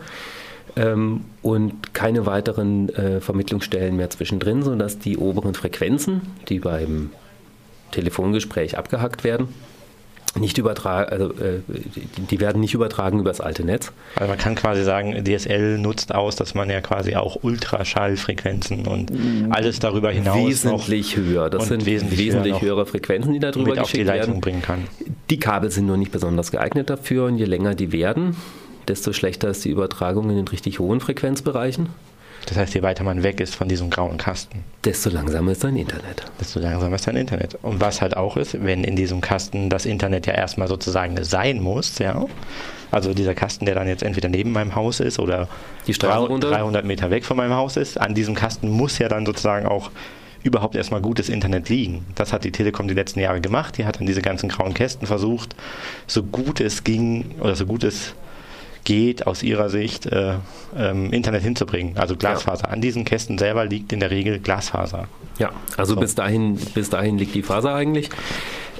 Ähm, 0.76 1.26
und 1.42 1.94
keine 1.94 2.26
weiteren 2.26 2.90
äh, 2.90 3.22
Vermittlungsstellen 3.22 3.96
mehr 3.96 4.10
zwischendrin, 4.10 4.64
sodass 4.64 5.00
die 5.00 5.18
oberen 5.18 5.54
Frequenzen, 5.54 6.22
die 6.50 6.60
beim 6.60 7.12
Telefongespräch 7.92 8.78
abgehackt 8.78 9.24
werden, 9.24 9.50
nicht 10.40 10.58
übertragen, 10.58 11.12
also 11.12 11.26
äh, 11.32 11.60
die, 12.30 12.40
werden 12.40 12.62
nicht 12.62 12.74
übertragen 12.74 13.20
über 13.20 13.30
das 13.30 13.42
alte 13.42 13.66
Netz. 13.66 13.92
Also 14.16 14.30
man 14.30 14.38
kann 14.38 14.56
quasi 14.56 14.84
sagen, 14.84 15.24
DSL 15.26 15.78
nutzt 15.78 16.16
aus, 16.16 16.38
dass 16.38 16.56
man 16.56 16.70
ja 16.70 16.80
quasi 16.80 17.16
auch 17.16 17.44
Ultraschallfrequenzen 17.44 18.88
und 18.88 19.12
alles 19.50 19.80
darüber 19.80 20.10
hinaus 20.12 20.38
wesentlich 20.38 21.18
höher. 21.18 21.50
Das 21.50 21.68
sind 21.68 21.86
wesentlich 21.86 22.20
wesentlich, 22.20 22.54
höher 22.54 22.60
noch 22.60 22.62
höhere 22.62 22.86
Frequenzen, 22.86 23.34
die 23.34 23.40
da 23.40 23.52
drüber 23.52 23.72
mit 23.72 23.80
auf 23.80 23.92
die 23.92 23.98
geschickt 23.98 24.08
Leitung 24.08 24.28
werden. 24.30 24.42
bringen 24.42 24.62
kann. 24.62 24.88
Die 25.30 25.40
Kabel 25.40 25.70
sind 25.70 25.86
nur 25.86 25.98
nicht 25.98 26.14
besonders 26.14 26.52
geeignet 26.52 26.90
dafür 26.90 27.26
und 27.26 27.38
je 27.38 27.46
länger 27.46 27.76
die 27.76 27.92
werden, 27.92 28.38
desto 28.92 29.14
schlechter 29.14 29.48
ist 29.50 29.64
die 29.64 29.70
Übertragung 29.70 30.30
in 30.30 30.36
den 30.36 30.48
richtig 30.48 30.80
hohen 30.80 31.00
Frequenzbereichen, 31.00 31.90
Das 32.46 32.58
heißt, 32.58 32.74
je 32.74 32.82
weiter 32.82 33.04
man 33.04 33.24
weg 33.24 33.40
ist 33.40 33.56
von 33.56 33.70
diesem 33.70 33.90
grauen 33.90 34.18
Kasten, 34.18 34.64
desto 34.84 35.10
langsamer 35.10 35.54
ist 35.54 35.64
dein 35.64 35.78
Internet. 35.78 36.26
desto 36.40 36.60
langsamer 36.60 36.96
ist 36.96 37.08
dein 37.08 37.16
Internet. 37.16 37.58
Und 37.62 37.80
was 37.80 38.02
halt 38.02 38.18
auch 38.18 38.36
ist, 38.36 38.64
wenn 38.64 38.84
in 38.84 38.96
diesem 38.96 39.22
Kasten 39.22 39.70
das 39.70 39.86
Internet 39.86 40.28
ja 40.28 40.34
erstmal 40.34 40.68
sozusagen 40.68 41.24
sein 41.24 41.62
muss, 41.62 42.00
ja, 42.00 42.26
also 42.92 43.14
dieser 43.14 43.34
Kasten, 43.34 43.66
der 43.66 43.76
dann 43.76 43.88
jetzt 43.88 44.04
entweder 44.04 44.28
neben 44.28 44.52
meinem 44.52 44.76
Haus 44.76 45.00
ist 45.00 45.20
oder 45.20 45.48
Die 45.88 45.94
Straße 45.94 46.14
300 46.14 46.30
runter? 46.30 46.50
300 46.50 46.86
Meter 46.86 47.10
weg 47.10 47.24
von 47.24 47.38
meinem 47.38 47.54
Haus 47.54 47.78
ist, 47.78 47.98
an 47.98 48.14
diesem 48.14 48.36
Kasten 48.36 48.70
muss 48.70 48.98
ja 48.98 49.08
dann 49.08 49.26
sozusagen 49.26 49.66
auch 49.66 49.90
überhaupt 50.44 50.76
erstmal 50.76 51.02
gutes 51.02 51.30
Internet 51.30 51.70
liegen. 51.70 52.06
Das 52.16 52.34
hat 52.34 52.44
die 52.44 52.52
Telekom 52.52 52.88
die 52.88 52.94
letzten 52.94 53.20
Jahre 53.20 53.40
gemacht. 53.40 53.78
Die 53.78 53.86
hat 53.86 54.00
dann 54.00 54.08
diese 54.08 54.22
ganzen 54.22 54.50
grauen 54.50 54.74
Kästen 54.74 55.08
versucht, 55.08 55.56
so 56.08 56.24
gut 56.24 56.60
es 56.60 56.84
ging 56.84 57.36
oder 57.40 57.56
so 57.56 57.66
gut 57.66 57.84
es 57.84 58.16
geht 58.84 59.28
aus 59.28 59.44
ihrer 59.44 59.70
Sicht 59.70 60.06
äh, 60.08 60.36
ähm, 60.76 61.14
Internet 61.14 61.44
hinzubringen. 61.44 61.98
Also 61.98 62.16
Glasfaser. 62.16 62.70
An 62.70 62.82
diesen 62.82 63.06
Kästen 63.06 63.38
selber 63.38 63.66
liegt 63.66 63.94
in 63.94 64.00
der 64.00 64.12
Regel 64.12 64.40
Glasfaser. 64.40 65.08
Ja, 65.38 65.52
also 65.78 65.96
bis, 65.96 66.16
dahin, 66.16 66.56
bis 66.74 66.90
dahin 66.90 67.18
liegt 67.18 67.36
die 67.36 67.44
Faser 67.44 67.74
eigentlich. 67.74 68.10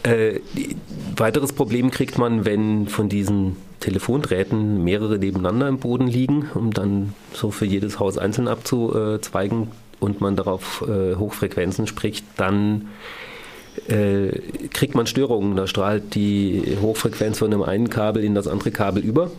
Äh, 0.04 0.40
weiteres 1.16 1.54
Problem 1.54 1.92
kriegt 1.92 2.18
man, 2.18 2.46
wenn 2.46 2.88
von 2.88 3.10
diesen 3.10 3.58
Telefondrähten 3.80 4.84
mehrere 4.84 5.20
nebeneinander 5.20 5.68
im 5.68 5.80
Boden 5.80 6.08
liegen, 6.08 6.50
um 6.54 6.72
dann 6.72 7.14
so 7.34 7.52
für 7.52 7.66
jedes 7.66 8.00
Haus 8.00 8.18
einzeln 8.18 8.48
abzuzweigen 8.48 9.68
und 10.00 10.22
man 10.22 10.36
darauf 10.36 10.84
äh, 10.88 11.16
Hochfrequenzen 11.16 11.88
spricht, 11.88 12.26
dann 12.38 12.90
kriegt 14.74 14.96
man 14.96 15.08
Störungen. 15.08 15.56
Da 15.56 15.68
strahlt 15.68 16.16
die 16.16 16.78
Hochfrequenz 16.82 17.40
von 17.40 17.52
dem 17.52 17.62
einen 17.62 17.90
Kabel 17.90 18.24
in 18.24 18.36
das 18.36 18.48
andere 18.48 18.72
Kabel 18.72 19.04
über. 19.04 19.32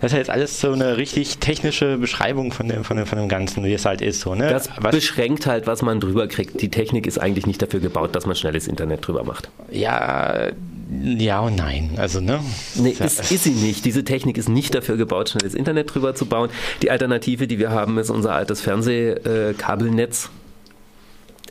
Das 0.00 0.12
ist 0.12 0.18
jetzt 0.18 0.30
alles 0.30 0.60
so 0.60 0.72
eine 0.72 0.96
richtig 0.96 1.38
technische 1.38 1.98
Beschreibung 1.98 2.52
von 2.52 2.68
dem, 2.68 2.84
von 2.84 2.96
dem, 2.96 3.06
von 3.06 3.18
dem 3.18 3.28
Ganzen, 3.28 3.64
wie 3.64 3.72
es 3.72 3.84
halt 3.84 4.00
ist. 4.00 4.20
So, 4.20 4.34
ne? 4.34 4.48
Das 4.50 4.68
Was, 4.80 4.94
beschränkt 4.94 5.46
halt, 5.46 5.66
was 5.66 5.82
man 5.82 6.00
drüber 6.00 6.26
kriegt. 6.28 6.60
Die 6.60 6.70
Technik 6.70 7.06
ist 7.06 7.18
eigentlich 7.18 7.46
nicht 7.46 7.62
dafür 7.62 7.80
gebaut, 7.80 8.14
dass 8.14 8.26
man 8.26 8.36
schnelles 8.36 8.66
Internet 8.68 9.06
drüber 9.06 9.24
macht. 9.24 9.50
ja, 9.70 10.48
ja 11.16 11.40
und 11.40 11.56
nein. 11.56 11.92
Also, 11.96 12.20
ne? 12.20 12.40
Nee, 12.74 12.90
ist, 12.90 13.30
ist 13.30 13.44
sie 13.44 13.50
nicht. 13.50 13.84
Diese 13.84 14.04
Technik 14.04 14.36
ist 14.36 14.48
nicht 14.48 14.74
dafür 14.74 14.96
gebaut, 14.96 15.30
schnelles 15.30 15.54
Internet 15.54 15.94
drüber 15.94 16.14
zu 16.14 16.26
bauen. 16.26 16.50
Die 16.82 16.90
Alternative, 16.90 17.46
die 17.46 17.58
wir 17.58 17.70
haben, 17.70 17.98
ist 17.98 18.10
unser 18.10 18.34
altes 18.34 18.60
Fernsehkabelnetz. 18.60 20.30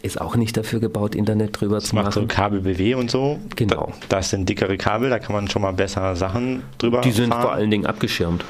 Ist 0.03 0.19
auch 0.19 0.35
nicht 0.35 0.57
dafür 0.57 0.79
gebaut, 0.79 1.13
Internet 1.13 1.59
drüber 1.61 1.75
Das 1.75 1.85
zu 1.85 1.95
macht 1.95 2.13
so 2.13 2.21
machen. 2.21 2.27
Kabel 2.27 2.61
BW 2.61 2.95
und 2.95 3.11
so. 3.11 3.39
Genau. 3.55 3.93
Da- 4.09 4.17
Das 4.17 4.29
sind 4.31 4.49
dickere 4.49 4.75
Kabel, 4.77 5.09
da 5.11 5.19
kann 5.19 5.33
man 5.35 5.47
schon 5.47 5.61
mal 5.61 5.73
besser 5.73 6.15
Sachen 6.15 6.63
drüber 6.79 7.01
Die 7.01 7.11
sind 7.11 7.29
fahren. 7.29 7.41
vor 7.43 7.51
allen 7.53 7.69
Dingen 7.69 7.85
abgeschirmt. 7.85 8.43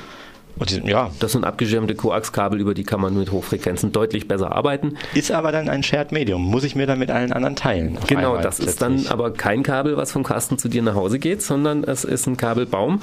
Sind- 0.68 0.88
ja, 0.88 1.10
Das 1.20 1.32
sind 1.32 1.44
abgeschirmte 1.44 1.96
Koaxkabel, 1.96 2.60
über 2.60 2.74
die 2.74 2.84
kann 2.84 3.02
man 3.02 3.18
mit 3.18 3.32
Hochfrequenzen 3.32 3.92
deutlich 3.92 4.28
besser 4.28 4.52
arbeiten. 4.52 4.96
ist 5.14 5.32
aber 5.32 5.52
dann 5.52 5.68
ein 5.70 5.82
Shared 5.82 6.12
Medium. 6.12 6.42
Muss 6.44 6.64
ich 6.64 6.76
mir 6.76 6.86
dann 6.86 7.00
mit 7.00 7.10
allen 7.10 7.34
anderen 7.34 7.56
teilen. 7.56 7.98
Genau, 8.08 8.38
das 8.38 8.60
ist 8.60 8.82
dann 8.82 8.94
plötzlich. 8.94 9.12
aber 9.12 9.32
kein 9.32 9.64
Kabel, 9.64 9.98
was 9.98 10.12
vom 10.12 10.24
Kasten 10.24 10.58
zu 10.58 10.70
dir 10.70 10.84
nach 10.84 10.96
Hause 10.96 11.20
geht, 11.20 11.42
sondern 11.42 11.84
es 11.84 12.04
ist 12.04 12.28
ein 12.28 12.38
Kabelbaum, 12.38 13.02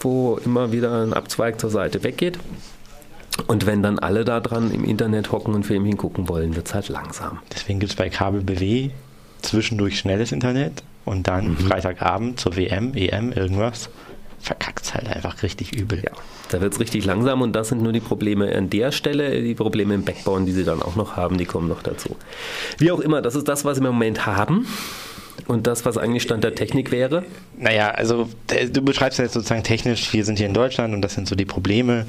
wo 0.00 0.38
immer 0.44 0.72
wieder 0.72 1.02
ein 1.02 1.12
Abzweig 1.12 1.58
zur 1.60 1.70
Seite 1.70 2.02
weggeht. 2.04 2.38
Und 3.46 3.66
wenn 3.66 3.82
dann 3.82 3.98
alle 3.98 4.24
da 4.24 4.40
dran 4.40 4.70
im 4.72 4.84
Internet 4.84 5.32
hocken 5.32 5.54
und 5.54 5.64
Film 5.64 5.84
hingucken 5.84 6.28
wollen, 6.28 6.56
wird 6.56 6.66
es 6.66 6.74
halt 6.74 6.88
langsam. 6.88 7.38
Deswegen 7.52 7.80
gibt 7.80 7.92
es 7.92 7.96
bei 7.96 8.08
Kabel 8.10 8.42
BW 8.42 8.90
zwischendurch 9.42 9.98
schnelles 9.98 10.32
Internet 10.32 10.82
und 11.04 11.26
dann 11.28 11.50
Mhm. 11.52 11.56
Freitagabend 11.58 12.40
zur 12.40 12.56
WM, 12.56 12.94
EM, 12.94 13.32
irgendwas. 13.32 13.88
Verkackt 14.42 14.84
es 14.86 14.94
halt 14.94 15.06
einfach 15.08 15.42
richtig 15.42 15.72
übel. 15.74 16.02
Ja, 16.02 16.12
da 16.50 16.60
wird 16.62 16.72
es 16.72 16.80
richtig 16.80 17.04
langsam 17.04 17.42
und 17.42 17.52
das 17.52 17.68
sind 17.68 17.82
nur 17.82 17.92
die 17.92 18.00
Probleme 18.00 18.54
an 18.56 18.70
der 18.70 18.90
Stelle. 18.90 19.42
Die 19.42 19.54
Probleme 19.54 19.92
im 19.94 20.04
Backbone, 20.04 20.46
die 20.46 20.52
sie 20.52 20.64
dann 20.64 20.80
auch 20.82 20.96
noch 20.96 21.16
haben, 21.16 21.36
die 21.36 21.44
kommen 21.44 21.68
noch 21.68 21.82
dazu. 21.82 22.16
Wie 22.78 22.90
auch 22.90 23.00
immer, 23.00 23.20
das 23.20 23.34
ist 23.34 23.48
das, 23.48 23.66
was 23.66 23.80
wir 23.80 23.88
im 23.88 23.94
Moment 23.94 24.24
haben. 24.24 24.66
Und 25.50 25.66
das, 25.66 25.84
was 25.84 25.98
eigentlich 25.98 26.22
Stand 26.22 26.44
der 26.44 26.54
Technik 26.54 26.92
wäre. 26.92 27.24
Naja, 27.58 27.90
also 27.90 28.28
äh, 28.52 28.68
du 28.68 28.82
beschreibst 28.82 29.18
ja 29.18 29.24
jetzt 29.24 29.34
sozusagen 29.34 29.64
technisch, 29.64 30.12
wir 30.12 30.24
sind 30.24 30.38
hier 30.38 30.46
in 30.46 30.54
Deutschland 30.54 30.94
und 30.94 31.02
das 31.02 31.14
sind 31.14 31.26
so 31.26 31.34
die 31.34 31.44
Probleme. 31.44 32.06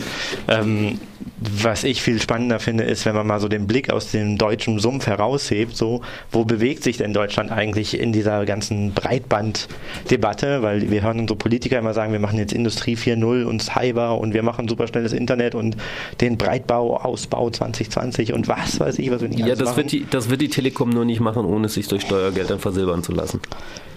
Ähm, 0.47 0.99
was 1.39 1.83
ich 1.83 2.03
viel 2.03 2.21
spannender 2.21 2.59
finde, 2.59 2.83
ist, 2.83 3.03
wenn 3.07 3.15
man 3.15 3.25
mal 3.25 3.39
so 3.39 3.47
den 3.47 3.65
Blick 3.65 3.89
aus 3.89 4.11
dem 4.11 4.37
deutschen 4.37 4.77
Sumpf 4.77 5.07
heraushebt, 5.07 5.75
so, 5.75 6.01
wo 6.31 6.45
bewegt 6.45 6.83
sich 6.83 6.97
denn 6.97 7.13
Deutschland 7.13 7.51
eigentlich 7.51 7.99
in 7.99 8.13
dieser 8.13 8.45
ganzen 8.45 8.93
Breitbanddebatte? 8.93 10.61
Weil 10.61 10.91
wir 10.91 11.01
hören 11.01 11.19
unsere 11.19 11.37
Politiker 11.37 11.79
immer 11.79 11.95
sagen, 11.95 12.11
wir 12.11 12.19
machen 12.19 12.37
jetzt 12.37 12.53
Industrie 12.53 12.95
4.0 12.95 13.45
und 13.45 13.63
Cyber 13.63 14.19
und 14.19 14.35
wir 14.35 14.43
machen 14.43 14.67
superschnelles 14.67 15.13
Internet 15.13 15.55
und 15.55 15.77
den 16.21 16.37
Breitbauausbau 16.37 17.49
2020 17.49 18.33
und 18.33 18.47
was 18.47 18.79
weiß 18.79 18.99
ich, 18.99 19.09
was 19.09 19.21
wir 19.21 19.29
nicht 19.29 19.39
Ja, 19.39 19.55
das 19.55 19.69
machen. 19.69 19.77
wird, 19.77 19.91
die, 19.93 20.05
das 20.07 20.29
wird 20.29 20.41
die 20.41 20.49
Telekom 20.49 20.91
nur 20.91 21.05
nicht 21.05 21.21
machen, 21.21 21.43
ohne 21.43 21.65
es 21.65 21.73
sich 21.73 21.87
durch 21.87 22.03
Steuergeldern 22.03 22.59
versilbern 22.59 23.01
zu 23.01 23.13
lassen. 23.13 23.30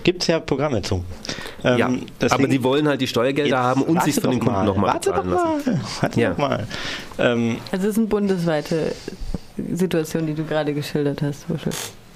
Gibt 0.02 0.22
es 0.22 0.28
ja 0.28 0.38
Programme 0.38 0.82
zu. 0.82 1.02
Ähm, 1.64 1.78
ja, 1.78 1.90
deswegen- 2.20 2.34
aber 2.44 2.48
die 2.52 2.62
wollen 2.62 2.86
halt 2.88 3.00
die 3.00 3.06
Steuergelder 3.06 3.58
haben 3.58 3.82
und 3.82 4.02
sich 4.02 4.14
von 4.16 4.30
den 4.32 4.40
Kunden 4.40 4.54
mal, 4.54 4.64
nochmal 4.66 4.92
Warte 4.94 5.10
doch 5.12 5.22
bezahlen 5.24 5.54
lassen. 5.64 5.70
mal. 5.72 5.80
Warte 6.02 6.20
Ja. 6.20 6.30
doch 6.30 6.38
mal. 6.38 6.66
Ähm, 7.18 7.56
Also 7.72 7.84
es 7.86 7.92
ist 7.92 7.98
eine 7.98 8.06
bundesweite 8.08 8.94
Situation, 9.72 10.26
die 10.26 10.34
du 10.34 10.44
gerade 10.44 10.74
geschildert 10.74 11.22
hast. 11.22 11.48
Wuschel. 11.48 11.72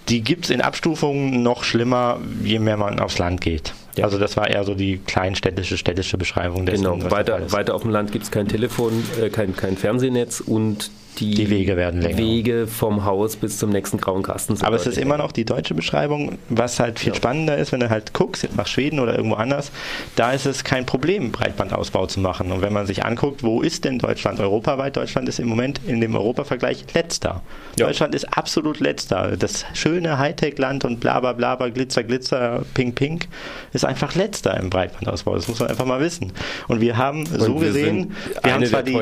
die 0.09 0.23
gibt 0.23 0.47
es 0.47 0.51
in 0.51 0.63
Abstufungen 0.63 1.43
noch 1.43 1.65
schlimmer, 1.65 2.19
je 2.43 2.59
mehr 2.59 2.77
man 2.79 2.99
aufs 2.99 3.19
Land 3.19 3.41
geht. 3.43 3.75
Ja. 3.97 4.05
Also 4.05 4.19
das 4.19 4.37
war 4.39 4.49
eher 4.49 4.65
so 4.65 4.75
die 4.75 4.99
kleinstädtische, 4.99 5.77
städtische 5.77 6.17
Beschreibung 6.17 6.65
dessen. 6.65 6.85
Genau, 6.85 7.11
weiter, 7.11 7.53
weiter 7.53 7.75
auf 7.75 7.83
dem 7.83 7.91
Land 7.91 8.13
gibt 8.13 8.25
es 8.25 8.31
kein 8.31 8.49
Telefon, 8.49 9.05
äh, 9.23 9.29
kein, 9.29 9.55
kein 9.55 9.77
Fernsehnetz 9.77 10.41
und 10.41 10.91
die, 11.19 11.35
Die 11.35 11.51
Wege 11.51 11.77
werden 11.77 12.01
länger. 12.03 12.19
Wege 12.19 12.67
vom 12.67 13.05
Haus 13.05 13.37
bis 13.37 13.59
zum 13.59 13.71
nächsten 13.71 13.99
grauen 13.99 14.23
Kasten 14.23 14.57
sind 14.57 14.67
Aber 14.67 14.77
es 14.77 14.83
ist 14.83 14.89
deutlich 14.89 15.03
immer 15.05 15.15
länger. 15.17 15.25
noch 15.25 15.33
die 15.33 15.45
deutsche 15.45 15.75
Beschreibung, 15.75 16.39
was 16.49 16.79
halt 16.81 16.99
viel 16.99 17.09
Ja. 17.11 17.15
spannender 17.17 17.57
ist, 17.59 17.73
wenn 17.73 17.81
du 17.81 17.91
halt 17.91 18.13
guckst, 18.15 18.47
nach 18.57 18.67
Schweden 18.67 19.01
oder 19.01 19.17
irgendwo 19.17 19.37
anders, 19.37 19.71
da 20.17 20.33
ist 20.33 20.47
es 20.47 20.65
kein 20.65 20.87
Problem, 20.87 21.33
Breitbandausbau 21.33 22.07
zu 22.07 22.21
machen. 22.21 22.53
Und 22.53 22.63
wenn 22.63 22.73
man 22.73 22.87
sich 22.87 23.05
anguckt, 23.05 23.43
wo 23.43 23.63
ist 23.63 23.85
denn 23.85 23.99
Deutschland 23.99 24.41
europaweit? 24.41 24.97
Deutschland 24.97 25.29
ist 25.29 25.41
im 25.41 25.49
Moment 25.49 25.81
in 25.87 26.01
dem 26.01 26.15
Europavergleich 26.15 26.85
letzter. 26.95 27.43
Ja. 27.79 27.87
Deutschland 27.87 28.15
ist 28.15 28.25
absolut 28.37 28.81
letzter. 28.81 29.37
Das 29.37 29.65
schöne 29.75 30.19
Hightech-Land 30.19 30.85
und 30.85 31.01
bla 31.01 31.21
bla 31.21 31.33
bla, 31.33 31.57
Glitzer, 31.69 32.05
Glitzer, 32.05 32.63
Pink, 32.75 32.95
Pink 32.95 33.29
ist 33.73 33.85
einfach 33.85 34.15
letzter 34.15 34.57
im 34.59 34.71
Breitbandausbau. 34.71 35.35
Das 35.35 35.49
muss 35.49 35.59
man 35.61 35.69
einfach 35.69 35.85
mal 35.85 36.01
wissen. 36.01 36.33
Und 36.69 36.81
wir 36.81 36.97
haben 36.97 37.27
so 37.27 37.61
wir 37.61 37.69
gesehen, 37.69 38.13
wir 38.43 38.55
haben 38.55 38.65
zwar 38.67 38.83
die, 38.83 38.99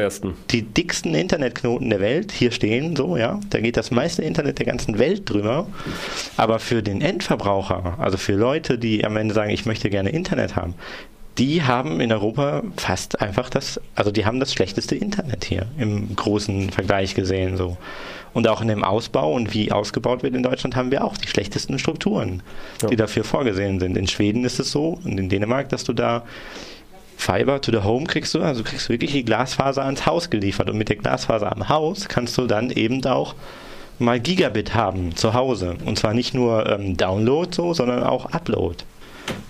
die 0.51 0.63
dicksten 0.63 1.15
Internetknoten 1.15 1.91
der 1.91 2.01
Welt 2.01 2.06
hier 2.33 2.51
stehen, 2.53 2.97
so, 2.97 3.17
ja. 3.17 3.41
Da 3.51 3.61
geht 3.61 3.77
das 3.77 3.91
meiste 3.91 4.23
Internet 4.23 4.59
der 4.59 4.67
ganzen 4.67 4.99
Welt 4.99 5.29
drüber. 5.29 5.67
Aber 6.37 6.59
für 6.59 6.83
den 6.83 7.01
Endverbraucher, 7.01 7.95
also 7.99 8.17
für 8.17 8.33
Leute, 8.35 8.79
die 8.79 9.05
am 9.05 9.17
Ende 9.17 9.35
sagen, 9.35 9.51
ich 9.51 9.67
möchte 9.67 9.91
gerne 9.91 10.11
Internet 10.11 10.57
haben, 10.57 10.75
die 11.39 11.63
haben 11.63 12.01
in 12.01 12.13
Europa 12.13 12.63
fast 12.77 13.21
einfach 13.21 13.51
das, 13.51 13.79
also 13.95 14.11
die 14.11 14.25
haben 14.25 14.41
das 14.41 14.53
schlechteste 14.53 14.95
Internet 14.95 15.45
hier 15.45 15.67
im 15.79 16.17
großen 16.17 16.71
Vergleich 16.71 17.15
gesehen, 17.15 17.57
so. 17.57 17.77
Und 18.33 18.49
auch 18.49 18.61
in 18.61 18.69
dem 18.69 18.85
Ausbau 18.85 19.33
und 19.33 19.55
wie 19.55 19.73
ausgebaut 19.73 20.23
wird 20.23 20.35
in 20.35 20.43
Deutschland 20.43 20.77
haben 20.77 20.91
wir 20.91 21.05
auch 21.05 21.17
die 21.17 21.29
schlechtesten 21.29 21.79
Strukturen, 21.79 22.43
Ja. 22.83 22.89
die 22.89 22.97
dafür 22.97 23.25
vorgesehen 23.25 23.81
sind. 23.81 23.97
In 23.97 24.07
Schweden 24.07 24.45
ist 24.45 24.59
es 24.61 24.71
so 24.71 24.99
und 25.05 25.19
in 25.19 25.29
Dänemark, 25.31 25.71
dass 25.71 25.85
du 25.85 25.95
da 25.95 26.23
Fiber 27.17 27.61
to 27.61 27.73
the 27.73 27.79
Home 27.79 28.07
kriegst 28.07 28.35
du, 28.35 28.43
also 28.43 28.63
du 28.63 28.69
kriegst 28.69 28.89
wirklich 28.89 29.13
die 29.13 29.25
Glasfaser 29.25 29.85
ans 29.85 30.07
Haus 30.07 30.31
geliefert. 30.31 30.71
Und 30.71 30.79
mit 30.79 30.89
der 30.89 30.97
Glasfaser 30.97 31.51
am 31.51 31.69
Haus 31.69 32.09
kannst 32.09 32.37
du 32.39 32.47
dann 32.47 32.71
eben 32.71 33.05
auch 33.07 33.35
mal 33.99 34.21
Gigabit 34.21 34.75
haben 34.75 35.17
zu 35.17 35.35
Hause. 35.35 35.77
Und 35.85 35.99
zwar 35.99 36.15
nicht 36.15 36.35
nur 36.35 36.69
ähm, 36.69 36.97
Download 36.97 37.49
so, 37.55 37.75
sondern 37.75 38.03
auch 38.03 38.27
Upload. 38.27 38.85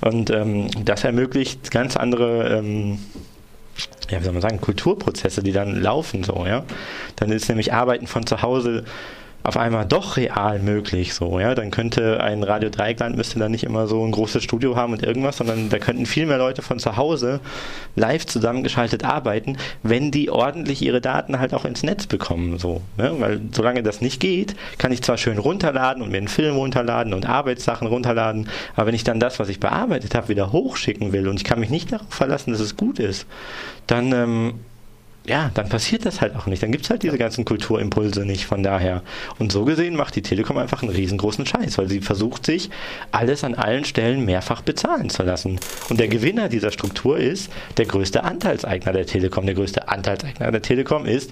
Und 0.01 0.31
ähm, 0.31 0.69
das 0.85 1.05
ermöglicht 1.05 1.71
ganz 1.71 1.97
andere 1.97 2.57
ähm, 2.59 2.99
ja, 4.11 4.21
wie 4.21 4.25
soll 4.25 4.33
man 4.33 4.43
sagen, 4.43 4.61
Kulturprozesse, 4.61 5.43
die 5.43 5.53
dann 5.53 5.81
laufen 5.81 6.25
so, 6.25 6.45
ja. 6.47 6.64
Dann 7.17 7.31
ist 7.31 7.49
nämlich 7.49 7.73
Arbeiten 7.73 8.07
von 8.07 8.27
zu 8.27 8.43
Hause 8.43 8.85
auf 9.47 9.57
einmal 9.57 9.87
doch 9.87 10.17
real 10.17 10.59
möglich. 10.59 11.15
So, 11.15 11.39
ja, 11.39 11.55
dann 11.55 11.71
könnte 11.71 12.21
ein 12.21 12.43
Radio 12.43 12.69
Dreieckland 12.69 13.17
müsste 13.17 13.39
dann 13.39 13.53
nicht 13.53 13.63
immer 13.63 13.87
so 13.87 14.05
ein 14.05 14.11
großes 14.11 14.43
Studio 14.43 14.75
haben 14.75 14.93
und 14.93 15.05
irgendwas, 15.05 15.37
sondern 15.37 15.69
da 15.69 15.79
könnten 15.79 16.05
viel 16.05 16.27
mehr 16.27 16.39
Leute 16.39 16.63
von 16.63 16.81
zu 16.81 16.97
Hause 16.97 17.39
live 17.95 18.27
zusammengeschaltet 18.27 19.05
arbeiten, 19.05 19.57
wenn 19.85 20.11
die 20.11 20.31
ordentlich 20.31 20.83
ihre 20.83 21.01
Daten 21.01 21.39
halt 21.39 21.55
auch 21.55 21.65
ins 21.65 21.85
Netz 21.85 22.09
bekommen. 22.09 22.59
So, 22.59 22.83
ne? 22.97 23.15
Weil 23.21 23.41
solange 23.53 23.85
das 23.85 24.01
nicht 24.01 24.19
geht, 24.19 24.57
kann 24.79 24.91
ich 24.91 25.03
zwar 25.03 25.17
schön 25.17 25.39
runterladen 25.39 26.03
und 26.03 26.11
mir 26.11 26.19
einen 26.19 26.29
Film 26.29 26.57
runterladen 26.57 27.15
und 27.15 27.29
Arbeitssachen 27.29 27.87
runterladen, 27.87 28.49
aber 28.75 28.89
wenn 28.89 28.95
ich 28.97 29.05
dann 29.05 29.21
das, 29.21 29.39
was 29.39 29.49
ich 29.49 29.61
bearbeitet 29.61 30.17
habe, 30.17 30.29
wieder 30.29 30.51
hochschicken 30.51 31.13
will 31.13 31.29
und 31.29 31.37
ich 31.37 31.45
kann 31.45 31.61
mich 31.61 31.71
nicht 31.71 31.93
darauf 31.93 32.11
verlassen, 32.11 32.51
dass 32.51 32.61
es 32.61 32.77
gut 32.77 32.99
ist, 32.99 33.27
dann 33.87 34.13
ähm, 34.13 34.55
ja, 35.29 35.51
dann 35.55 35.68
passiert 35.68 36.07
das 36.07 36.20
halt 36.20 36.37
auch 36.37 36.47
nicht. 36.47 36.62
Dann 36.62 36.70
gibt 36.72 36.85
es 36.85 36.91
halt 36.91 37.03
diese 37.03 37.18
ganzen 37.18 37.45
Kulturimpulse 37.45 38.24
nicht 38.24 38.47
von 38.47 38.62
daher. 38.62 39.03
Und 39.39 39.51
so 39.53 39.64
gesehen 39.64 39.97
macht 39.97 40.14
die 40.16 40.22
Telekom 40.22 40.59
einfach 40.59 40.83
einen 40.83 40.93
riesengroßen 40.93 41.45
Scheiß, 41.47 41.79
weil 41.79 41.89
sie 41.89 42.01
versucht 42.01 42.47
sich 42.47 42.70
alles 43.11 43.43
an 43.45 43.55
allen 43.55 43.85
Stellen 43.85 44.24
mehrfach 44.24 44.62
bezahlen 44.62 45.11
zu 45.11 45.22
lassen. 45.22 45.59
Und 45.91 45.99
der 46.01 46.09
Gewinner 46.09 46.49
dieser 46.49 46.70
Struktur 46.70 47.18
ist 47.18 47.51
der 47.77 47.87
größte 47.87 48.24
Anteilseigner 48.24 48.93
der 48.93 49.07
Telekom. 49.07 49.47
Der 49.47 49.55
größte 49.55 49.89
Anteilseigner 49.89 50.51
der 50.53 50.62
Telekom 50.62 51.07
ist 51.07 51.31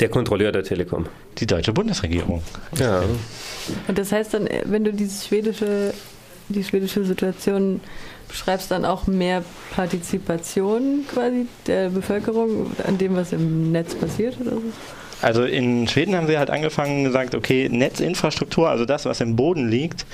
Der 0.00 0.08
Kontrolleur 0.08 0.52
der 0.52 0.62
Telekom. 0.64 1.06
die 1.38 1.46
deutsche 1.46 1.72
Bundesregierung. 1.72 2.42
Ja. 2.78 3.02
Und 3.88 3.98
das 3.98 4.12
heißt 4.12 4.32
dann, 4.34 4.46
äh, 4.46 4.62
wenn 4.64 4.84
du 4.84 4.92
dieses 4.92 5.26
schwedische, 5.26 5.92
die 6.48 6.64
schwedische 6.64 7.04
Situation 7.04 7.80
beschreibst, 8.28 8.70
dann 8.70 8.84
auch 8.84 9.06
mehr 9.06 9.42
Partizipation 9.74 11.04
quasi 11.12 11.46
der 11.66 11.90
Bevölkerung 11.90 12.70
an 12.86 12.98
dem, 12.98 13.16
was 13.16 13.32
im 13.32 13.72
Netz 13.72 13.94
passiert 13.94 14.40
oder 14.40 14.52
so? 14.52 14.62
Also 15.20 15.44
in 15.44 15.88
Schweden 15.88 16.14
haben 16.14 16.28
sie 16.28 16.38
halt 16.38 16.50
angefangen 16.50 17.04
gesagt, 17.04 17.34
okay, 17.34 17.68
Netzinfrastruktur, 17.68 18.70
also 18.70 18.84
das, 18.84 19.04
was 19.04 19.20
im 19.20 19.34
Boden 19.34 19.68
liegt, 19.68 20.06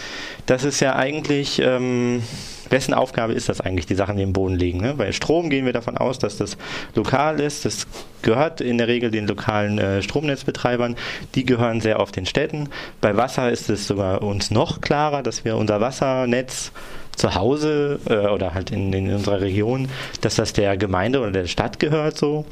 das 0.46 0.64
ist 0.64 0.80
ja 0.80 0.96
eigentlich, 0.96 1.60
ähm, 1.62 2.22
wessen 2.70 2.94
Aufgabe 2.94 3.34
ist 3.34 3.50
das 3.50 3.60
eigentlich, 3.60 3.84
die 3.84 3.96
Sachen, 3.96 4.16
die 4.16 4.22
im 4.22 4.32
Boden 4.32 4.54
liegen? 4.54 4.80
Ne? 4.80 4.94
Bei 4.94 5.12
Strom 5.12 5.50
gehen 5.50 5.66
wir 5.66 5.74
davon 5.74 5.98
aus, 5.98 6.18
dass 6.18 6.38
das 6.38 6.56
lokal 6.94 7.38
ist, 7.40 7.66
das 7.66 7.86
gehört 8.22 8.62
in 8.62 8.78
der 8.78 8.88
Regel 8.88 9.10
den 9.10 9.26
lokalen 9.26 9.78
äh, 9.78 10.02
Stromnetzbetreibern, 10.02 10.96
die 11.34 11.44
gehören 11.44 11.82
sehr 11.82 12.00
oft 12.00 12.16
den 12.16 12.24
Städten. 12.24 12.70
Bei 13.02 13.14
Wasser 13.14 13.50
ist 13.50 13.68
es 13.68 13.86
sogar 13.86 14.22
uns 14.22 14.50
noch 14.50 14.80
klarer, 14.80 15.22
dass 15.22 15.44
wir 15.44 15.56
unser 15.56 15.82
Wassernetz 15.82 16.72
zu 17.16 17.34
Hause 17.34 18.00
äh, 18.08 18.28
oder 18.28 18.54
halt 18.54 18.70
in, 18.70 18.92
in 18.92 19.12
unserer 19.12 19.40
Region, 19.40 19.88
dass 20.20 20.34
das 20.36 20.52
der 20.52 20.76
Gemeinde 20.76 21.20
oder 21.20 21.30
der 21.30 21.46
Stadt 21.46 21.78
gehört 21.80 22.16
so. 22.18 22.44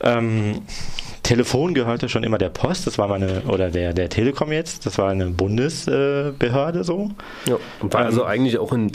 Ähm, 0.00 0.62
Telefon 1.22 1.72
gehörte 1.72 2.08
schon 2.10 2.22
immer 2.22 2.36
der 2.36 2.50
Post, 2.50 2.86
das 2.86 2.98
war 2.98 3.08
meine, 3.08 3.42
oder 3.48 3.70
der, 3.70 3.94
der 3.94 4.10
Telekom 4.10 4.52
jetzt, 4.52 4.84
das 4.84 4.98
war 4.98 5.08
eine 5.10 5.26
Bundesbehörde 5.30 6.84
so. 6.84 7.12
ja. 7.46 7.56
Und 7.80 7.92
war 7.94 8.00
Ähm, 8.02 8.06
also 8.06 8.24
eigentlich 8.24 8.58
auch 8.58 8.72
in 8.72 8.92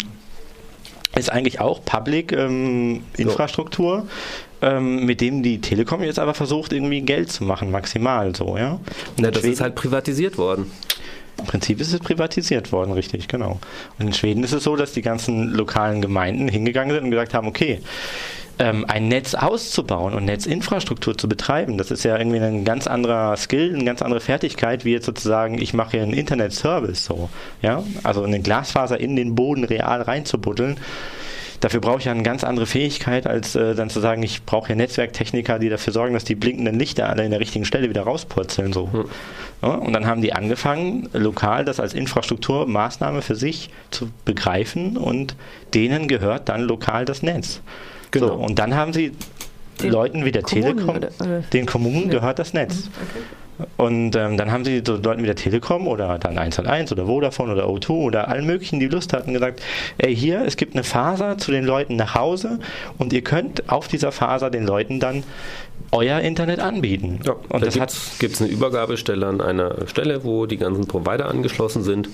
Ist 1.16 1.32
eigentlich 1.32 1.60
auch 1.60 1.84
Public 1.84 2.32
ähm, 2.34 3.02
Infrastruktur, 3.18 4.06
ähm, 4.62 5.06
mit 5.06 5.22
dem 5.22 5.42
die 5.42 5.60
Telekom 5.60 6.04
jetzt 6.04 6.20
aber 6.20 6.36
versucht, 6.36 6.72
irgendwie 6.72 7.02
Geld 7.02 7.32
zu 7.32 7.44
machen, 7.44 7.72
maximal 7.72 8.36
so, 8.36 8.58
ja. 8.58 8.80
Und 9.18 9.24
das 9.26 9.40
Schweden- 9.40 9.54
ist 9.54 9.62
halt 9.62 9.74
privatisiert 9.74 10.38
worden. 10.38 10.72
Im 11.40 11.46
Prinzip 11.46 11.80
ist 11.82 11.94
es 11.94 12.00
privatisiert 12.00 12.72
worden, 12.72 12.92
richtig, 12.92 13.28
genau. 13.28 13.60
Und 13.98 14.08
in 14.08 14.14
Schweden 14.14 14.44
ist 14.44 14.54
es 14.54 14.64
so, 14.64 14.76
dass 14.76 14.94
die 14.94 15.02
ganzen 15.02 15.52
lokalen 15.52 16.02
Gemeinden 16.02 16.48
hingegangen 16.48 16.94
sind 16.94 17.06
und 17.06 17.12
gesagt 17.12 17.34
haben, 17.34 17.48
okay, 17.48 17.80
ähm, 18.60 18.86
ein 18.88 19.08
Netz 19.08 19.34
auszubauen 19.36 20.14
und 20.14 20.26
Netzinfrastruktur 20.26 21.18
zu 21.18 21.30
betreiben, 21.30 21.78
das 21.78 21.92
ist 21.92 22.04
ja 22.04 22.18
irgendwie 22.18 22.40
ein 22.40 22.66
ganz 22.66 22.88
anderer 22.88 23.36
Skill, 23.38 23.74
eine 23.74 23.86
ganz 23.86 24.02
andere 24.02 24.20
Fertigkeit, 24.20 24.84
wie 24.84 24.92
jetzt 24.92 25.06
sozusagen, 25.06 25.62
ich 25.62 25.74
mache 25.74 25.92
hier 25.92 26.04
einen 26.04 26.14
Internet-Service 26.14 27.06
so. 27.06 27.30
Ja? 27.62 27.84
Also 28.04 28.24
eine 28.24 28.42
Glasfaser 28.42 29.00
in 29.00 29.16
den 29.16 29.34
Boden 29.34 29.64
real 29.64 30.02
reinzubuddeln. 30.02 30.78
Dafür 31.62 31.82
brauche 31.82 32.00
ich 32.00 32.06
ja 32.06 32.12
eine 32.14 32.24
ganz 32.24 32.44
andere 32.44 32.66
Fähigkeit, 32.66 33.28
als 33.28 33.56
äh, 33.56 33.76
dann 33.76 33.90
zu 33.90 34.00
sagen, 34.00 34.24
ich 34.24 34.46
brauche 34.46 34.68
hier 34.68 34.76
Netzwerktechniker, 34.78 35.60
die 35.60 35.68
dafür 35.70 35.92
sorgen, 35.92 36.14
dass 36.14 36.24
die 36.24 36.36
blinkenden 36.36 36.80
Lichter 36.80 37.10
alle 37.10 37.26
in 37.26 37.32
der 37.32 37.40
richtigen 37.42 37.66
Stelle 37.66 37.90
wieder 37.90 38.04
rauspurzeln. 38.04 38.72
So. 38.72 38.90
Ja, 39.62 39.70
und 39.70 39.92
dann 39.92 40.06
haben 40.08 40.22
die 40.22 40.32
angefangen, 40.34 41.10
lokal 41.12 41.66
das 41.66 41.80
als 41.82 41.94
Infrastrukturmaßnahme 41.94 43.22
für 43.22 43.36
sich 43.36 43.70
zu 43.92 44.10
begreifen 44.24 44.96
und 44.96 45.36
denen 45.74 46.08
gehört 46.08 46.48
dann 46.48 46.62
lokal 46.62 47.04
das 47.06 47.24
Netz. 47.24 47.60
Genau. 48.12 48.28
So, 48.28 48.34
und 48.36 48.58
dann 48.58 48.74
haben 48.76 48.94
sie 48.94 49.12
Den 49.82 49.92
Leuten 49.92 50.26
wie 50.26 50.32
der 50.32 50.44
Kommunen 50.44 50.78
Telekom, 50.78 50.96
oder- 50.96 51.10
oder- 51.20 51.42
den 51.54 51.66
Kommunen 51.66 52.06
Ja. 52.06 52.20
gehört 52.20 52.40
das 52.40 52.54
Netz. 52.54 52.90
Und 53.78 54.16
ähm, 54.16 54.38
dann 54.38 54.52
haben 54.52 54.64
sie 54.64 54.82
so 54.86 54.96
Leuten 54.96 55.22
wie 55.22 55.26
der 55.26 55.36
Telekom 55.36 55.88
oder 55.88 56.18
dann 56.18 56.38
1&1 56.38 56.92
oder 56.92 57.06
Vodafone 57.06 57.54
oder 57.54 57.66
O2 57.66 57.90
oder 57.90 58.28
allen 58.28 58.46
möglichen, 58.46 58.80
die 58.80 58.88
Lust 58.88 59.14
hatten, 59.14 59.34
gesagt, 59.34 59.62
ey, 59.98 60.16
hier, 60.16 60.44
es 60.46 60.58
gibt 60.58 60.76
eine 60.76 60.84
Faser 60.84 61.38
zu 61.38 61.52
den 61.52 61.66
Leuten 61.66 61.96
nach 61.96 62.16
Hause 62.16 62.60
und 62.98 63.14
ihr 63.14 63.22
könnt 63.22 63.70
auf 63.70 63.88
dieser 63.88 64.12
Faser 64.12 64.50
den 64.50 64.66
Leuten 64.66 65.00
dann 65.00 65.24
euer 65.92 66.20
Internet 66.20 66.60
anbieten. 66.60 67.20
Ja, 67.24 67.34
und 67.50 67.64
da 67.64 67.68
das 67.68 68.18
gibt 68.20 68.36
es 68.36 68.42
eine 68.42 68.50
Übergabestelle 68.50 69.26
an 69.26 69.42
einer 69.42 69.88
Stelle, 69.88 70.24
wo 70.24 70.46
die 70.46 70.58
ganzen 70.58 70.88
Provider 70.88 71.28
angeschlossen 71.28 71.84
sind. 71.84 72.10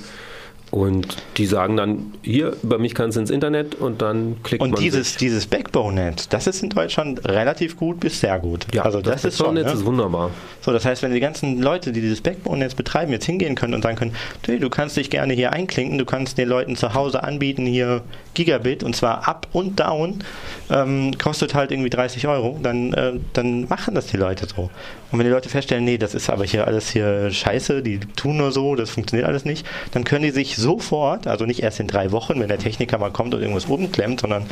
Und 0.72 1.18
die 1.38 1.46
sagen 1.46 1.78
dann, 1.78 2.14
hier, 2.22 2.56
über 2.64 2.80
mich 2.80 2.96
kannst 2.96 3.16
du 3.16 3.22
ins 3.22 3.30
Internet 3.30 3.76
und 3.76 4.02
dann 4.02 4.38
klickt 4.44 4.62
und 4.62 4.72
man 4.72 4.82
dieses, 4.82 5.10
sich. 5.10 5.18
dieses 5.18 5.46
Backbone-Netz, 5.46 6.28
das 6.28 6.48
ist 6.48 6.64
in 6.64 6.70
Deutschland 6.70 7.26
relativ 7.28 7.78
gut 7.78 8.00
bis 8.00 8.20
sehr 8.20 8.40
gut. 8.40 8.66
Ja, 8.74 8.84
also 8.84 9.00
das, 9.00 9.24
ist 9.24 9.38
schon. 9.38 9.54
Netz 9.54 9.68
Ne? 9.68 9.74
ist 9.74 9.86
wunderbar. 9.86 10.32
So, 10.62 10.74
das 10.74 10.84
heißt, 10.84 11.04
wenn 11.04 11.14
die 11.14 11.20
ganzen 11.20 11.62
Leute, 11.62 11.92
die 11.92 12.02
dieses 12.02 12.22
Backbone-Netz 12.22 12.76
betreiben, 12.76 13.12
jetzt 13.12 13.26
hingehen 13.26 13.56
können 13.56 13.74
und 13.74 13.84
sagen 13.84 13.96
können, 13.96 14.16
du, 14.42 14.60
du 14.60 14.70
kannst 14.70 14.98
dich 14.98 15.10
gerne 15.10 15.34
hier 15.34 15.54
einklinken, 15.54 15.98
du 15.98 16.06
kannst 16.06 16.38
den 16.38 16.50
Leuten 16.50 16.76
zu 16.76 16.94
Hause 16.94 17.24
anbieten, 17.24 17.66
hier 17.66 18.02
Gigabit 18.34 18.84
und 18.84 18.96
zwar 18.96 19.28
up 19.28 19.48
und 19.54 19.80
down, 19.80 20.24
ähm, 20.70 21.18
kostet 21.18 21.54
halt 21.54 21.72
irgendwie 21.72 21.90
30 21.90 22.28
Euro, 22.28 22.60
dann, 22.62 22.92
äh, 22.94 23.14
dann 23.34 23.68
machen 23.70 23.96
das 23.96 24.08
die 24.08 24.18
Leute 24.18 24.48
so. 24.48 24.70
Und 25.16 25.20
wenn 25.20 25.28
die 25.28 25.32
Leute 25.32 25.48
feststellen, 25.48 25.86
nee, 25.86 25.98
das 25.98 26.14
ist 26.14 26.30
aber 26.30 26.44
hier 26.44 26.68
alles 26.68 26.90
hier 26.90 27.32
scheiße, 27.32 27.82
die 27.82 28.02
tun 28.02 28.36
nur 28.36 28.52
so, 28.52 28.76
das 28.76 28.90
funktioniert 28.90 29.26
alles 29.26 29.46
nicht, 29.46 29.66
dann 29.92 30.04
können 30.04 30.24
die 30.24 30.32
sich 30.32 30.58
sofort, 30.58 31.26
also 31.26 31.46
nicht 31.46 31.64
erst 31.64 31.80
in 31.80 31.88
drei 31.88 32.12
Wochen, 32.12 32.42
wenn 32.42 32.50
der 32.50 32.58
Techniker 32.58 32.98
mal 32.98 33.12
kommt 33.12 33.34
und 33.34 33.40
irgendwas 33.40 33.64
umklemmt, 33.64 34.20
sondern 34.20 34.46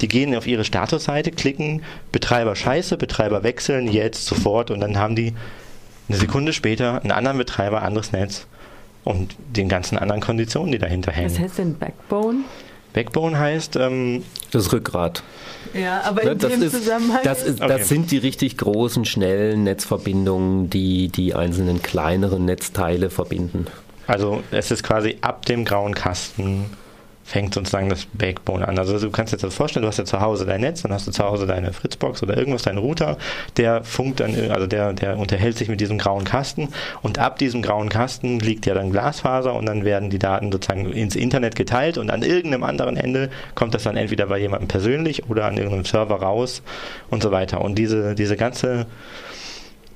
die 0.00 0.08
gehen 0.08 0.34
auf 0.34 0.46
ihre 0.46 0.64
Statusseite, 0.64 1.30
klicken, 1.30 1.82
Betreiber 2.10 2.56
scheiße, 2.56 2.96
Betreiber 2.96 3.42
wechseln, 3.42 3.86
jetzt, 3.86 4.24
sofort 4.24 4.70
und 4.70 4.80
dann 4.80 4.96
haben 4.96 5.14
die 5.14 5.34
eine 6.08 6.16
Sekunde 6.16 6.54
später 6.54 7.02
einen 7.02 7.12
anderen 7.12 7.36
Betreiber, 7.36 7.82
anderes 7.82 8.12
Netz 8.12 8.46
und 9.04 9.36
den 9.54 9.68
ganzen 9.68 9.98
anderen 9.98 10.22
Konditionen, 10.22 10.72
die 10.72 10.78
dahinter 10.78 11.12
hängen. 11.12 11.30
Was 11.30 11.38
heißt 11.38 11.58
denn 11.58 11.76
Backbone? 11.76 12.44
Backbone 12.92 13.38
heißt, 13.38 13.76
ähm, 13.76 14.24
Das 14.50 14.72
Rückgrat. 14.72 15.22
Ja, 15.74 16.00
aber 16.02 16.24
Ne, 16.24 16.30
in 16.32 16.38
das, 16.38 16.52
dem 16.52 16.62
ist, 16.62 16.72
Zusammenhang. 16.74 17.20
das, 17.24 17.42
ist, 17.42 17.60
Okay. 17.60 17.78
das 17.78 17.88
sind 17.88 18.10
die 18.10 18.18
richtig 18.18 18.56
großen, 18.56 19.04
schnellen 19.04 19.64
Netzverbindungen, 19.64 20.70
die 20.70 21.08
die 21.08 21.34
einzelnen 21.34 21.82
kleineren 21.82 22.44
Netzteile 22.46 23.10
verbinden. 23.10 23.66
also 24.06 24.42
es 24.50 24.70
ist 24.70 24.82
quasi 24.82 25.18
ab 25.20 25.44
dem 25.46 25.64
grauen 25.66 25.94
Kasten 25.94 26.64
fängt 27.28 27.52
sozusagen 27.52 27.90
das 27.90 28.06
Backbone 28.06 28.66
an. 28.66 28.78
Also 28.78 28.98
du 28.98 29.10
kannst 29.10 29.34
dir 29.34 29.36
das 29.36 29.54
vorstellen, 29.54 29.82
du 29.82 29.88
hast 29.88 29.98
ja 29.98 30.06
zu 30.06 30.22
Hause 30.22 30.46
dein 30.46 30.62
Netz, 30.62 30.80
dann 30.80 30.94
hast 30.94 31.06
du 31.06 31.10
zu 31.10 31.22
Hause 31.22 31.46
deine 31.46 31.74
Fritzbox 31.74 32.22
oder 32.22 32.38
irgendwas, 32.38 32.62
deinen 32.62 32.78
Router, 32.78 33.18
der 33.58 33.84
funkt 33.84 34.20
dann, 34.20 34.50
also 34.50 34.66
der, 34.66 34.94
der 34.94 35.18
unterhält 35.18 35.58
sich 35.58 35.68
mit 35.68 35.78
diesem 35.78 35.98
grauen 35.98 36.24
Kasten 36.24 36.70
und 37.02 37.18
ab 37.18 37.36
diesem 37.38 37.60
grauen 37.60 37.90
Kasten 37.90 38.40
liegt 38.40 38.64
ja 38.64 38.72
dann 38.72 38.90
Glasfaser 38.90 39.54
und 39.54 39.66
dann 39.66 39.84
werden 39.84 40.08
die 40.08 40.18
Daten 40.18 40.50
sozusagen 40.50 40.90
ins 40.90 41.16
Internet 41.16 41.54
geteilt 41.54 41.98
und 41.98 42.08
an 42.10 42.22
irgendeinem 42.22 42.64
anderen 42.64 42.96
Ende 42.96 43.28
kommt 43.54 43.74
das 43.74 43.82
dann 43.82 43.98
entweder 43.98 44.28
bei 44.28 44.38
jemandem 44.38 44.68
persönlich 44.68 45.28
oder 45.28 45.44
an 45.44 45.58
irgendeinem 45.58 45.84
Server 45.84 46.22
raus 46.22 46.62
und 47.10 47.22
so 47.22 47.30
weiter. 47.30 47.60
Und 47.60 47.74
diese, 47.74 48.14
diese 48.14 48.38
ganze 48.38 48.86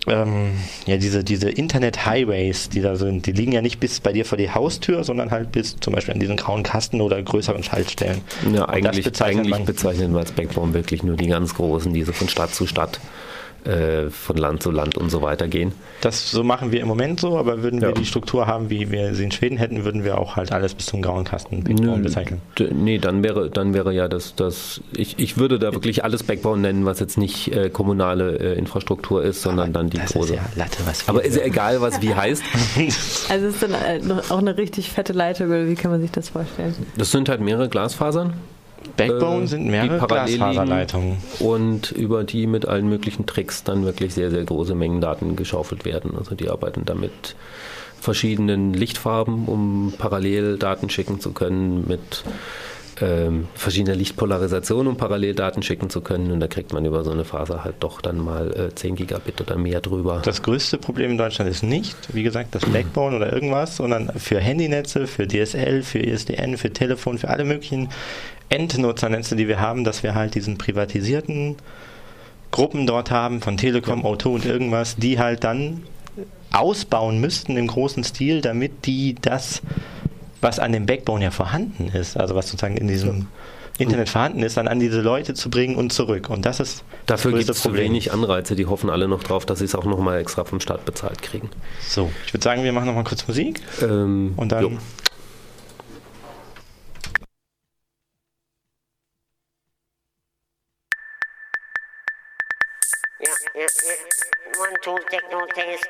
ähm, 0.08 0.52
ja, 0.86 0.96
diese, 0.96 1.22
diese 1.22 1.48
Internet-Highways, 1.48 2.68
die 2.70 2.80
da 2.80 2.96
sind, 2.96 3.26
die 3.26 3.32
liegen 3.32 3.52
ja 3.52 3.62
nicht 3.62 3.78
bis 3.78 4.00
bei 4.00 4.12
dir 4.12 4.24
vor 4.24 4.36
die 4.36 4.50
Haustür, 4.50 5.04
sondern 5.04 5.30
halt 5.30 5.52
bis 5.52 5.76
zum 5.78 5.92
Beispiel 5.94 6.14
an 6.14 6.20
diesen 6.20 6.36
grauen 6.36 6.64
Kasten 6.64 7.00
oder 7.00 7.22
größeren 7.22 7.62
Schaltstellen. 7.62 8.20
Ja, 8.52 8.68
eigentlich, 8.68 9.04
bezeichnet 9.04 9.38
eigentlich 9.44 9.50
man- 9.50 9.64
bezeichnen 9.64 10.12
wir 10.12 10.18
als 10.20 10.32
Backbone 10.32 10.74
wirklich 10.74 11.02
nur 11.04 11.16
die 11.16 11.28
ganz 11.28 11.54
großen, 11.54 11.92
die 11.94 12.02
so 12.02 12.12
von 12.12 12.28
Stadt 12.28 12.52
zu 12.54 12.66
Stadt, 12.66 12.98
äh, 13.64 14.10
von 14.10 14.36
Land 14.36 14.62
zu 14.62 14.70
Land 14.70 14.96
und 14.96 15.10
so 15.10 15.22
weiter 15.22 15.48
gehen. 15.48 15.72
Das 16.00 16.30
so 16.30 16.42
machen 16.42 16.72
wir 16.72 16.80
im 16.80 16.88
Moment 16.88 17.20
so, 17.20 17.38
aber 17.38 17.62
würden 17.62 17.80
wir 17.80 17.88
Ja. 17.88 17.94
die 17.94 18.04
Struktur 18.06 18.46
haben, 18.46 18.70
wie 18.70 18.90
wir 18.90 19.14
sie 19.14 19.24
in 19.24 19.30
Schweden 19.32 19.56
hätten, 19.56 19.84
würden 19.84 20.04
wir 20.04 20.18
auch 20.18 20.36
halt 20.36 20.52
alles 20.52 20.74
bis 20.74 20.86
zum 20.86 21.02
grauen 21.02 21.24
Kasten 21.24 21.62
Backbone 21.64 21.98
bezeichnen. 22.02 22.40
Nee, 22.72 22.98
dann 22.98 23.22
wäre, 23.22 23.50
dann 23.50 23.74
wäre 23.74 23.92
ja 23.92 24.08
das, 24.08 24.34
das 24.34 24.80
ich, 24.96 25.18
ich 25.18 25.36
würde 25.38 25.58
da 25.58 25.72
wirklich 25.72 26.04
alles 26.04 26.22
Backbone 26.22 26.60
nennen, 26.62 26.84
was 26.86 27.00
jetzt 27.00 27.18
nicht 27.18 27.54
äh, 27.54 27.70
kommunale 27.70 28.38
äh, 28.38 28.58
Infrastruktur 28.58 29.22
ist, 29.22 29.42
sondern 29.42 29.72
dann 29.72 29.90
die 29.90 29.98
das 29.98 30.12
große. 30.12 30.34
ist 30.34 30.40
ja 30.40 30.46
Latte, 30.56 30.78
was 30.84 31.06
wir 31.06 31.10
Aber 31.10 31.24
ist 31.24 31.36
ja 31.36 31.42
egal, 31.44 31.80
was 31.80 32.02
wie 32.02 32.14
heißt. 32.14 32.42
also 33.30 33.46
ist 33.46 33.62
dann 33.62 33.72
äh, 33.72 34.00
auch 34.30 34.38
eine 34.38 34.56
richtig 34.56 34.90
fette 34.90 35.12
Leitung, 35.12 35.48
oder 35.48 35.68
wie 35.68 35.74
kann 35.74 35.90
man 35.90 36.00
sich 36.00 36.10
das 36.10 36.30
vorstellen? 36.30 36.74
Das 36.96 37.10
sind 37.10 37.28
halt 37.28 37.40
mehrere 37.40 37.68
Glasfasern 37.68 38.32
Backbone 38.96 39.44
äh, 39.44 39.46
sind 39.46 39.66
mehrere 39.66 40.06
Glasfaserleitungen. 40.06 41.18
und 41.40 41.92
über 41.92 42.24
die 42.24 42.46
mit 42.46 42.66
allen 42.66 42.88
möglichen 42.88 43.26
Tricks 43.26 43.64
dann 43.64 43.84
wirklich 43.84 44.14
sehr, 44.14 44.30
sehr 44.30 44.44
große 44.44 44.74
Mengen 44.74 45.00
Daten 45.00 45.36
geschaufelt 45.36 45.84
werden. 45.84 46.12
Also 46.16 46.34
die 46.34 46.50
arbeiten 46.50 46.84
damit 46.84 47.34
verschiedenen 48.00 48.74
Lichtfarben, 48.74 49.46
um 49.46 49.94
parallel 49.96 50.58
Daten 50.58 50.90
schicken 50.90 51.20
zu 51.20 51.32
können, 51.32 51.84
mit 51.86 52.24
ähm, 53.02 53.48
verschiedener 53.54 53.96
Lichtpolarisation, 53.96 54.86
um 54.86 54.96
parallel 54.96 55.34
Daten 55.34 55.62
schicken 55.62 55.90
zu 55.90 56.00
können. 56.00 56.30
Und 56.30 56.40
da 56.40 56.46
kriegt 56.46 56.72
man 56.72 56.84
über 56.84 57.02
so 57.02 57.10
eine 57.10 57.24
Faser 57.24 57.64
halt 57.64 57.76
doch 57.80 58.00
dann 58.00 58.18
mal 58.18 58.70
äh, 58.70 58.74
10 58.74 58.94
Gigabit 58.94 59.40
oder 59.40 59.56
mehr 59.58 59.80
drüber. 59.80 60.22
Das 60.24 60.42
größte 60.42 60.78
Problem 60.78 61.10
in 61.10 61.18
Deutschland 61.18 61.50
ist 61.50 61.62
nicht, 61.62 61.96
wie 62.14 62.22
gesagt, 62.22 62.54
das 62.54 62.64
Backbone 62.64 63.16
oder 63.16 63.32
irgendwas, 63.32 63.76
sondern 63.76 64.12
für 64.16 64.38
Handynetze, 64.38 65.06
für 65.06 65.26
DSL, 65.26 65.82
für 65.82 65.98
ISDN, 65.98 66.56
für 66.56 66.72
Telefon, 66.72 67.18
für 67.18 67.28
alle 67.28 67.44
möglichen 67.44 67.88
Endnutzernetze, 68.48 69.34
die 69.34 69.48
wir 69.48 69.60
haben, 69.60 69.82
dass 69.82 70.02
wir 70.02 70.14
halt 70.14 70.34
diesen 70.34 70.58
privatisierten 70.58 71.56
Gruppen 72.52 72.86
dort 72.86 73.10
haben, 73.10 73.40
von 73.40 73.56
Telekom, 73.56 74.04
O2 74.04 74.26
und 74.28 74.44
irgendwas, 74.44 74.96
die 74.96 75.18
halt 75.18 75.42
dann 75.42 75.82
ausbauen 76.52 77.18
müssten 77.18 77.56
im 77.56 77.66
großen 77.66 78.04
Stil, 78.04 78.42
damit 78.42 78.86
die 78.86 79.16
das, 79.20 79.62
was 80.42 80.58
an 80.58 80.72
dem 80.72 80.84
Backbone 80.86 81.24
ja 81.24 81.30
vorhanden 81.30 81.88
ist, 81.88 82.16
also 82.16 82.34
was 82.34 82.48
sozusagen 82.48 82.76
in 82.76 82.88
diesem 82.88 83.28
Internet 83.78 84.08
vorhanden 84.08 84.42
ist, 84.42 84.56
dann 84.56 84.68
an 84.68 84.80
diese 84.80 85.00
Leute 85.00 85.34
zu 85.34 85.48
bringen 85.48 85.76
und 85.76 85.92
zurück. 85.92 86.28
Und 86.28 86.44
das 86.44 86.60
ist 86.60 86.84
Dafür 87.06 87.32
gibt 87.32 87.48
es 87.48 87.62
zu 87.62 87.74
wenig 87.74 88.12
Anreize. 88.12 88.54
Die 88.54 88.66
hoffen 88.66 88.90
alle 88.90 89.08
noch 89.08 89.22
drauf, 89.22 89.46
dass 89.46 89.60
sie 89.60 89.64
es 89.64 89.74
auch 89.74 89.84
nochmal 89.84 90.20
extra 90.20 90.44
vom 90.44 90.60
Staat 90.60 90.84
bezahlt 90.84 91.22
kriegen. 91.22 91.48
So, 91.80 92.12
ich 92.26 92.34
würde 92.34 92.44
sagen, 92.44 92.64
wir 92.64 92.72
machen 92.72 92.86
nochmal 92.86 93.04
kurz 93.04 93.26
Musik 93.26 93.60
Ähm, 93.80 94.34
und 94.36 94.52
dann 94.52 94.62
jo. 94.62 94.78
One, 104.58 104.78
two, 104.82 104.98
techno 105.10 105.46
taste. 105.46 105.88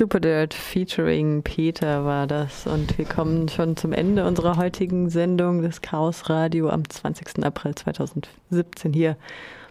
Superdirt 0.00 0.54
featuring 0.54 1.42
Peter 1.42 2.06
war 2.06 2.26
das. 2.26 2.66
Und 2.66 2.96
wir 2.96 3.04
kommen 3.04 3.50
schon 3.50 3.76
zum 3.76 3.92
Ende 3.92 4.24
unserer 4.26 4.56
heutigen 4.56 5.10
Sendung 5.10 5.60
des 5.60 5.82
Chaos 5.82 6.30
Radio 6.30 6.70
am 6.70 6.88
20. 6.88 7.44
April 7.44 7.74
2017 7.74 8.94
hier 8.94 9.18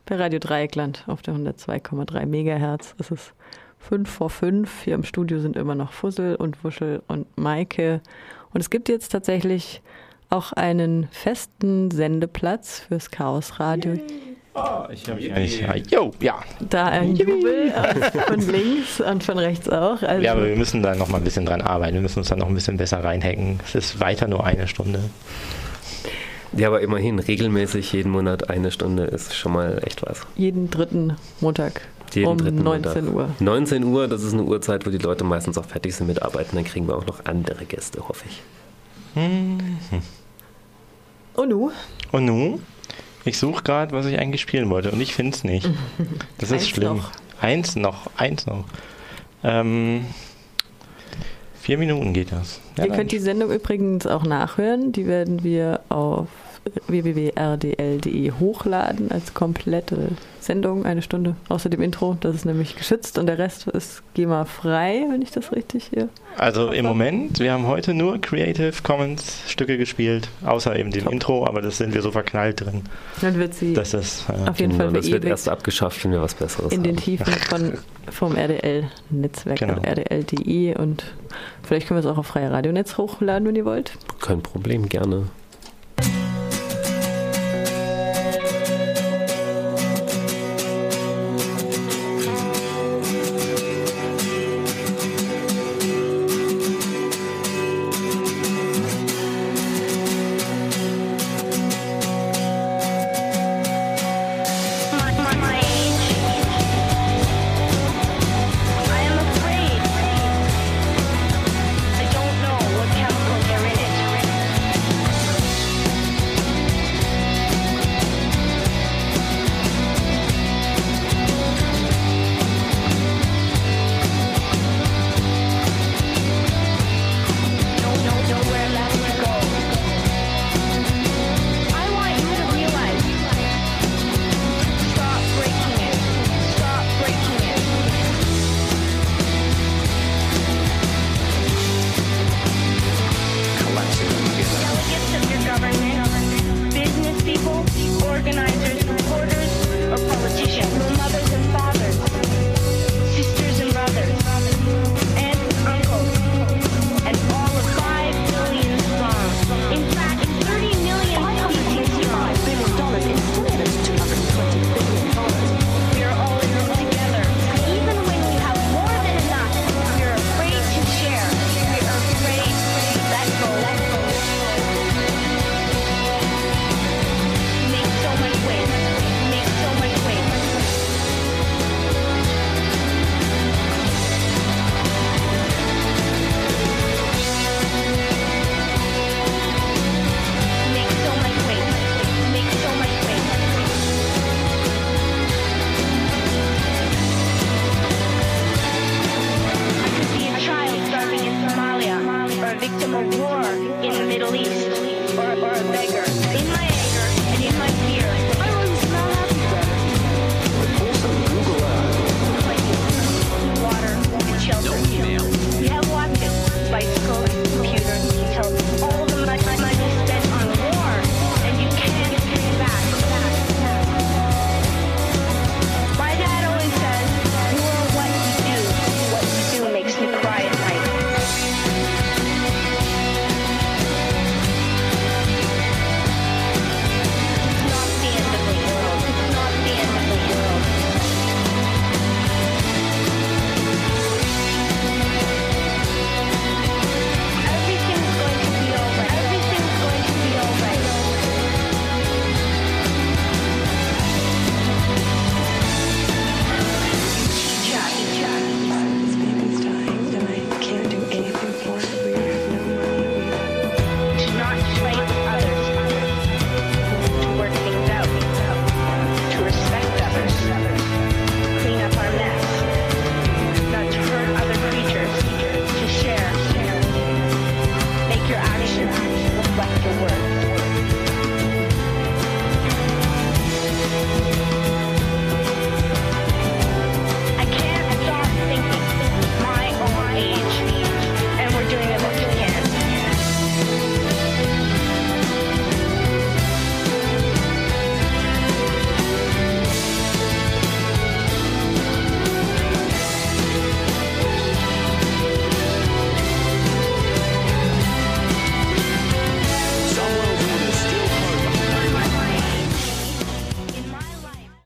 bei 0.05 0.17
Radio 0.17 0.38
Dreieckland 0.38 1.03
auf 1.07 1.23
der 1.23 1.34
102,3 1.34 2.27
Megahertz. 2.27 2.93
Es 2.99 3.09
ist 3.09 3.34
5 3.80 4.07
vor 4.07 4.30
5. 4.30 4.84
Hier 4.84 4.93
im 4.93 5.03
Studio 5.03 5.39
sind 5.39 5.57
immer 5.57 5.73
noch 5.73 5.93
Fussel 5.93 6.36
und 6.36 6.63
Wuschel 6.63 7.01
und 7.07 7.25
Maike. 7.36 7.99
Und 8.53 8.61
es 8.61 8.69
gibt 8.69 8.88
jetzt 8.88 9.11
tatsächlich 9.11 9.82
auch 10.30 10.53
einen 10.53 11.07
festen 11.09 11.89
Sendeplatz 11.89 12.82
fürs 12.82 13.09
Chaos 13.09 13.59
Radio. 13.59 13.97
Ich 14.91 15.08
habe 15.08 15.22
mich 15.22 15.34
eigentlich. 15.34 15.91
Jo, 15.91 16.12
ja. 16.20 16.39
Da 16.60 16.88
ein 16.88 17.16
Jubel 17.16 17.72
äh, 17.72 18.12
von 18.22 18.39
links 18.50 19.00
und 19.00 19.24
von 19.24 19.38
rechts 19.38 19.70
auch. 19.70 20.02
Also 20.02 20.24
Ja, 20.24 20.34
aber 20.34 20.47
wir 20.47 20.56
müssen 20.56 20.82
da 20.84 20.95
noch 20.95 21.08
mal 21.08 21.18
ein 21.18 21.24
bisschen 21.24 21.45
dran 21.45 21.62
arbeiten. 21.62 21.93
Wir 21.95 22.02
müssen 22.02 22.20
uns 22.20 22.30
da 22.30 22.36
noch 22.36 22.47
ein 22.47 22.56
bisschen 22.56 22.78
besser 22.78 23.04
reinhacken. 23.04 23.60
Es 23.64 23.76
ist 23.76 24.00
weiter 24.00 24.28
nur 24.28 24.43
eine 24.45 24.68
Stunde. 24.68 25.00
Ja, 26.54 26.68
aber 26.68 26.82
immerhin 26.82 27.20
regelmäßig 27.20 27.93
jeden 27.93 28.12
Monat 28.12 28.50
eine 28.50 28.72
Stunde 28.72 29.04
ist 29.04 29.36
schon 29.36 29.54
mal 29.54 29.82
echt 29.86 30.02
was. 30.06 30.22
jeden 30.36 30.72
dritten 30.72 31.16
Montag 31.41 31.82
Jeden 32.14 32.28
um 32.28 32.38
dritten 32.39 32.64
19 32.64 33.06
Montag. 33.06 33.16
Uhr. 33.16 33.30
19 33.39 33.84
Uhr, 33.84 34.08
das 34.08 34.24
ist 34.24 34.34
eine 34.34 34.43
Uhrzeit, 34.43 34.86
wo 34.86 34.89
die 34.89 34.97
Leute 34.97 35.24
meistens 35.24 35.60
auch 35.60 35.66
fertig 35.66 35.95
sind 35.95 36.08
mit 36.08 36.24
Arbeiten. 36.24 36.56
Dann 36.56 36.66
kriegen 36.66 36.88
wir 36.88 36.97
auch 36.97 37.06
noch 37.06 37.24
andere 37.26 37.66
Gäste, 37.66 38.08
hoffe 38.08 38.26
ich. 38.28 38.41
Und 41.36 41.50
nu? 41.50 41.72
Und 42.12 42.26
nun? 42.26 42.64
Ich 43.30 43.38
suche 43.38 43.61
gerade, 43.61 43.91
was 43.91 44.07
ich 44.07 44.17
eigentlich 44.17 44.41
spielen 44.41 44.71
wollte 44.71 44.89
und 44.89 44.99
ich 44.99 45.13
finde 45.13 45.36
es 45.36 45.43
nicht. 45.43 45.69
Das 46.39 46.49
ist 46.49 46.67
schlimm. 46.67 46.97
noch. 46.97 47.11
Eins 47.39 47.75
noch, 47.75 48.09
eins 48.17 48.47
noch. 48.47 48.65
Ähm, 49.43 50.05
vier 51.61 51.77
Minuten 51.77 52.11
geht 52.13 52.32
das. 52.32 52.59
Ja, 52.75 52.86
Ihr 52.86 52.91
könnt 52.91 53.11
die 53.11 53.19
Sendung 53.19 53.51
übrigens 53.51 54.07
auch 54.07 54.23
nachhören. 54.23 54.93
Die 54.93 55.05
werden 55.05 55.43
wir 55.43 55.82
auf 55.89 56.27
www.rdl.de 56.88 58.32
hochladen 58.39 59.11
als 59.11 59.34
komplette 59.34 60.09
Sendung, 60.39 60.86
eine 60.86 61.01
Stunde, 61.01 61.36
außer 61.49 61.70
dem 61.70 61.82
Intro. 61.82 62.17
Das 62.22 62.34
ist 62.36 62.45
nämlich 62.45 62.76
geschützt 62.76 63.17
und 63.17 63.28
der 63.28 63.38
Rest 63.38 63.67
ist 63.67 64.01
GEMA 64.13 64.45
frei, 64.45 65.05
wenn 65.11 65.22
ich 65.22 65.32
das 65.32 65.51
richtig 65.51 65.89
hier. 65.93 66.09
Also 66.38 66.72
im 66.72 66.86
Moment, 66.86 67.39
wir 67.39 67.51
haben 67.51 67.67
heute 67.67 67.93
nur 67.93 68.20
Creative 68.20 68.72
Commons 68.82 69.41
Stücke 69.47 69.78
gespielt, 69.78 70.30
außer 70.45 70.78
eben 70.78 70.91
dem 70.91 71.03
Top. 71.03 71.13
Intro, 71.13 71.45
aber 71.45 71.61
das 71.61 71.78
sind 71.78 71.93
wir 71.93 72.01
so 72.01 72.11
verknallt 72.11 72.61
drin, 72.61 72.84
Dann 73.22 73.38
wird 73.38 73.53
sie 73.53 73.74
dass 73.74 73.91
das 73.91 74.26
äh, 74.30 74.49
auf 74.49 74.59
jeden 74.59 74.74
Fall 74.74 74.88
Genau, 74.88 74.99
das 74.99 75.11
wird 75.11 75.26
erst 75.26 75.49
abgeschafft, 75.49 76.03
wenn 76.03 76.11
wir 76.11 76.22
was 76.22 76.34
Besseres 76.36 76.72
in 76.72 76.84
den 76.84 76.95
haben. 76.95 77.03
Tiefen 77.03 77.26
von, 77.49 77.74
vom 78.09 78.36
RDL-Netzwerk, 78.36 79.59
Genau. 79.59 79.82
rdl.de 79.82 80.78
und 80.78 81.03
vielleicht 81.63 81.88
können 81.88 82.01
wir 82.01 82.09
es 82.09 82.13
auch 82.15 82.17
auf 82.20 82.28
freie 82.28 82.49
Radionetz 82.51 82.97
hochladen, 82.97 83.47
wenn 83.47 83.55
ihr 83.55 83.65
wollt. 83.65 83.91
Kein 84.22 84.41
Problem, 84.41 84.88
gerne. 84.89 85.28